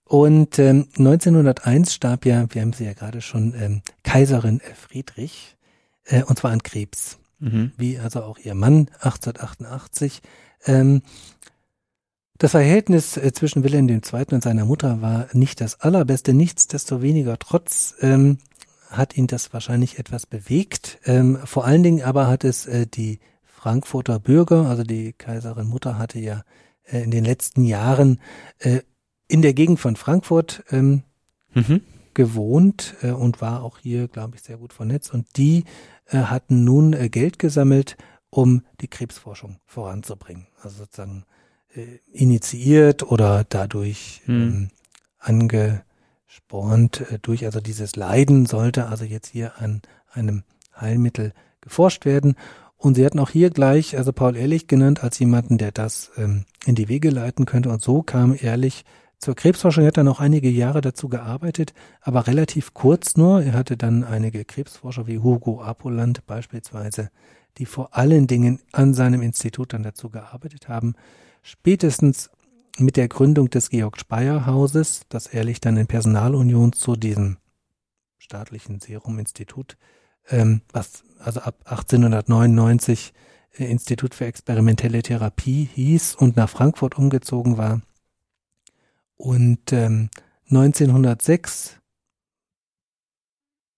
[0.04, 5.56] Und ähm, 1901 starb ja, wir haben sie ja gerade schon, ähm, Kaiserin Friedrich,
[6.04, 7.70] äh, und zwar an Krebs, Mhm.
[7.76, 10.22] wie also auch ihr Mann 1888.
[10.66, 11.02] Ähm,
[12.38, 14.00] das Verhältnis äh, zwischen Wilhelm II.
[14.32, 16.32] und seiner Mutter war nicht das allerbeste.
[16.34, 18.38] Nichtsdestoweniger trotz ähm,
[18.90, 20.98] hat ihn das wahrscheinlich etwas bewegt.
[21.04, 25.98] Ähm, vor allen Dingen aber hat es äh, die Frankfurter Bürger, also die Kaiserin Mutter
[25.98, 26.42] hatte ja
[26.84, 28.20] äh, in den letzten Jahren
[28.58, 28.80] äh,
[29.26, 31.02] in der Gegend von Frankfurt ähm,
[31.54, 31.80] Mhm.
[32.14, 35.12] gewohnt äh, und war auch hier, glaube ich, sehr gut vernetzt.
[35.14, 35.64] Und die
[36.06, 37.96] äh, hatten nun äh, Geld gesammelt,
[38.30, 40.46] um die Krebsforschung voranzubringen.
[40.62, 41.24] Also sozusagen
[41.74, 44.40] äh, initiiert oder dadurch Hm.
[44.40, 44.70] ähm,
[45.18, 45.84] angespornt
[47.00, 49.82] äh, durch, also dieses Leiden sollte also jetzt hier an
[50.12, 50.44] einem
[50.78, 52.36] Heilmittel geforscht werden.
[52.76, 56.44] Und sie hatten auch hier gleich, also Paul Ehrlich genannt, als jemanden, der das ähm,
[56.64, 57.70] in die Wege leiten könnte.
[57.70, 58.84] Und so kam Ehrlich
[59.18, 59.84] zur Krebsforschung.
[59.84, 63.42] Er hat dann noch einige Jahre dazu gearbeitet, aber relativ kurz nur.
[63.42, 67.10] Er hatte dann einige Krebsforscher wie Hugo Apoland beispielsweise,
[67.58, 70.94] die vor allen Dingen an seinem Institut dann dazu gearbeitet haben.
[71.42, 72.30] Spätestens
[72.80, 77.38] mit der Gründung des Georg Speyer Hauses, das Ehrlich dann in Personalunion zu diesem
[78.18, 79.76] staatlichen Serum-Institut,
[80.28, 83.12] ähm, was also ab 1899
[83.58, 87.82] äh, Institut für experimentelle Therapie hieß und nach Frankfurt umgezogen war.
[89.16, 90.10] Und ähm,
[90.50, 91.76] 1906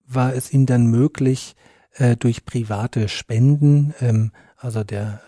[0.06, 1.54] war es ihm dann möglich,
[2.00, 5.20] äh, durch private Spenden, ähm, also der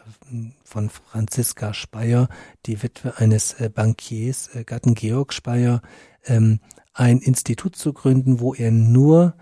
[0.65, 2.29] von Franziska Speyer,
[2.67, 5.83] die Witwe eines äh, Bankiers, äh, Gatten Georg Speyer,
[6.25, 6.61] ähm,
[6.95, 9.35] ein Institut zu gründen, wo er nur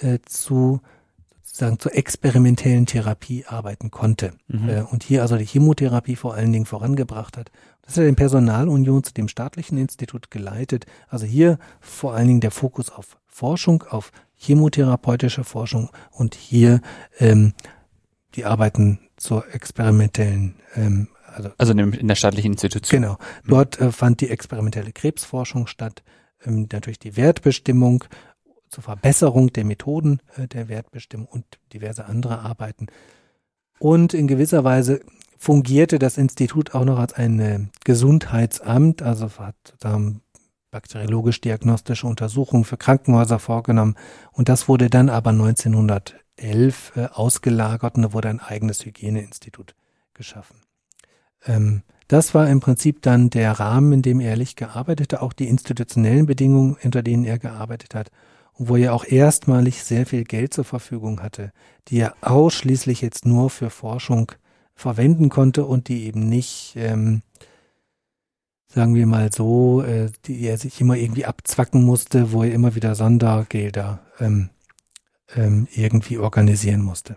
[0.00, 0.80] äh, zu
[1.42, 4.68] sozusagen zur experimentellen Therapie arbeiten konnte Mhm.
[4.68, 7.50] äh, und hier also die Chemotherapie vor allen Dingen vorangebracht hat.
[7.86, 10.86] Das hat er in Personalunion zu dem staatlichen Institut geleitet.
[11.08, 16.80] Also hier vor allen Dingen der Fokus auf Forschung, auf chemotherapeutische Forschung und hier
[17.18, 17.54] ähm,
[18.34, 23.02] die Arbeiten zur experimentellen, ähm, also Also in, der staatlichen Institution.
[23.02, 23.18] Genau.
[23.46, 26.02] Dort äh, fand die experimentelle Krebsforschung statt,
[26.44, 28.04] ähm, natürlich die Wertbestimmung
[28.68, 32.88] zur Verbesserung der Methoden äh, der Wertbestimmung und diverse andere Arbeiten.
[33.78, 35.00] Und in gewisser Weise
[35.36, 40.22] fungierte das Institut auch noch als ein äh, Gesundheitsamt, also hat sozusagen
[40.70, 43.96] bakteriologisch-diagnostische Untersuchungen für Krankenhäuser vorgenommen.
[44.32, 49.74] Und das wurde dann aber 1911 äh, ausgelagert und da wurde ein eigenes Hygieneinstitut
[50.14, 50.60] geschaffen.
[51.44, 55.48] Ähm, das war im Prinzip dann der Rahmen, in dem Ehrlich gearbeitet hat, auch die
[55.48, 58.10] institutionellen Bedingungen, unter denen er gearbeitet hat
[58.52, 61.52] und wo er auch erstmalig sehr viel Geld zur Verfügung hatte,
[61.88, 64.32] die er ausschließlich jetzt nur für Forschung
[64.76, 67.22] verwenden konnte und die eben nicht, ähm,
[68.68, 72.74] sagen wir mal so, äh, die er sich immer irgendwie abzwacken musste, wo er immer
[72.74, 74.50] wieder Sondergelder ähm,
[75.34, 77.16] ähm, irgendwie organisieren musste.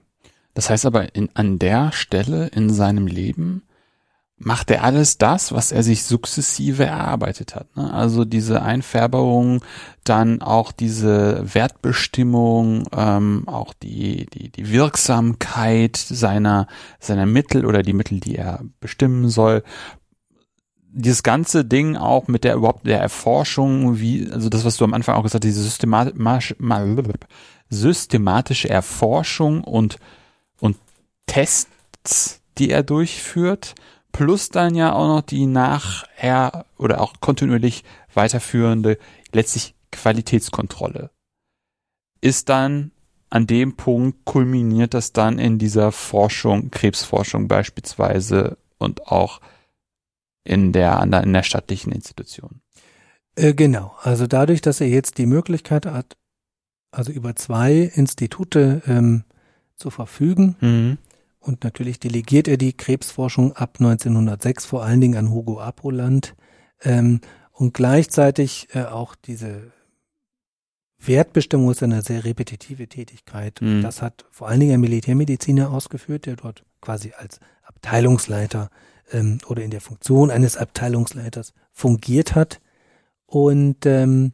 [0.53, 3.63] Das heißt aber, in, an der Stelle in seinem Leben
[4.39, 7.75] macht er alles das, was er sich sukzessive erarbeitet hat.
[7.75, 7.93] Ne?
[7.93, 9.61] Also diese Einfärbung,
[10.05, 16.67] dann auch diese Wertbestimmung, ähm, auch die, die, die Wirksamkeit seiner,
[16.99, 19.61] seiner Mittel oder die Mittel, die er bestimmen soll.
[20.91, 24.93] Dieses ganze Ding auch mit der überhaupt der Erforschung, wie, also das, was du am
[24.93, 26.55] Anfang auch gesagt hast, diese systematisch,
[27.69, 29.97] systematische Erforschung und,
[30.59, 30.77] und
[31.27, 33.75] Tests, die er durchführt,
[34.11, 37.83] plus dann ja auch noch die nachher oder auch kontinuierlich
[38.13, 38.97] weiterführende
[39.31, 41.11] letztlich Qualitätskontrolle.
[42.21, 42.91] Ist dann
[43.29, 49.39] an dem Punkt kulminiert das dann in dieser Forschung, Krebsforschung beispielsweise und auch
[50.43, 52.61] in der, in der staatlichen Institution.
[53.35, 53.95] Äh, genau.
[54.01, 56.17] Also dadurch, dass er jetzt die Möglichkeit hat,
[56.91, 59.23] also über zwei Institute ähm,
[59.75, 60.97] zu verfügen, mhm.
[61.39, 66.35] Und natürlich delegiert er die Krebsforschung ab 1906 vor allen Dingen an Hugo Apoland
[66.81, 67.21] ähm,
[67.51, 69.71] und gleichzeitig äh, auch diese
[70.99, 73.61] Wertbestimmung ist eine sehr repetitive Tätigkeit.
[73.61, 73.81] Mhm.
[73.81, 78.69] Das hat vor allen Dingen ein Militärmediziner ausgeführt, der dort quasi als Abteilungsleiter
[79.11, 82.59] ähm, oder in der Funktion eines Abteilungsleiters fungiert hat.
[83.25, 84.33] Und ähm,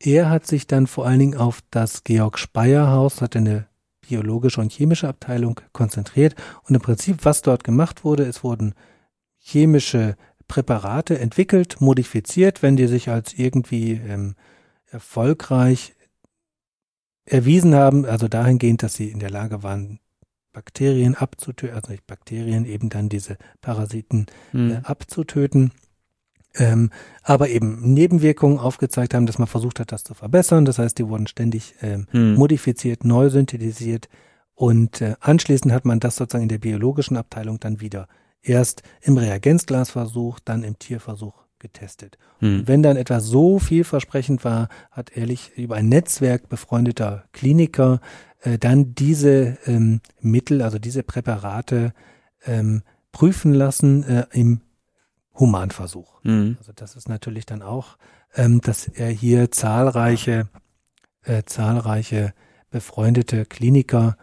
[0.00, 3.66] er hat sich dann vor allen Dingen auf das Georg Speyer Haus, hat eine
[4.08, 6.34] biologische und chemische Abteilung konzentriert.
[6.68, 8.74] Und im Prinzip, was dort gemacht wurde, es wurden
[9.38, 10.16] chemische
[10.48, 14.34] Präparate entwickelt, modifiziert, wenn die sich als irgendwie ähm,
[14.86, 15.94] erfolgreich
[17.24, 20.00] erwiesen haben, also dahingehend, dass sie in der Lage waren,
[20.52, 24.70] Bakterien abzutöten, also nicht Bakterien, eben dann diese Parasiten mhm.
[24.70, 25.72] äh, abzutöten
[26.56, 26.90] ähm,
[27.22, 30.64] aber eben Nebenwirkungen aufgezeigt haben, dass man versucht hat, das zu verbessern.
[30.64, 32.34] Das heißt, die wurden ständig ähm, hm.
[32.34, 34.08] modifiziert, neu synthetisiert
[34.54, 38.08] und äh, anschließend hat man das sozusagen in der biologischen Abteilung dann wieder
[38.42, 42.18] erst im Reagenzglasversuch, dann im Tierversuch getestet.
[42.38, 42.60] Hm.
[42.60, 48.00] Und wenn dann etwas so vielversprechend war, hat ehrlich über ein Netzwerk befreundeter Kliniker
[48.42, 51.92] äh, dann diese ähm, Mittel, also diese Präparate
[52.44, 52.82] ähm,
[53.12, 54.60] prüfen lassen äh, im
[55.38, 56.22] Humanversuch.
[56.22, 56.56] Mhm.
[56.58, 57.96] Also das ist natürlich dann auch,
[58.34, 60.48] ähm, dass er hier zahlreiche,
[61.22, 62.32] äh, zahlreiche
[62.70, 64.16] befreundete Kliniker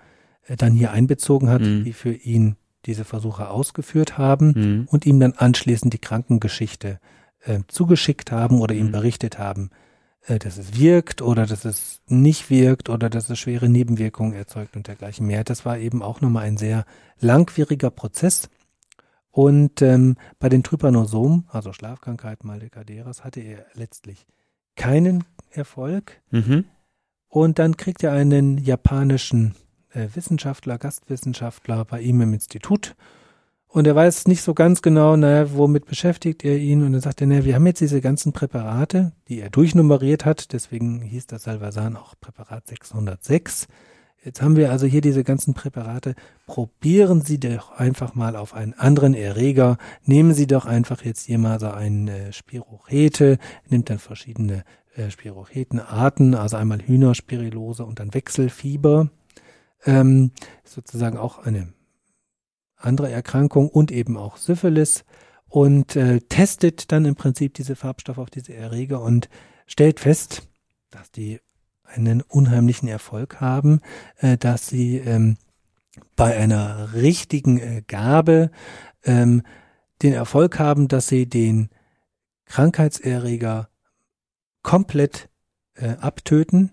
[0.45, 1.83] äh, dann hier einbezogen hat, mhm.
[1.83, 2.55] die für ihn
[2.85, 4.87] diese Versuche ausgeführt haben mhm.
[4.89, 6.99] und ihm dann anschließend die Krankengeschichte
[7.41, 8.91] äh, zugeschickt haben oder ihm mhm.
[8.91, 9.69] berichtet haben,
[10.25, 14.75] äh, dass es wirkt oder dass es nicht wirkt oder dass es schwere Nebenwirkungen erzeugt
[14.75, 15.43] und dergleichen mehr.
[15.43, 16.85] Das war eben auch nochmal ein sehr
[17.19, 18.49] langwieriger Prozess
[19.31, 24.27] und ähm, bei den Trypanosomen, also Schlafkrankheiten Maldecaderas, hatte er letztlich
[24.75, 26.21] keinen Erfolg.
[26.31, 26.65] Mhm.
[27.27, 29.55] Und dann kriegt er einen japanischen
[29.93, 32.95] äh, Wissenschaftler, Gastwissenschaftler bei ihm im Institut.
[33.67, 36.83] Und er weiß nicht so ganz genau, naja, womit beschäftigt er ihn.
[36.83, 40.51] Und dann sagt er, naja, wir haben jetzt diese ganzen Präparate, die er durchnummeriert hat.
[40.51, 43.69] Deswegen hieß das Salvasan auch Präparat 606.
[44.23, 46.13] Jetzt haben wir also hier diese ganzen Präparate.
[46.45, 49.77] Probieren Sie doch einfach mal auf einen anderen Erreger.
[50.03, 54.63] Nehmen Sie doch einfach jetzt hier mal so eine äh, Spirochete, nimmt dann verschiedene
[54.95, 59.09] äh, Spirochetenarten, also einmal Hühnerspirilose und dann Wechselfieber.
[59.85, 60.31] Ähm,
[60.63, 61.73] sozusagen auch eine
[62.77, 65.03] andere Erkrankung und eben auch Syphilis
[65.47, 69.29] und äh, testet dann im Prinzip diese Farbstoffe auf diese Erreger und
[69.65, 70.43] stellt fest,
[70.91, 71.39] dass die
[71.93, 73.81] einen unheimlichen Erfolg haben,
[74.17, 75.37] äh, dass sie ähm,
[76.15, 78.51] bei einer richtigen äh, Gabe
[79.03, 79.43] ähm,
[80.01, 81.69] den Erfolg haben, dass sie den
[82.45, 83.69] Krankheitserreger
[84.63, 85.29] komplett
[85.75, 86.71] äh, abtöten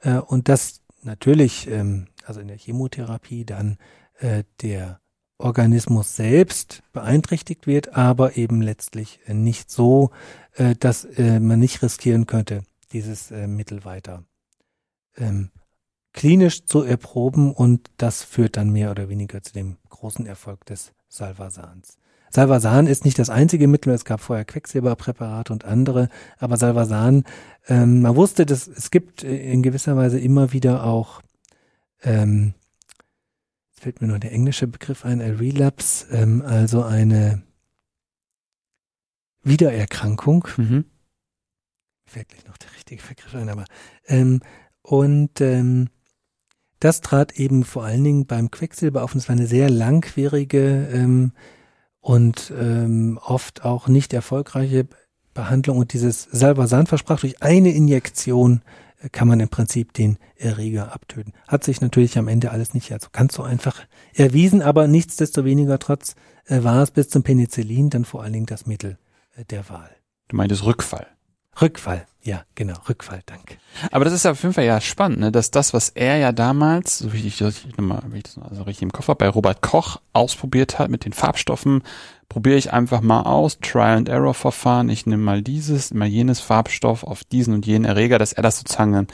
[0.00, 3.78] äh, und dass natürlich, ähm, also in der Chemotherapie dann
[4.18, 5.00] äh, der
[5.38, 10.10] Organismus selbst beeinträchtigt wird, aber eben letztlich äh, nicht so,
[10.54, 12.62] äh, dass äh, man nicht riskieren könnte,
[12.92, 14.24] dieses Mittel weiter
[15.18, 15.50] ähm,
[16.12, 20.92] klinisch zu erproben und das führt dann mehr oder weniger zu dem großen Erfolg des
[21.08, 21.98] Salvasans.
[22.30, 27.24] Salvasan ist nicht das einzige Mittel, es gab vorher Quecksilberpräparate und andere, aber Salvasan,
[27.68, 31.22] ähm, man wusste, dass es gibt in gewisser Weise immer wieder auch
[32.02, 32.54] ähm,
[33.78, 37.42] jetzt fällt mir nur der englische Begriff ein, ein Relapse, ähm, also eine
[39.42, 40.48] Wiedererkrankung.
[40.56, 40.84] Mhm.
[42.06, 43.64] Fällt gleich noch der richtige Begriff ein, aber
[44.06, 44.40] ähm,
[44.88, 45.90] und ähm,
[46.80, 50.88] das trat eben vor allen Dingen beim Quecksilber auf und es war eine sehr langwierige
[50.90, 51.32] ähm,
[52.00, 54.88] und ähm, oft auch nicht erfolgreiche
[55.34, 58.62] Behandlung und dieses Salvasan versprach durch eine Injektion
[59.02, 61.34] äh, kann man im Prinzip den Erreger abtöten.
[61.46, 63.82] Hat sich natürlich am Ende alles nicht also ganz so einfach
[64.14, 66.14] erwiesen, aber nichtsdestoweniger trotz
[66.46, 68.96] äh, war es bis zum Penicillin dann vor allen Dingen das Mittel
[69.36, 69.90] äh, der Wahl.
[70.28, 71.08] Du meintest Rückfall.
[71.60, 73.56] Rückfall, ja, genau, Rückfall, danke.
[73.90, 76.98] Aber das ist auf jeden Fall ja spannend, ne, dass das, was er ja damals,
[76.98, 80.00] so wie ich, das nochmal, wie ich das also richtig im Koffer bei Robert Koch
[80.12, 81.82] ausprobiert hat mit den Farbstoffen,
[82.28, 86.40] probiere ich einfach mal aus, Trial and Error Verfahren, ich nehme mal dieses, mal jenes
[86.40, 89.08] Farbstoff auf diesen und jenen Erreger, dass er das sozusagen dann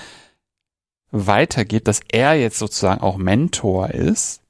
[1.12, 4.40] weitergibt, dass er jetzt sozusagen auch Mentor ist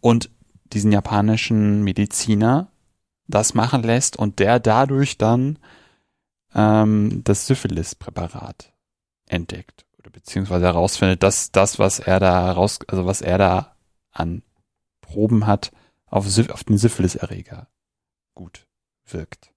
[0.00, 0.30] und
[0.72, 2.68] diesen japanischen Mediziner
[3.28, 5.58] das machen lässt und der dadurch dann
[6.54, 8.72] ähm, das Syphilis-Präparat
[9.26, 13.76] entdeckt oder beziehungsweise herausfindet, dass das, was er da raus, also was er da
[14.12, 14.42] an
[15.00, 15.72] Proben hat,
[16.06, 17.68] auf, auf den Syphilis-Erreger
[18.34, 18.66] gut
[19.06, 19.52] wirkt.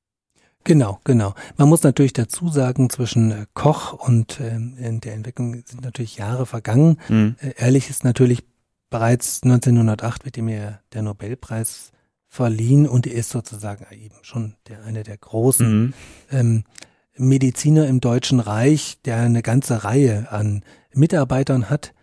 [0.63, 1.35] Genau, genau.
[1.57, 6.47] Man muss natürlich dazu sagen, zwischen äh, Koch und ähm, der Entwicklung sind natürlich Jahre
[6.47, 6.97] vergangen.
[7.07, 7.35] Mhm.
[7.39, 8.43] Äh, ehrlich ist natürlich
[8.89, 11.91] bereits 1908 wird ihm ja der Nobelpreis
[12.27, 15.93] verliehen und er ist sozusagen eben schon der eine der großen mhm.
[16.31, 16.63] ähm,
[17.17, 20.63] Mediziner im Deutschen Reich, der eine ganze Reihe an
[20.93, 21.93] Mitarbeitern hat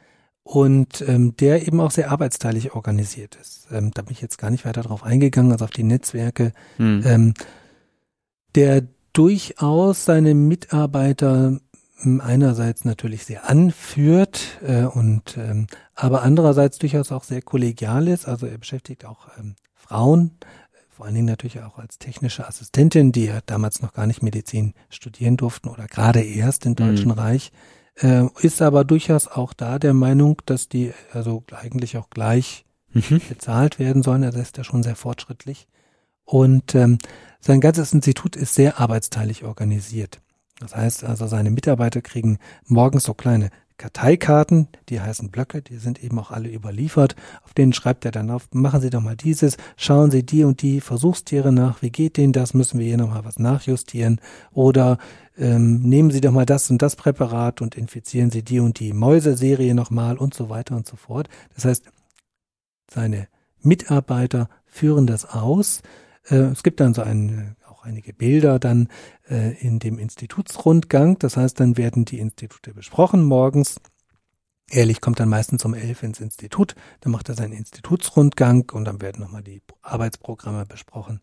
[0.43, 3.69] und ähm, der eben auch sehr arbeitsteilig organisiert ist.
[3.71, 7.03] Ähm, da bin ich jetzt gar nicht weiter drauf eingegangen, also auf die Netzwerke, mhm.
[7.05, 7.35] ähm,
[8.55, 8.83] der
[9.13, 11.59] durchaus seine Mitarbeiter
[12.03, 18.27] ähm, einerseits natürlich sehr anführt äh, und ähm, aber andererseits durchaus auch sehr kollegial ist.
[18.27, 20.33] Also er beschäftigt auch ähm, Frauen,
[21.03, 24.73] vor allen Dingen natürlich auch als technische Assistentin, die ja damals noch gar nicht Medizin
[24.89, 27.19] studieren durften oder gerade erst im Deutschen mhm.
[27.19, 27.51] Reich,
[27.97, 33.21] äh, ist aber durchaus auch da der Meinung, dass die also eigentlich auch gleich mhm.
[33.29, 34.23] bezahlt werden sollen.
[34.23, 35.67] Also ist ja schon sehr fortschrittlich.
[36.25, 36.99] Und ähm,
[37.41, 40.21] sein ganzes Institut ist sehr arbeitsteilig organisiert.
[40.61, 43.51] Das heißt also, seine Mitarbeiter kriegen morgens so kleine
[43.83, 47.17] Karteikarten, die heißen Blöcke, die sind eben auch alle überliefert.
[47.43, 50.63] Auf denen schreibt er dann auf, machen Sie doch mal dieses, schauen Sie die und
[50.63, 54.21] die Versuchstiere nach, wie geht denen das, müssen wir hier nochmal was nachjustieren
[54.53, 54.99] oder
[55.37, 58.93] ähm, nehmen Sie doch mal das und das Präparat und infizieren Sie die und die
[58.93, 61.29] Mäuseserie nochmal und so weiter und so fort.
[61.57, 61.87] Das heißt,
[62.89, 63.27] seine
[63.63, 65.83] Mitarbeiter führen das aus.
[66.29, 68.89] Äh, es gibt dann so einen einige Bilder dann
[69.29, 71.19] äh, in dem Institutsrundgang.
[71.19, 73.81] Das heißt, dann werden die Institute besprochen morgens.
[74.71, 79.03] Ehrlich kommt dann meistens um elf ins Institut, dann macht er seinen Institutsrundgang und dann
[79.03, 81.21] werden nochmal die Arbeitsprogramme besprochen.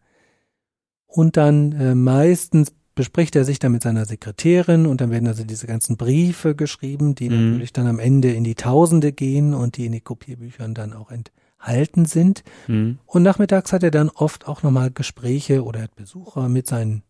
[1.08, 5.46] Und dann äh, meistens bespricht er sich dann mit seiner Sekretärin und dann werden also
[5.46, 7.52] diese ganzen Briefe geschrieben, die mhm.
[7.52, 11.10] natürlich dann am Ende in die Tausende gehen und die in die Kopierbüchern dann auch
[11.10, 12.44] ent halten sind.
[12.68, 13.00] Mhm.
[13.06, 17.04] Und nachmittags hat er dann oft auch nochmal Gespräche oder Besucher mit seinen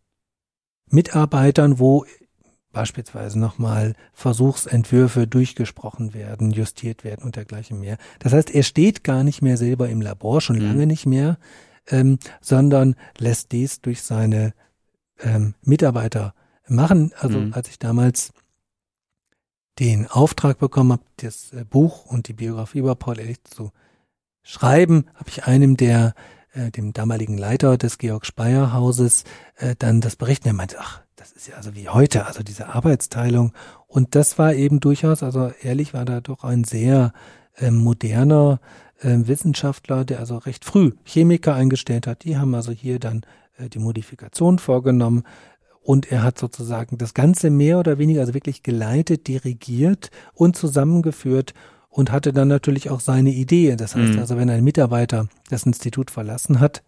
[0.89, 2.05] Mitarbeitern, wo
[2.71, 7.97] beispielsweise nochmal Versuchsentwürfe durchgesprochen werden, justiert werden und dergleichen mehr.
[8.19, 10.65] Das heißt, er steht gar nicht mehr selber im Labor, schon mhm.
[10.65, 11.37] lange nicht mehr,
[11.87, 14.53] ähm, sondern lässt dies durch seine
[15.19, 16.33] ähm, Mitarbeiter
[16.67, 17.11] machen.
[17.17, 17.53] Also mhm.
[17.53, 18.33] als ich damals
[19.79, 23.71] den Auftrag bekommen habe, das äh, Buch und die Biografie über Paul Ehrlich zu
[24.43, 26.13] schreiben, habe ich einem der
[26.53, 29.23] äh, dem damaligen Leiter des Georg Speyer Hauses
[29.57, 30.47] äh, dann das berichten.
[30.47, 33.53] Er meinte, ach, das ist ja also wie heute, also diese Arbeitsteilung.
[33.87, 37.13] Und das war eben durchaus, also ehrlich war da doch ein sehr
[37.55, 38.59] äh, moderner
[38.99, 42.23] äh, Wissenschaftler, der also recht früh Chemiker eingestellt hat.
[42.23, 43.21] Die haben also hier dann
[43.57, 45.23] äh, die Modifikation vorgenommen.
[45.81, 51.53] Und er hat sozusagen das Ganze mehr oder weniger, also wirklich geleitet, dirigiert und zusammengeführt
[51.89, 53.75] und hatte dann natürlich auch seine Idee.
[53.75, 54.19] Das heißt mhm.
[54.19, 56.83] also, wenn ein Mitarbeiter das Institut verlassen hat,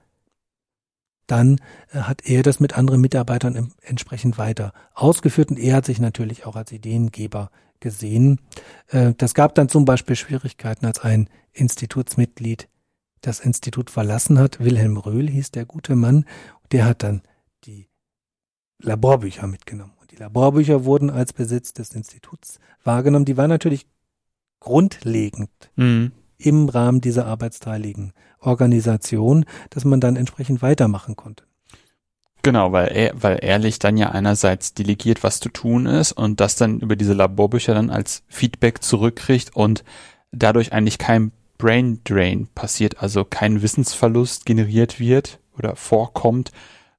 [1.28, 1.60] dann
[1.91, 6.45] äh, hat er das mit anderen Mitarbeitern entsprechend weiter ausgeführt und er hat sich natürlich
[6.45, 8.40] auch als Ideengeber gesehen.
[8.88, 12.69] Äh, das gab dann zum Beispiel Schwierigkeiten, als ein Institutsmitglied
[13.22, 14.60] das Institut verlassen hat.
[14.60, 16.26] Wilhelm Röhl hieß der gute Mann.
[16.72, 17.22] Der hat dann
[17.65, 17.90] die
[18.80, 19.94] Laborbücher mitgenommen.
[19.99, 23.26] Und die Laborbücher wurden als Besitz des Instituts wahrgenommen.
[23.26, 23.86] Die waren natürlich
[24.62, 26.14] grundlegend mhm.
[26.38, 31.44] im Rahmen dieser arbeitsteiligen Organisation, dass man dann entsprechend weitermachen konnte.
[32.44, 36.56] Genau, weil er, weil Ehrlich dann ja einerseits delegiert, was zu tun ist und das
[36.56, 39.84] dann über diese Laborbücher dann als Feedback zurückkriegt und
[40.32, 46.52] dadurch eigentlich kein Brain Drain passiert, also kein Wissensverlust generiert wird oder vorkommt,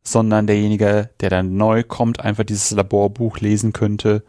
[0.05, 4.23] sondern derjenige, der dann neu kommt, einfach dieses Laborbuch lesen könnte,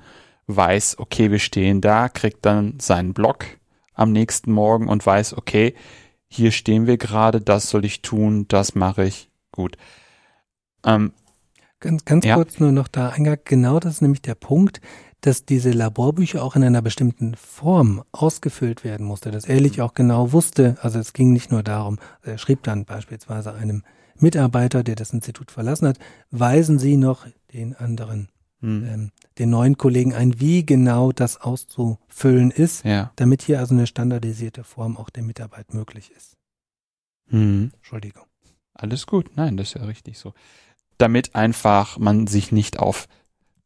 [0.47, 3.45] weiß, okay, wir stehen da, kriegt dann seinen Blog
[3.93, 5.75] am nächsten Morgen und weiß, okay,
[6.27, 9.77] hier stehen wir gerade, das soll ich tun, das mache ich, gut.
[10.85, 11.13] Ähm,
[11.79, 12.35] ganz ganz ja.
[12.35, 14.81] kurz nur noch da eingang, genau das ist nämlich der Punkt,
[15.21, 20.33] dass diese Laborbücher auch in einer bestimmten Form ausgefüllt werden musste, dass Ehrlich auch genau
[20.33, 23.83] wusste, also es ging nicht nur darum, er schrieb dann beispielsweise einem
[24.17, 25.99] Mitarbeiter, der das Institut verlassen hat,
[26.31, 28.29] weisen Sie noch den anderen,
[28.64, 28.85] hm.
[28.88, 33.11] ähm, den neuen Kollegen ein, wie genau das auszufüllen ist, ja.
[33.18, 36.38] damit hier also eine standardisierte Form auch der Mitarbeit möglich ist.
[37.27, 37.72] Hm.
[37.76, 38.26] Entschuldigung.
[38.73, 40.34] Alles gut, nein, das ist ja richtig so.
[40.98, 43.07] Damit einfach man sich nicht auf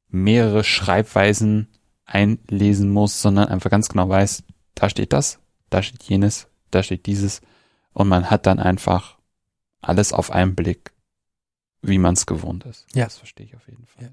[0.10, 1.68] mehrere Schreibweisen
[2.06, 4.44] einlesen muss, sondern einfach ganz genau weiß,
[4.76, 7.42] da steht das, da steht jenes, da steht dieses
[7.94, 9.18] und man hat dann einfach
[9.82, 10.92] alles auf einen Blick,
[11.82, 12.88] wie man es gewohnt ist.
[12.96, 13.06] Ja.
[13.06, 14.06] Das verstehe ich auf jeden Fall.
[14.06, 14.10] Ja.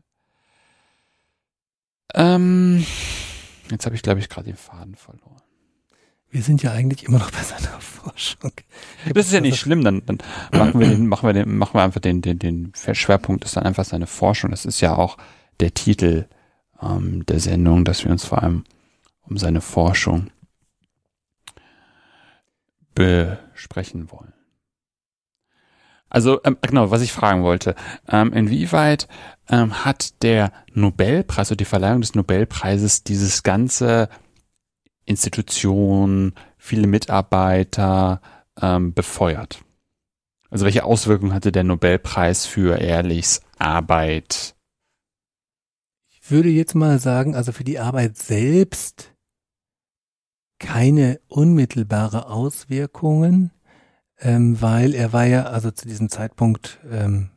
[2.12, 2.84] Ähm,
[3.70, 5.42] jetzt habe ich, glaube ich, gerade den Faden verloren.
[6.30, 8.52] Wir sind ja eigentlich immer noch bei seiner Forschung.
[9.14, 10.18] Das ist ja nicht schlimm, dann, dann
[10.52, 13.64] machen wir den, machen wir den, machen wir einfach den, den, den Schwerpunkt ist dann
[13.64, 14.50] einfach seine Forschung.
[14.50, 15.16] Das ist ja auch
[15.60, 16.26] der Titel
[16.82, 18.64] ähm, der Sendung, dass wir uns vor allem
[19.22, 20.30] um seine Forschung
[22.94, 24.33] besprechen wollen.
[26.14, 27.74] Also ähm, genau, was ich fragen wollte,
[28.08, 29.08] ähm, inwieweit
[29.48, 34.08] ähm, hat der Nobelpreis oder die Verleihung des Nobelpreises dieses ganze
[35.06, 38.20] Institution, viele Mitarbeiter
[38.62, 39.64] ähm, befeuert?
[40.50, 44.54] Also welche Auswirkungen hatte der Nobelpreis für Ehrlichs Arbeit?
[46.10, 49.12] Ich würde jetzt mal sagen, also für die Arbeit selbst
[50.60, 53.50] keine unmittelbare Auswirkungen
[54.24, 57.28] ähm, weil er war ja also zu diesem Zeitpunkt ähm,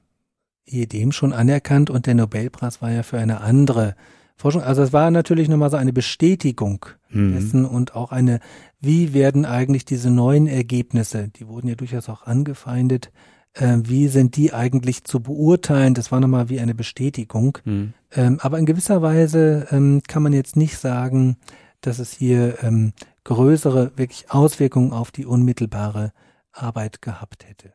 [0.66, 3.96] ehedem schon anerkannt und der Nobelpreis war ja für eine andere
[4.36, 4.62] Forschung.
[4.62, 7.34] Also es war natürlich nochmal so eine Bestätigung mhm.
[7.34, 8.40] dessen und auch eine,
[8.80, 13.12] wie werden eigentlich diese neuen Ergebnisse, die wurden ja durchaus auch angefeindet,
[13.54, 15.94] äh, wie sind die eigentlich zu beurteilen?
[15.94, 17.58] Das war nochmal wie eine Bestätigung.
[17.66, 17.94] Mhm.
[18.12, 21.38] Ähm, aber in gewisser Weise ähm, kann man jetzt nicht sagen,
[21.82, 22.94] dass es hier ähm,
[23.24, 26.14] größere wirklich Auswirkungen auf die unmittelbare
[26.62, 27.74] Arbeit gehabt hätte.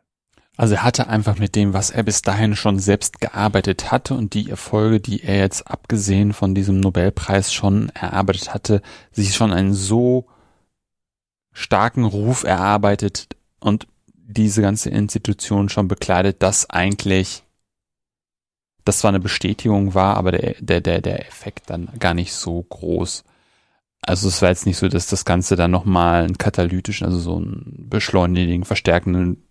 [0.56, 4.34] Also er hatte einfach mit dem, was er bis dahin schon selbst gearbeitet hatte und
[4.34, 8.82] die Erfolge, die er jetzt abgesehen von diesem Nobelpreis schon erarbeitet hatte,
[9.12, 10.26] sich schon einen so
[11.52, 13.28] starken Ruf erarbeitet
[13.60, 17.44] und diese ganze Institution schon bekleidet, dass eigentlich
[18.84, 22.62] das zwar eine Bestätigung war, aber der, der, der, der Effekt dann gar nicht so
[22.62, 23.24] groß
[24.02, 27.36] also es war jetzt nicht so, dass das Ganze dann nochmal einen katalytischen, also so
[27.36, 29.46] einen beschleunigenden, verstärkenden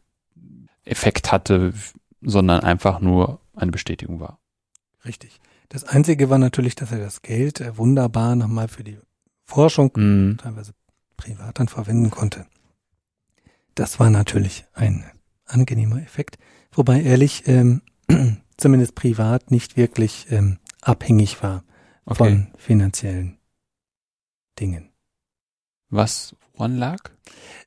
[0.84, 1.74] Effekt hatte,
[2.22, 4.40] sondern einfach nur eine Bestätigung war.
[5.06, 5.40] Richtig.
[5.70, 8.98] Das Einzige war natürlich, dass er das Geld äh, wunderbar nochmal für die
[9.46, 10.38] Forschung, mm.
[10.38, 10.74] teilweise
[11.16, 12.46] privat dann verwenden konnte.
[13.76, 15.06] Das war natürlich ein
[15.46, 16.38] angenehmer Effekt,
[16.74, 17.82] wobei ehrlich ähm,
[18.58, 21.64] zumindest privat nicht wirklich ähm, abhängig war
[22.06, 22.18] okay.
[22.18, 23.38] von finanziellen
[24.60, 24.92] Dingen.
[25.90, 27.12] Was, woran lag?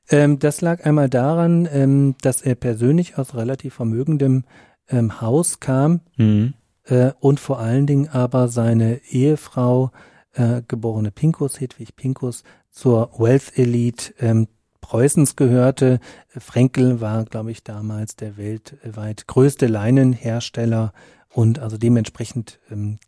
[0.09, 4.45] Ähm, das lag einmal daran, ähm, dass er persönlich aus relativ vermögendem
[4.89, 6.53] ähm, Haus kam mhm.
[6.85, 9.91] äh, und vor allen Dingen aber seine Ehefrau,
[10.33, 14.47] äh, geborene Pinkus, Hedwig Pinkus, zur Wealth Elite ähm,
[14.81, 15.99] Preußens gehörte.
[16.27, 20.93] Frenkel war, glaube ich, damals der weltweit größte Leinenhersteller
[21.29, 22.99] und also dementsprechend ähm,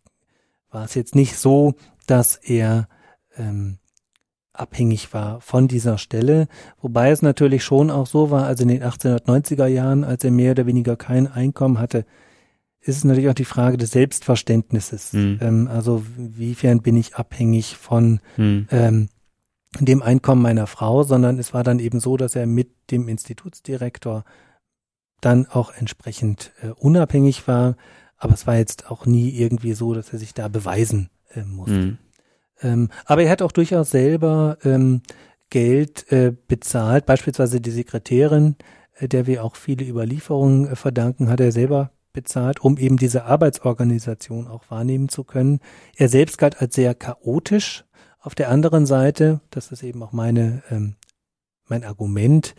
[0.71, 1.75] war es jetzt nicht so,
[2.07, 2.87] dass er
[3.37, 3.79] ähm,
[4.53, 6.47] abhängig war von dieser Stelle,
[6.81, 10.51] wobei es natürlich schon auch so war, also in den 1890er Jahren, als er mehr
[10.51, 12.05] oder weniger kein Einkommen hatte,
[12.81, 15.13] ist es natürlich auch die Frage des Selbstverständnisses.
[15.13, 15.39] Mhm.
[15.41, 18.67] Ähm, also wiefern bin ich abhängig von mhm.
[18.71, 19.09] ähm,
[19.79, 24.23] dem Einkommen meiner Frau, sondern es war dann eben so, dass er mit dem Institutsdirektor
[25.21, 27.75] dann auch entsprechend äh, unabhängig war,
[28.17, 31.73] aber es war jetzt auch nie irgendwie so, dass er sich da beweisen äh, musste.
[31.73, 31.97] Mhm.
[32.61, 35.01] Ähm, aber er hat auch durchaus selber ähm,
[35.49, 38.55] Geld äh, bezahlt, beispielsweise die Sekretärin,
[38.95, 43.25] äh, der wir auch viele Überlieferungen äh, verdanken, hat er selber bezahlt, um eben diese
[43.25, 45.59] Arbeitsorganisation auch wahrnehmen zu können.
[45.95, 47.85] Er selbst galt als sehr chaotisch.
[48.19, 50.95] Auf der anderen Seite, das ist eben auch meine, ähm,
[51.67, 52.55] mein Argument,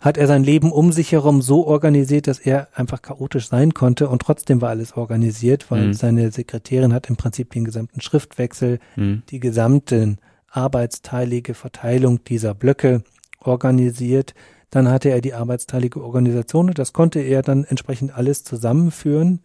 [0.00, 4.08] hat er sein Leben um sich herum so organisiert, dass er einfach chaotisch sein konnte
[4.08, 5.94] und trotzdem war alles organisiert, weil mhm.
[5.94, 9.22] seine Sekretärin hat im Prinzip den gesamten Schriftwechsel, mhm.
[9.30, 10.18] die gesamten
[10.50, 13.02] arbeitsteilige Verteilung dieser Blöcke
[13.40, 14.34] organisiert.
[14.70, 19.40] Dann hatte er die arbeitsteilige Organisation und das konnte er dann entsprechend alles zusammenführen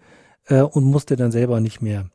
[0.47, 2.09] äh, und musste dann selber nicht mehr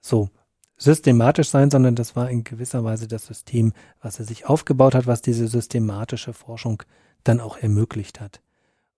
[0.00, 0.28] so
[0.76, 5.06] systematisch sein, sondern das war in gewisser Weise das System, was er sich aufgebaut hat,
[5.06, 6.82] was diese systematische Forschung
[7.24, 8.40] dann auch ermöglicht hat.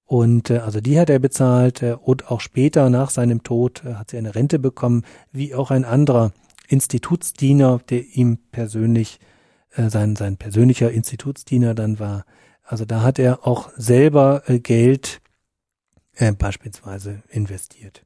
[0.05, 3.95] Und äh, also die hat er bezahlt äh, und auch später nach seinem Tod äh,
[3.95, 6.33] hat sie eine Rente bekommen, wie auch ein anderer
[6.69, 9.21] Institutsdiener, der ihm persönlich
[9.71, 12.25] äh, sein sein persönlicher Institutsdiener dann war.
[12.63, 15.21] Also da hat er auch selber äh, Geld
[16.15, 18.05] äh, beispielsweise investiert.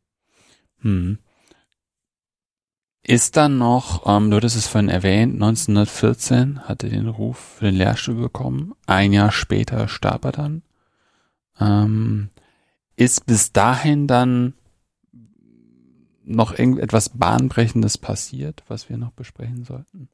[0.81, 1.19] Hm.
[3.07, 7.67] Ist dann noch, ähm, du hattest es vorhin erwähnt, 1914 hat er den Ruf für
[7.67, 8.73] den Lehrstuhl bekommen.
[8.87, 10.63] Ein Jahr später starb er dann.
[11.61, 12.31] Ähm,
[12.97, 14.55] ist bis dahin dann
[16.25, 20.09] noch irgendetwas Bahnbrechendes passiert, was wir noch besprechen sollten?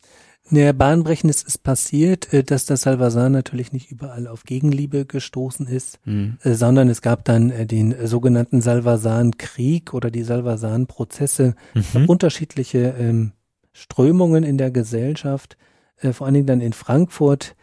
[0.48, 6.00] Naja, Bahnbrechendes ist passiert, äh, dass das Salvazar natürlich nicht überall auf Gegenliebe gestoßen ist,
[6.04, 6.38] mhm.
[6.42, 12.06] sondern es gab dann äh, den sogenannten Salvasan-Krieg oder die Salvasan-Prozesse, mhm.
[12.06, 13.32] unterschiedliche ähm,
[13.72, 15.56] Strömungen in der Gesellschaft,
[16.00, 17.54] äh, vor allen Dingen dann in Frankfurt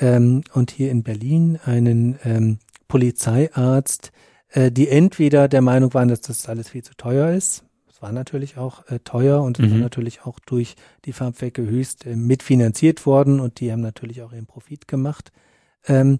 [0.00, 2.58] ähm, und hier in Berlin einen ähm,
[2.88, 4.10] Polizeiarzt,
[4.48, 7.64] äh, die entweder der Meinung waren, dass das alles viel zu teuer ist,
[8.02, 9.70] war natürlich auch äh, teuer und mhm.
[9.70, 10.74] war natürlich auch durch
[11.04, 15.32] die Farbwerke höchst äh, mitfinanziert worden und die haben natürlich auch ihren Profit gemacht.
[15.86, 16.18] Ähm,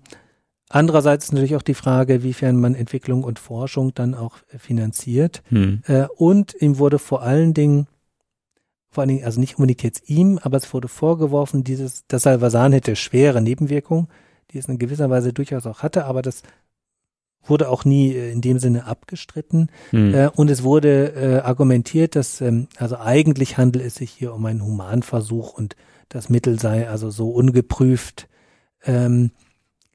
[0.69, 5.43] andererseits ist natürlich auch die Frage, wiefern man Entwicklung und Forschung dann auch äh, finanziert.
[5.51, 5.83] Mhm.
[6.17, 7.89] Und ihm wurde vor allen Dingen
[8.93, 12.73] vor allen Dingen, also nicht unbedingt jetzt ihm, aber es wurde vorgeworfen, dieses, dass Salvasan
[12.73, 14.09] hätte schwere Nebenwirkungen,
[14.51, 16.43] die es in gewisser Weise durchaus auch hatte, aber das
[17.45, 19.71] wurde auch nie äh, in dem Sinne abgestritten.
[19.91, 20.31] Mhm.
[20.35, 24.65] Und es wurde äh, argumentiert, dass ähm, also eigentlich handelt es sich hier um einen
[24.65, 25.77] Humanversuch und
[26.09, 28.29] das Mittel sei also so ungeprüft
[28.85, 29.31] ähm,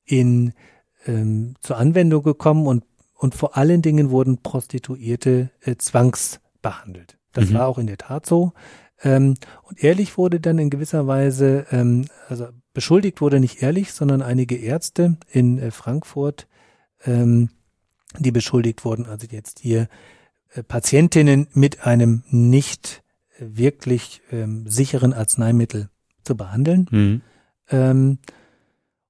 [0.05, 0.53] in
[1.05, 2.83] ähm, zur Anwendung gekommen und
[3.17, 7.17] und vor allen Dingen wurden Prostituierte äh, zwangsbehandelt.
[7.33, 7.55] Das mhm.
[7.55, 8.53] war auch in der Tat so.
[9.01, 14.21] Ähm, und ehrlich wurde dann in gewisser Weise, ähm, also beschuldigt wurde nicht ehrlich, sondern
[14.21, 16.47] einige Ärzte in äh, Frankfurt
[17.05, 17.49] ähm,
[18.19, 19.87] die beschuldigt wurden, also jetzt hier
[20.53, 23.03] äh, Patientinnen mit einem nicht
[23.37, 25.89] äh, wirklich ähm, sicheren Arzneimittel
[26.23, 26.87] zu behandeln.
[26.91, 27.21] Mhm.
[27.69, 28.17] Ähm,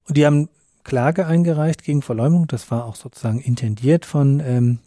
[0.07, 0.49] und die haben
[0.84, 2.47] Klage eingereicht gegen Verleumdung.
[2.47, 4.80] Das war auch sozusagen intendiert von ähm,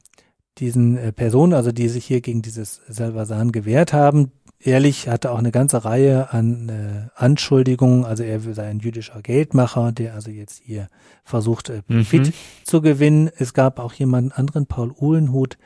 [0.58, 4.32] diesen äh, Personen, also die sich hier gegen dieses Salvasan gewehrt haben.
[4.62, 9.90] Ehrlich hatte auch eine ganze Reihe an äh, Anschuldigungen, also er sei ein jüdischer Geldmacher,
[9.92, 10.88] der also jetzt hier
[11.24, 12.32] versucht, äh, Profit mhm.
[12.64, 13.30] zu gewinnen.
[13.38, 15.56] Es gab auch jemanden anderen, Paul Uhlenhut,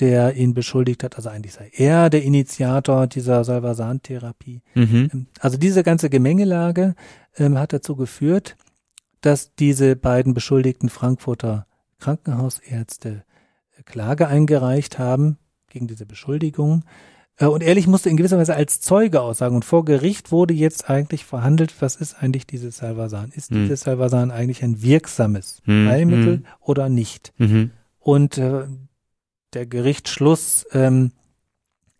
[0.00, 4.62] der ihn beschuldigt hat, also eigentlich sei er der Initiator dieser Salvasan-Therapie.
[4.74, 5.10] Mhm.
[5.12, 6.94] Ähm, also diese ganze Gemengelage
[7.36, 8.56] ähm, hat dazu geführt,
[9.20, 11.66] dass diese beiden beschuldigten Frankfurter
[11.98, 13.24] Krankenhausärzte
[13.76, 15.36] äh, Klage eingereicht haben
[15.68, 16.84] gegen diese Beschuldigung.
[17.38, 19.54] Äh, und ehrlich musste in gewisser Weise als Zeuge aussagen.
[19.54, 23.30] Und vor Gericht wurde jetzt eigentlich verhandelt, was ist eigentlich dieses Salvasan?
[23.34, 23.62] Ist hm.
[23.62, 25.88] dieses Salvasan eigentlich ein wirksames hm.
[25.88, 26.44] Heilmittel hm.
[26.60, 27.32] oder nicht?
[27.38, 27.70] Mhm.
[28.00, 28.66] Und äh,
[29.54, 31.12] der Gerichtsschluss ähm,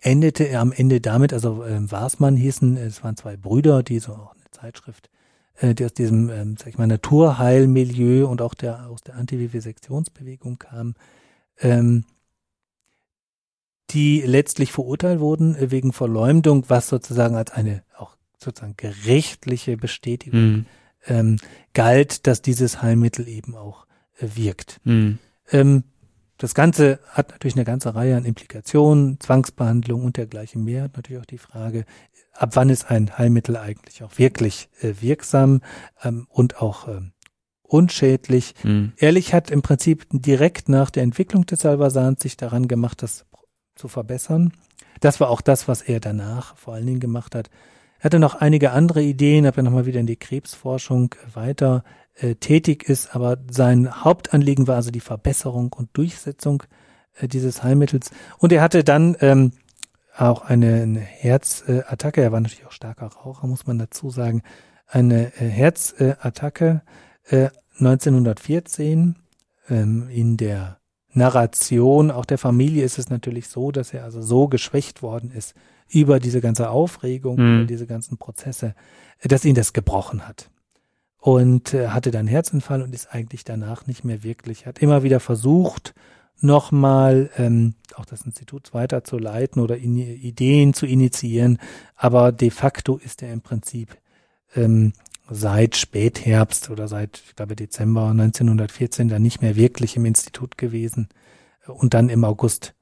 [0.01, 4.13] endete er am Ende damit, also ähm, Wasmann hießen, es waren zwei Brüder, die so
[4.13, 5.11] auch eine Zeitschrift,
[5.59, 10.59] äh, die aus diesem, ähm, sag ich mal, Naturheilmilieu und auch der aus der Antivivisektionsbewegung
[10.59, 10.95] kamen.
[11.61, 12.05] Ähm,
[13.91, 20.41] die letztlich verurteilt wurden äh, wegen Verleumdung, was sozusagen als eine auch sozusagen gerichtliche Bestätigung
[20.41, 20.67] mhm.
[21.07, 21.37] ähm,
[21.75, 23.87] galt, dass dieses Heilmittel eben auch
[24.19, 24.81] äh, wirkt.
[24.85, 25.19] Mhm.
[25.51, 25.85] Ähm,
[26.37, 30.85] das Ganze hat natürlich eine ganze Reihe an Implikationen, Zwangsbehandlung und dergleichen mehr.
[30.85, 31.85] Hat natürlich auch die Frage,
[32.33, 35.63] ab wann ist ein Heilmittel eigentlich auch wirklich äh, wirksam
[36.03, 37.13] ähm, und auch ähm,
[37.63, 38.55] unschädlich.
[38.63, 38.93] Mhm.
[38.97, 43.27] Ehrlich hat im Prinzip direkt nach der Entwicklung des Salvasans sich daran gemacht, das
[43.79, 44.53] zu verbessern.
[45.01, 47.51] Das war auch das, was er danach vor allen Dingen gemacht hat.
[47.99, 51.85] Er hatte noch einige andere Ideen, ob er nochmal wieder in die Krebsforschung weiter
[52.15, 56.63] äh, tätig ist, aber sein Hauptanliegen war also die Verbesserung und Durchsetzung
[57.15, 58.11] äh, dieses Heilmittels.
[58.39, 59.53] Und er hatte dann ähm,
[60.17, 64.43] auch eine, eine Herzattacke, er war natürlich auch starker Raucher, muss man dazu sagen,
[64.87, 66.83] eine äh, Herzattacke
[67.29, 69.17] äh, 1914
[69.69, 70.78] ähm, in der
[71.19, 75.55] Narration auch der Familie ist es natürlich so, dass er also so geschwächt worden ist
[75.89, 77.57] über diese ganze Aufregung, mhm.
[77.57, 78.75] über diese ganzen Prozesse,
[79.23, 80.51] dass ihn das gebrochen hat.
[81.19, 85.21] Und äh, hatte dann Herzinfall und ist eigentlich danach nicht mehr wirklich, hat immer wieder
[85.21, 85.95] versucht,
[86.41, 91.59] nochmal ähm, auch das Institut weiterzuleiten oder in, Ideen zu initiieren,
[91.97, 93.99] aber de facto ist er im Prinzip
[94.55, 94.93] ähm,
[95.31, 101.09] seit Spätherbst oder seit, ich glaube, Dezember 1914 dann nicht mehr wirklich im Institut gewesen
[101.67, 102.75] und dann im August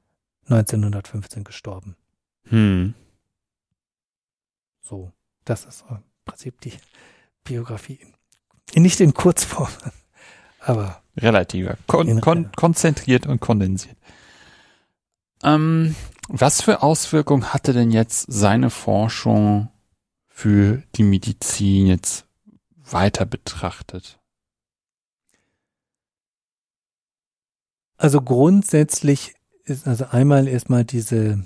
[0.49, 1.95] 1915 gestorben.
[2.49, 2.93] Hm.
[4.81, 5.11] So,
[5.43, 6.73] das ist im Prinzip die
[7.43, 7.99] Biografie.
[8.75, 9.69] Nicht in Kurzform,
[10.59, 13.97] aber relativer, kon kon konzentriert und kondensiert.
[15.43, 15.95] Ähm,
[16.29, 19.69] was für Auswirkungen hatte denn jetzt seine Forschung
[20.27, 22.26] für die Medizin jetzt
[22.91, 24.19] weiter betrachtet?
[27.97, 29.33] Also grundsätzlich
[29.63, 31.43] ist also einmal erstmal diese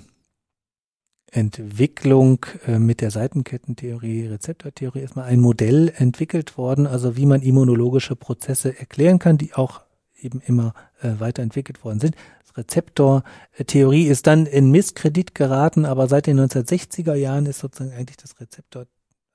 [1.30, 8.16] Entwicklung äh, mit der Seitenkettentheorie, Rezeptortheorie erstmal ein Modell entwickelt worden, also wie man immunologische
[8.16, 9.80] Prozesse erklären kann, die auch
[10.20, 12.16] eben immer äh, weiterentwickelt worden sind.
[12.54, 18.38] Rezeptortheorie ist dann in Misskredit geraten, aber seit den 1960er Jahren ist sozusagen eigentlich das
[18.38, 18.86] Rezeptor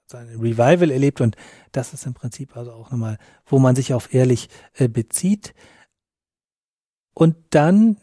[0.07, 1.35] sein Revival erlebt und
[1.71, 5.53] das ist im Prinzip also auch nochmal, wo man sich auf ehrlich äh, bezieht.
[7.13, 7.97] Und dann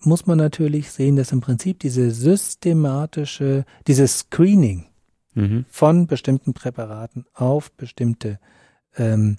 [0.00, 4.86] muss man natürlich sehen, dass im Prinzip diese systematische, dieses Screening
[5.34, 5.64] mhm.
[5.68, 8.40] von bestimmten Präparaten auf bestimmte
[8.96, 9.36] ähm,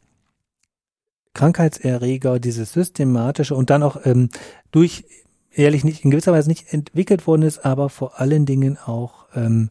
[1.33, 4.29] Krankheitserreger, dieses systematische und dann auch ähm,
[4.71, 5.05] durch
[5.51, 9.69] ehrlich nicht in gewisser Weise nicht entwickelt worden ist, aber vor allen Dingen auch ähm,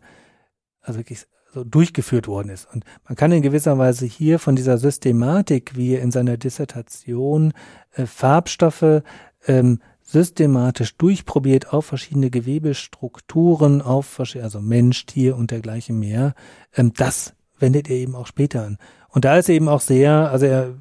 [0.81, 2.69] also wirklich so durchgeführt worden ist.
[2.73, 7.53] Und man kann in gewisser Weise hier von dieser Systematik, wie er in seiner Dissertation
[7.95, 9.03] äh, Farbstoffe
[9.47, 16.35] ähm, systematisch durchprobiert auf verschiedene Gewebestrukturen, auf also Mensch, Tier und dergleichen mehr,
[16.77, 18.79] ähm, das wendet er eben auch später an.
[19.09, 20.75] Und da ist er eben auch sehr, also er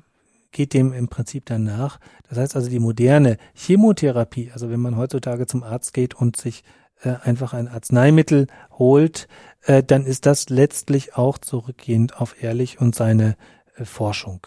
[0.51, 1.99] geht dem im Prinzip dann nach.
[2.27, 6.63] Das heißt also die moderne Chemotherapie, also wenn man heutzutage zum Arzt geht und sich
[7.01, 8.47] äh, einfach ein Arzneimittel
[8.77, 9.27] holt,
[9.63, 13.35] äh, dann ist das letztlich auch zurückgehend auf Ehrlich und seine
[13.76, 14.45] äh, Forschung.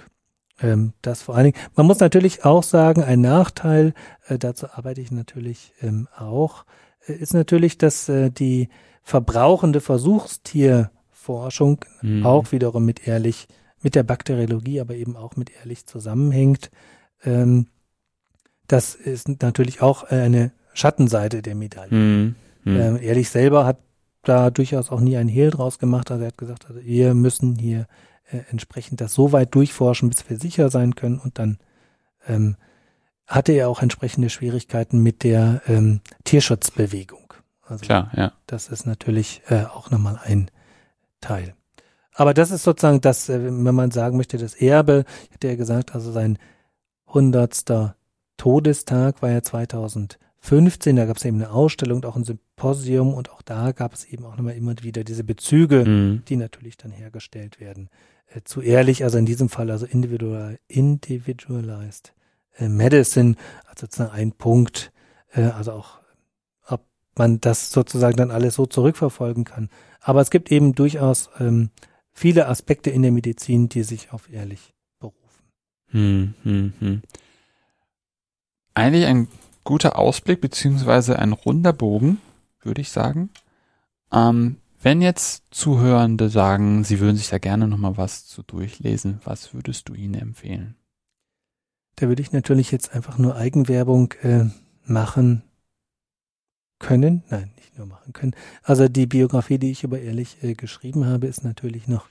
[0.61, 1.67] Ähm, das vor allen Dingen.
[1.75, 3.95] Man muss natürlich auch sagen, ein Nachteil,
[4.27, 6.65] äh, dazu arbeite ich natürlich ähm, auch,
[7.07, 8.69] äh, ist natürlich, dass äh, die
[9.03, 12.25] verbrauchende Versuchstierforschung mhm.
[12.25, 13.49] auch wiederum mit ehrlich,
[13.81, 16.71] mit der Bakteriologie, aber eben auch mit ehrlich zusammenhängt.
[17.25, 17.67] Ähm,
[18.69, 21.95] das ist natürlich auch eine Schattenseite der Medaille.
[21.95, 22.35] Mhm.
[22.65, 22.81] Mhm.
[22.81, 23.79] Ähm, ehrlich selber hat
[24.23, 26.11] da durchaus auch nie ein Hehl draus gemacht.
[26.11, 27.87] Also er hat gesagt, also wir müssen hier
[28.31, 31.19] äh, entsprechend das so weit durchforschen, bis wir sicher sein können.
[31.19, 31.59] Und dann
[32.27, 32.57] ähm,
[33.27, 37.35] hatte er auch entsprechende Schwierigkeiten mit der ähm, Tierschutzbewegung.
[37.63, 38.33] Also Klar, ja.
[38.47, 40.51] Das ist natürlich äh, auch nochmal ein
[41.21, 41.55] Teil.
[42.15, 45.57] Aber das ist sozusagen das, äh, wenn man sagen möchte, das Erbe, ich hatte ja
[45.57, 46.39] gesagt, also sein
[47.07, 47.97] hundertster
[48.37, 49.43] Todestag war ja
[50.43, 53.95] 2015, da gab es eben eine Ausstellung und auch ein Symposium und auch da gab
[53.95, 56.23] es eben auch nochmal immer wieder diese Bezüge, mhm.
[56.29, 57.89] die natürlich dann hergestellt werden.
[58.27, 62.13] Äh, zu ehrlich, also in diesem Fall also individual, individualized
[62.57, 63.37] äh, medicine,
[63.67, 64.93] also sozusagen ein Punkt,
[65.33, 66.01] äh, also auch,
[66.67, 66.85] ob
[67.17, 69.71] man das sozusagen dann alles so zurückverfolgen kann.
[70.01, 71.71] Aber es gibt eben durchaus ähm,
[72.13, 75.45] viele Aspekte in der Medizin, die sich auf ehrlich berufen.
[75.91, 77.03] Hm, hm, hm.
[78.75, 79.29] Eigentlich ein
[79.65, 82.19] guter Ausblick beziehungsweise ein runder Bogen,
[82.61, 83.31] würde ich sagen.
[84.13, 89.55] Ähm, wenn jetzt Zuhörende sagen, sie würden sich da gerne nochmal was zu durchlesen, was
[89.55, 90.77] würdest du ihnen empfehlen?
[91.97, 94.47] Da würde ich natürlich jetzt einfach nur Eigenwerbung äh,
[94.85, 95.43] machen
[96.81, 97.23] können.
[97.31, 98.35] Nein, nicht nur machen können.
[98.63, 102.09] Also die Biografie, die ich über Ehrlich äh, geschrieben habe, ist natürlich noch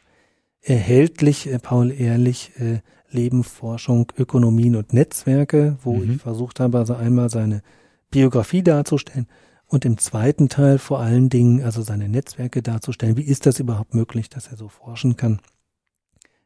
[0.61, 1.47] erhältlich.
[1.47, 2.79] Äh, Paul Ehrlich, äh,
[3.11, 6.11] Leben, Forschung, Ökonomien und Netzwerke, wo mhm.
[6.11, 7.61] ich versucht habe, also einmal seine
[8.09, 9.27] Biografie darzustellen
[9.67, 13.17] und im zweiten Teil vor allen Dingen also seine Netzwerke darzustellen.
[13.17, 15.39] Wie ist das überhaupt möglich, dass er so forschen kann?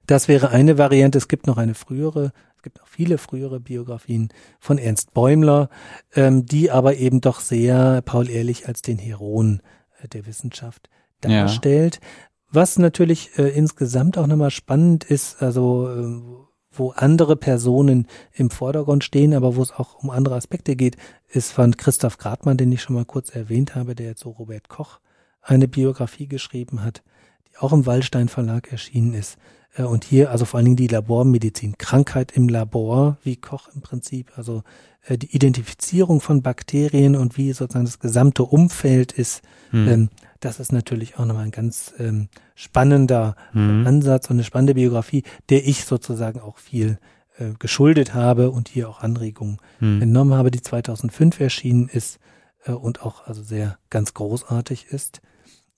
[0.06, 1.18] Das wäre eine Variante.
[1.18, 4.30] Es gibt noch eine frühere, es gibt auch viele frühere Biografien
[4.60, 5.70] von Ernst Bäumler,
[6.14, 9.62] ähm, die aber eben doch sehr Paul Ehrlich als den Heroen
[10.02, 10.90] äh, der Wissenschaft
[11.22, 12.00] darstellt.
[12.02, 12.08] Ja.
[12.52, 16.45] Was natürlich äh, insgesamt auch nochmal spannend ist, also äh,
[16.80, 20.98] wo andere Personen im Vordergrund stehen, aber wo es auch um andere Aspekte geht,
[21.30, 24.70] ist von Christoph Gradmann, den ich schon mal kurz erwähnt habe, der jetzt so Robert
[24.70, 25.00] Koch
[25.42, 27.04] eine Biografie geschrieben hat,
[27.50, 29.38] die auch im Wallstein Verlag erschienen ist.
[29.76, 33.82] Äh, und hier also vor allen Dingen die Labormedizin, Krankheit im Labor, wie Koch im
[33.82, 34.64] Prinzip, also
[35.06, 39.42] äh, die Identifizierung von Bakterien und wie sozusagen das gesamte Umfeld ist.
[39.72, 40.10] Hm.
[40.40, 43.86] Das ist natürlich auch nochmal ein ganz ähm, spannender mhm.
[43.86, 46.98] Ansatz und eine spannende Biografie, der ich sozusagen auch viel
[47.38, 50.02] äh, geschuldet habe und hier auch Anregungen mhm.
[50.02, 52.20] entnommen habe, die 2005 erschienen ist
[52.66, 55.22] äh, und auch also sehr ganz großartig ist.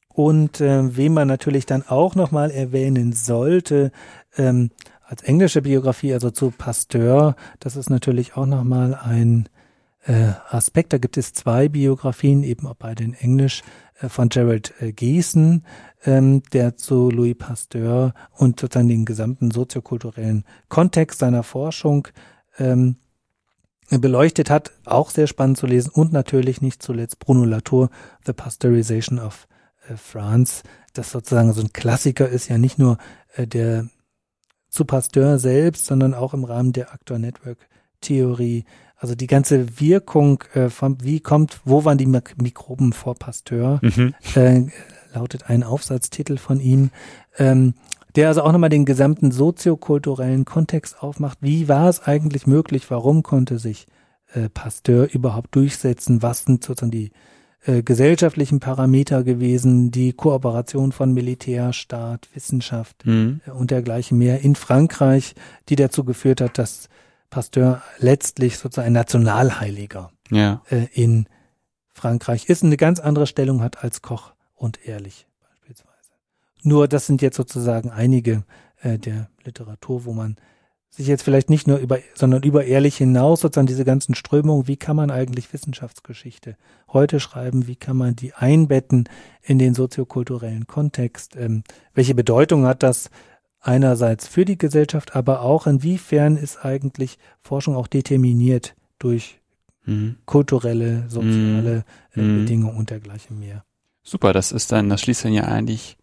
[0.08, 3.92] Und äh, wen man natürlich dann auch nochmal erwähnen sollte,
[4.36, 4.72] ähm,
[5.04, 9.48] als englische Biografie, also zu Pasteur, das ist natürlich auch nochmal ein
[10.08, 10.94] äh, Aspekt.
[10.94, 13.62] Da gibt es zwei Biografien, eben auch beide in Englisch,
[14.00, 15.66] äh, von Gerald äh, Giesen,
[16.06, 22.08] ähm, der zu Louis Pasteur und sozusagen den gesamten soziokulturellen Kontext seiner Forschung
[22.58, 22.96] ähm,
[23.90, 24.72] beleuchtet hat.
[24.86, 25.92] Auch sehr spannend zu lesen.
[25.92, 27.90] Und natürlich nicht zuletzt Bruno Latour,
[28.26, 29.48] The Pasteurization of
[29.88, 30.64] äh, France,
[30.94, 32.98] das sozusagen so ein Klassiker ist, ja nicht nur
[33.36, 33.88] äh, der
[34.70, 37.58] zu Pasteur selbst, sondern auch im Rahmen der Actor Network
[38.02, 38.66] Theorie.
[38.98, 44.16] Also die ganze Wirkung äh, von wie kommt, wo waren die Mikroben vor Pasteur, mhm.
[44.36, 44.64] äh,
[45.14, 46.90] lautet ein Aufsatztitel von ihm,
[47.38, 47.76] ähm,
[48.16, 51.38] der also auch nochmal den gesamten soziokulturellen Kontext aufmacht.
[51.42, 52.90] Wie war es eigentlich möglich?
[52.90, 53.86] Warum konnte sich
[54.34, 56.24] äh, Pasteur überhaupt durchsetzen?
[56.24, 57.12] Was sind sozusagen die
[57.68, 63.42] äh, gesellschaftlichen Parameter gewesen, die Kooperation von Militär, Staat, Wissenschaft mhm.
[63.46, 65.36] äh, und dergleichen mehr in Frankreich,
[65.70, 66.90] die dazu geführt hat, dass
[67.30, 70.62] Pasteur letztlich sozusagen ein Nationalheiliger ja.
[70.70, 71.28] äh, in
[71.94, 76.12] Frankreich ist, eine ganz andere Stellung hat als Koch und Ehrlich beispielsweise.
[76.64, 78.44] Nur das sind jetzt sozusagen einige
[78.82, 80.38] äh, der Literatur, wo man
[80.90, 84.78] sich jetzt vielleicht nicht nur über, sondern über ehrlich hinaus sozusagen diese ganzen Strömungen, wie
[84.78, 86.58] kann man eigentlich Wissenschaftsgeschichte
[86.92, 89.08] heute schreiben, wie kann man die einbetten
[89.44, 91.64] in den soziokulturellen Kontext, ähm,
[91.94, 93.10] welche Bedeutung hat das
[93.62, 99.40] einerseits für die Gesellschaft, aber auch inwiefern ist eigentlich Forschung auch determiniert durch
[99.86, 100.18] mhm.
[100.26, 101.84] kulturelle, soziale
[102.16, 102.22] mhm.
[102.22, 103.64] äh, Bedingungen und dergleichen mehr.
[104.04, 105.98] Super, das ist dann, das schließt dann ja eigentlich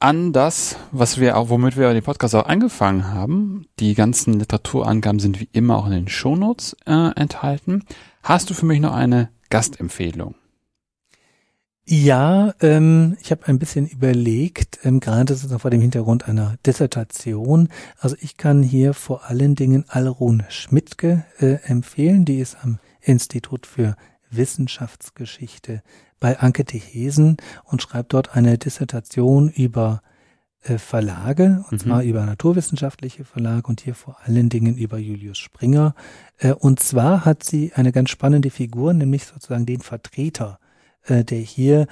[0.00, 3.66] an das, was wir auch, womit wir den Podcast auch angefangen haben.
[3.78, 7.84] Die ganzen Literaturangaben sind wie immer auch in den Shownotes äh, enthalten.
[8.24, 10.34] Hast du für mich noch eine Gastempfehlung?
[11.84, 17.68] Ja, ähm, ich habe ein bisschen überlegt, ähm, gerade so vor dem Hintergrund einer Dissertation.
[17.98, 23.66] Also ich kann hier vor allen Dingen Alrun Schmidtke äh, empfehlen, die ist am Institut
[23.66, 23.96] für
[24.30, 25.82] Wissenschaftsgeschichte
[26.20, 30.02] bei Anke Hesen und schreibt dort eine Dissertation über
[30.62, 31.88] äh, Verlage, und mhm.
[31.88, 35.96] zwar über naturwissenschaftliche Verlage und hier vor allen Dingen über Julius Springer.
[36.38, 40.60] Äh, und zwar hat sie eine ganz spannende Figur, nämlich sozusagen den Vertreter
[41.06, 41.86] äh, der hier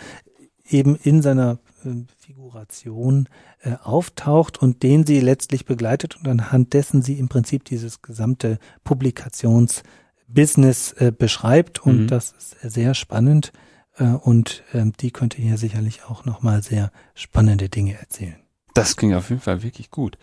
[0.68, 3.28] eben in seiner äh, Figuration
[3.62, 8.58] äh, auftaucht und den sie letztlich begleitet und anhand dessen sie im Prinzip dieses gesamte
[8.84, 12.08] Publikationsbusiness äh, beschreibt und mhm.
[12.08, 13.52] das ist sehr spannend
[13.96, 18.36] äh, und ähm, die könnte hier sicherlich auch nochmal sehr spannende Dinge erzählen.
[18.74, 20.16] Das klingt auf jeden Fall wirklich gut.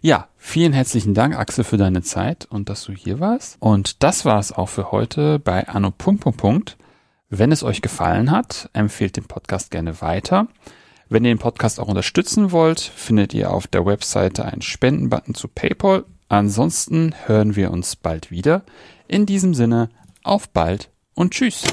[0.00, 3.56] Ja, vielen herzlichen Dank, Axel, für deine Zeit und dass du hier warst.
[3.60, 5.92] Und das war es auch für heute bei Anno.
[5.92, 6.76] Punkt, Punkt, Punkt.
[7.36, 10.46] Wenn es euch gefallen hat, empfehlt den Podcast gerne weiter.
[11.08, 15.48] Wenn ihr den Podcast auch unterstützen wollt, findet ihr auf der Webseite einen Spendenbutton zu
[15.48, 16.04] PayPal.
[16.28, 18.62] Ansonsten hören wir uns bald wieder.
[19.08, 19.88] In diesem Sinne,
[20.22, 21.64] auf bald und tschüss.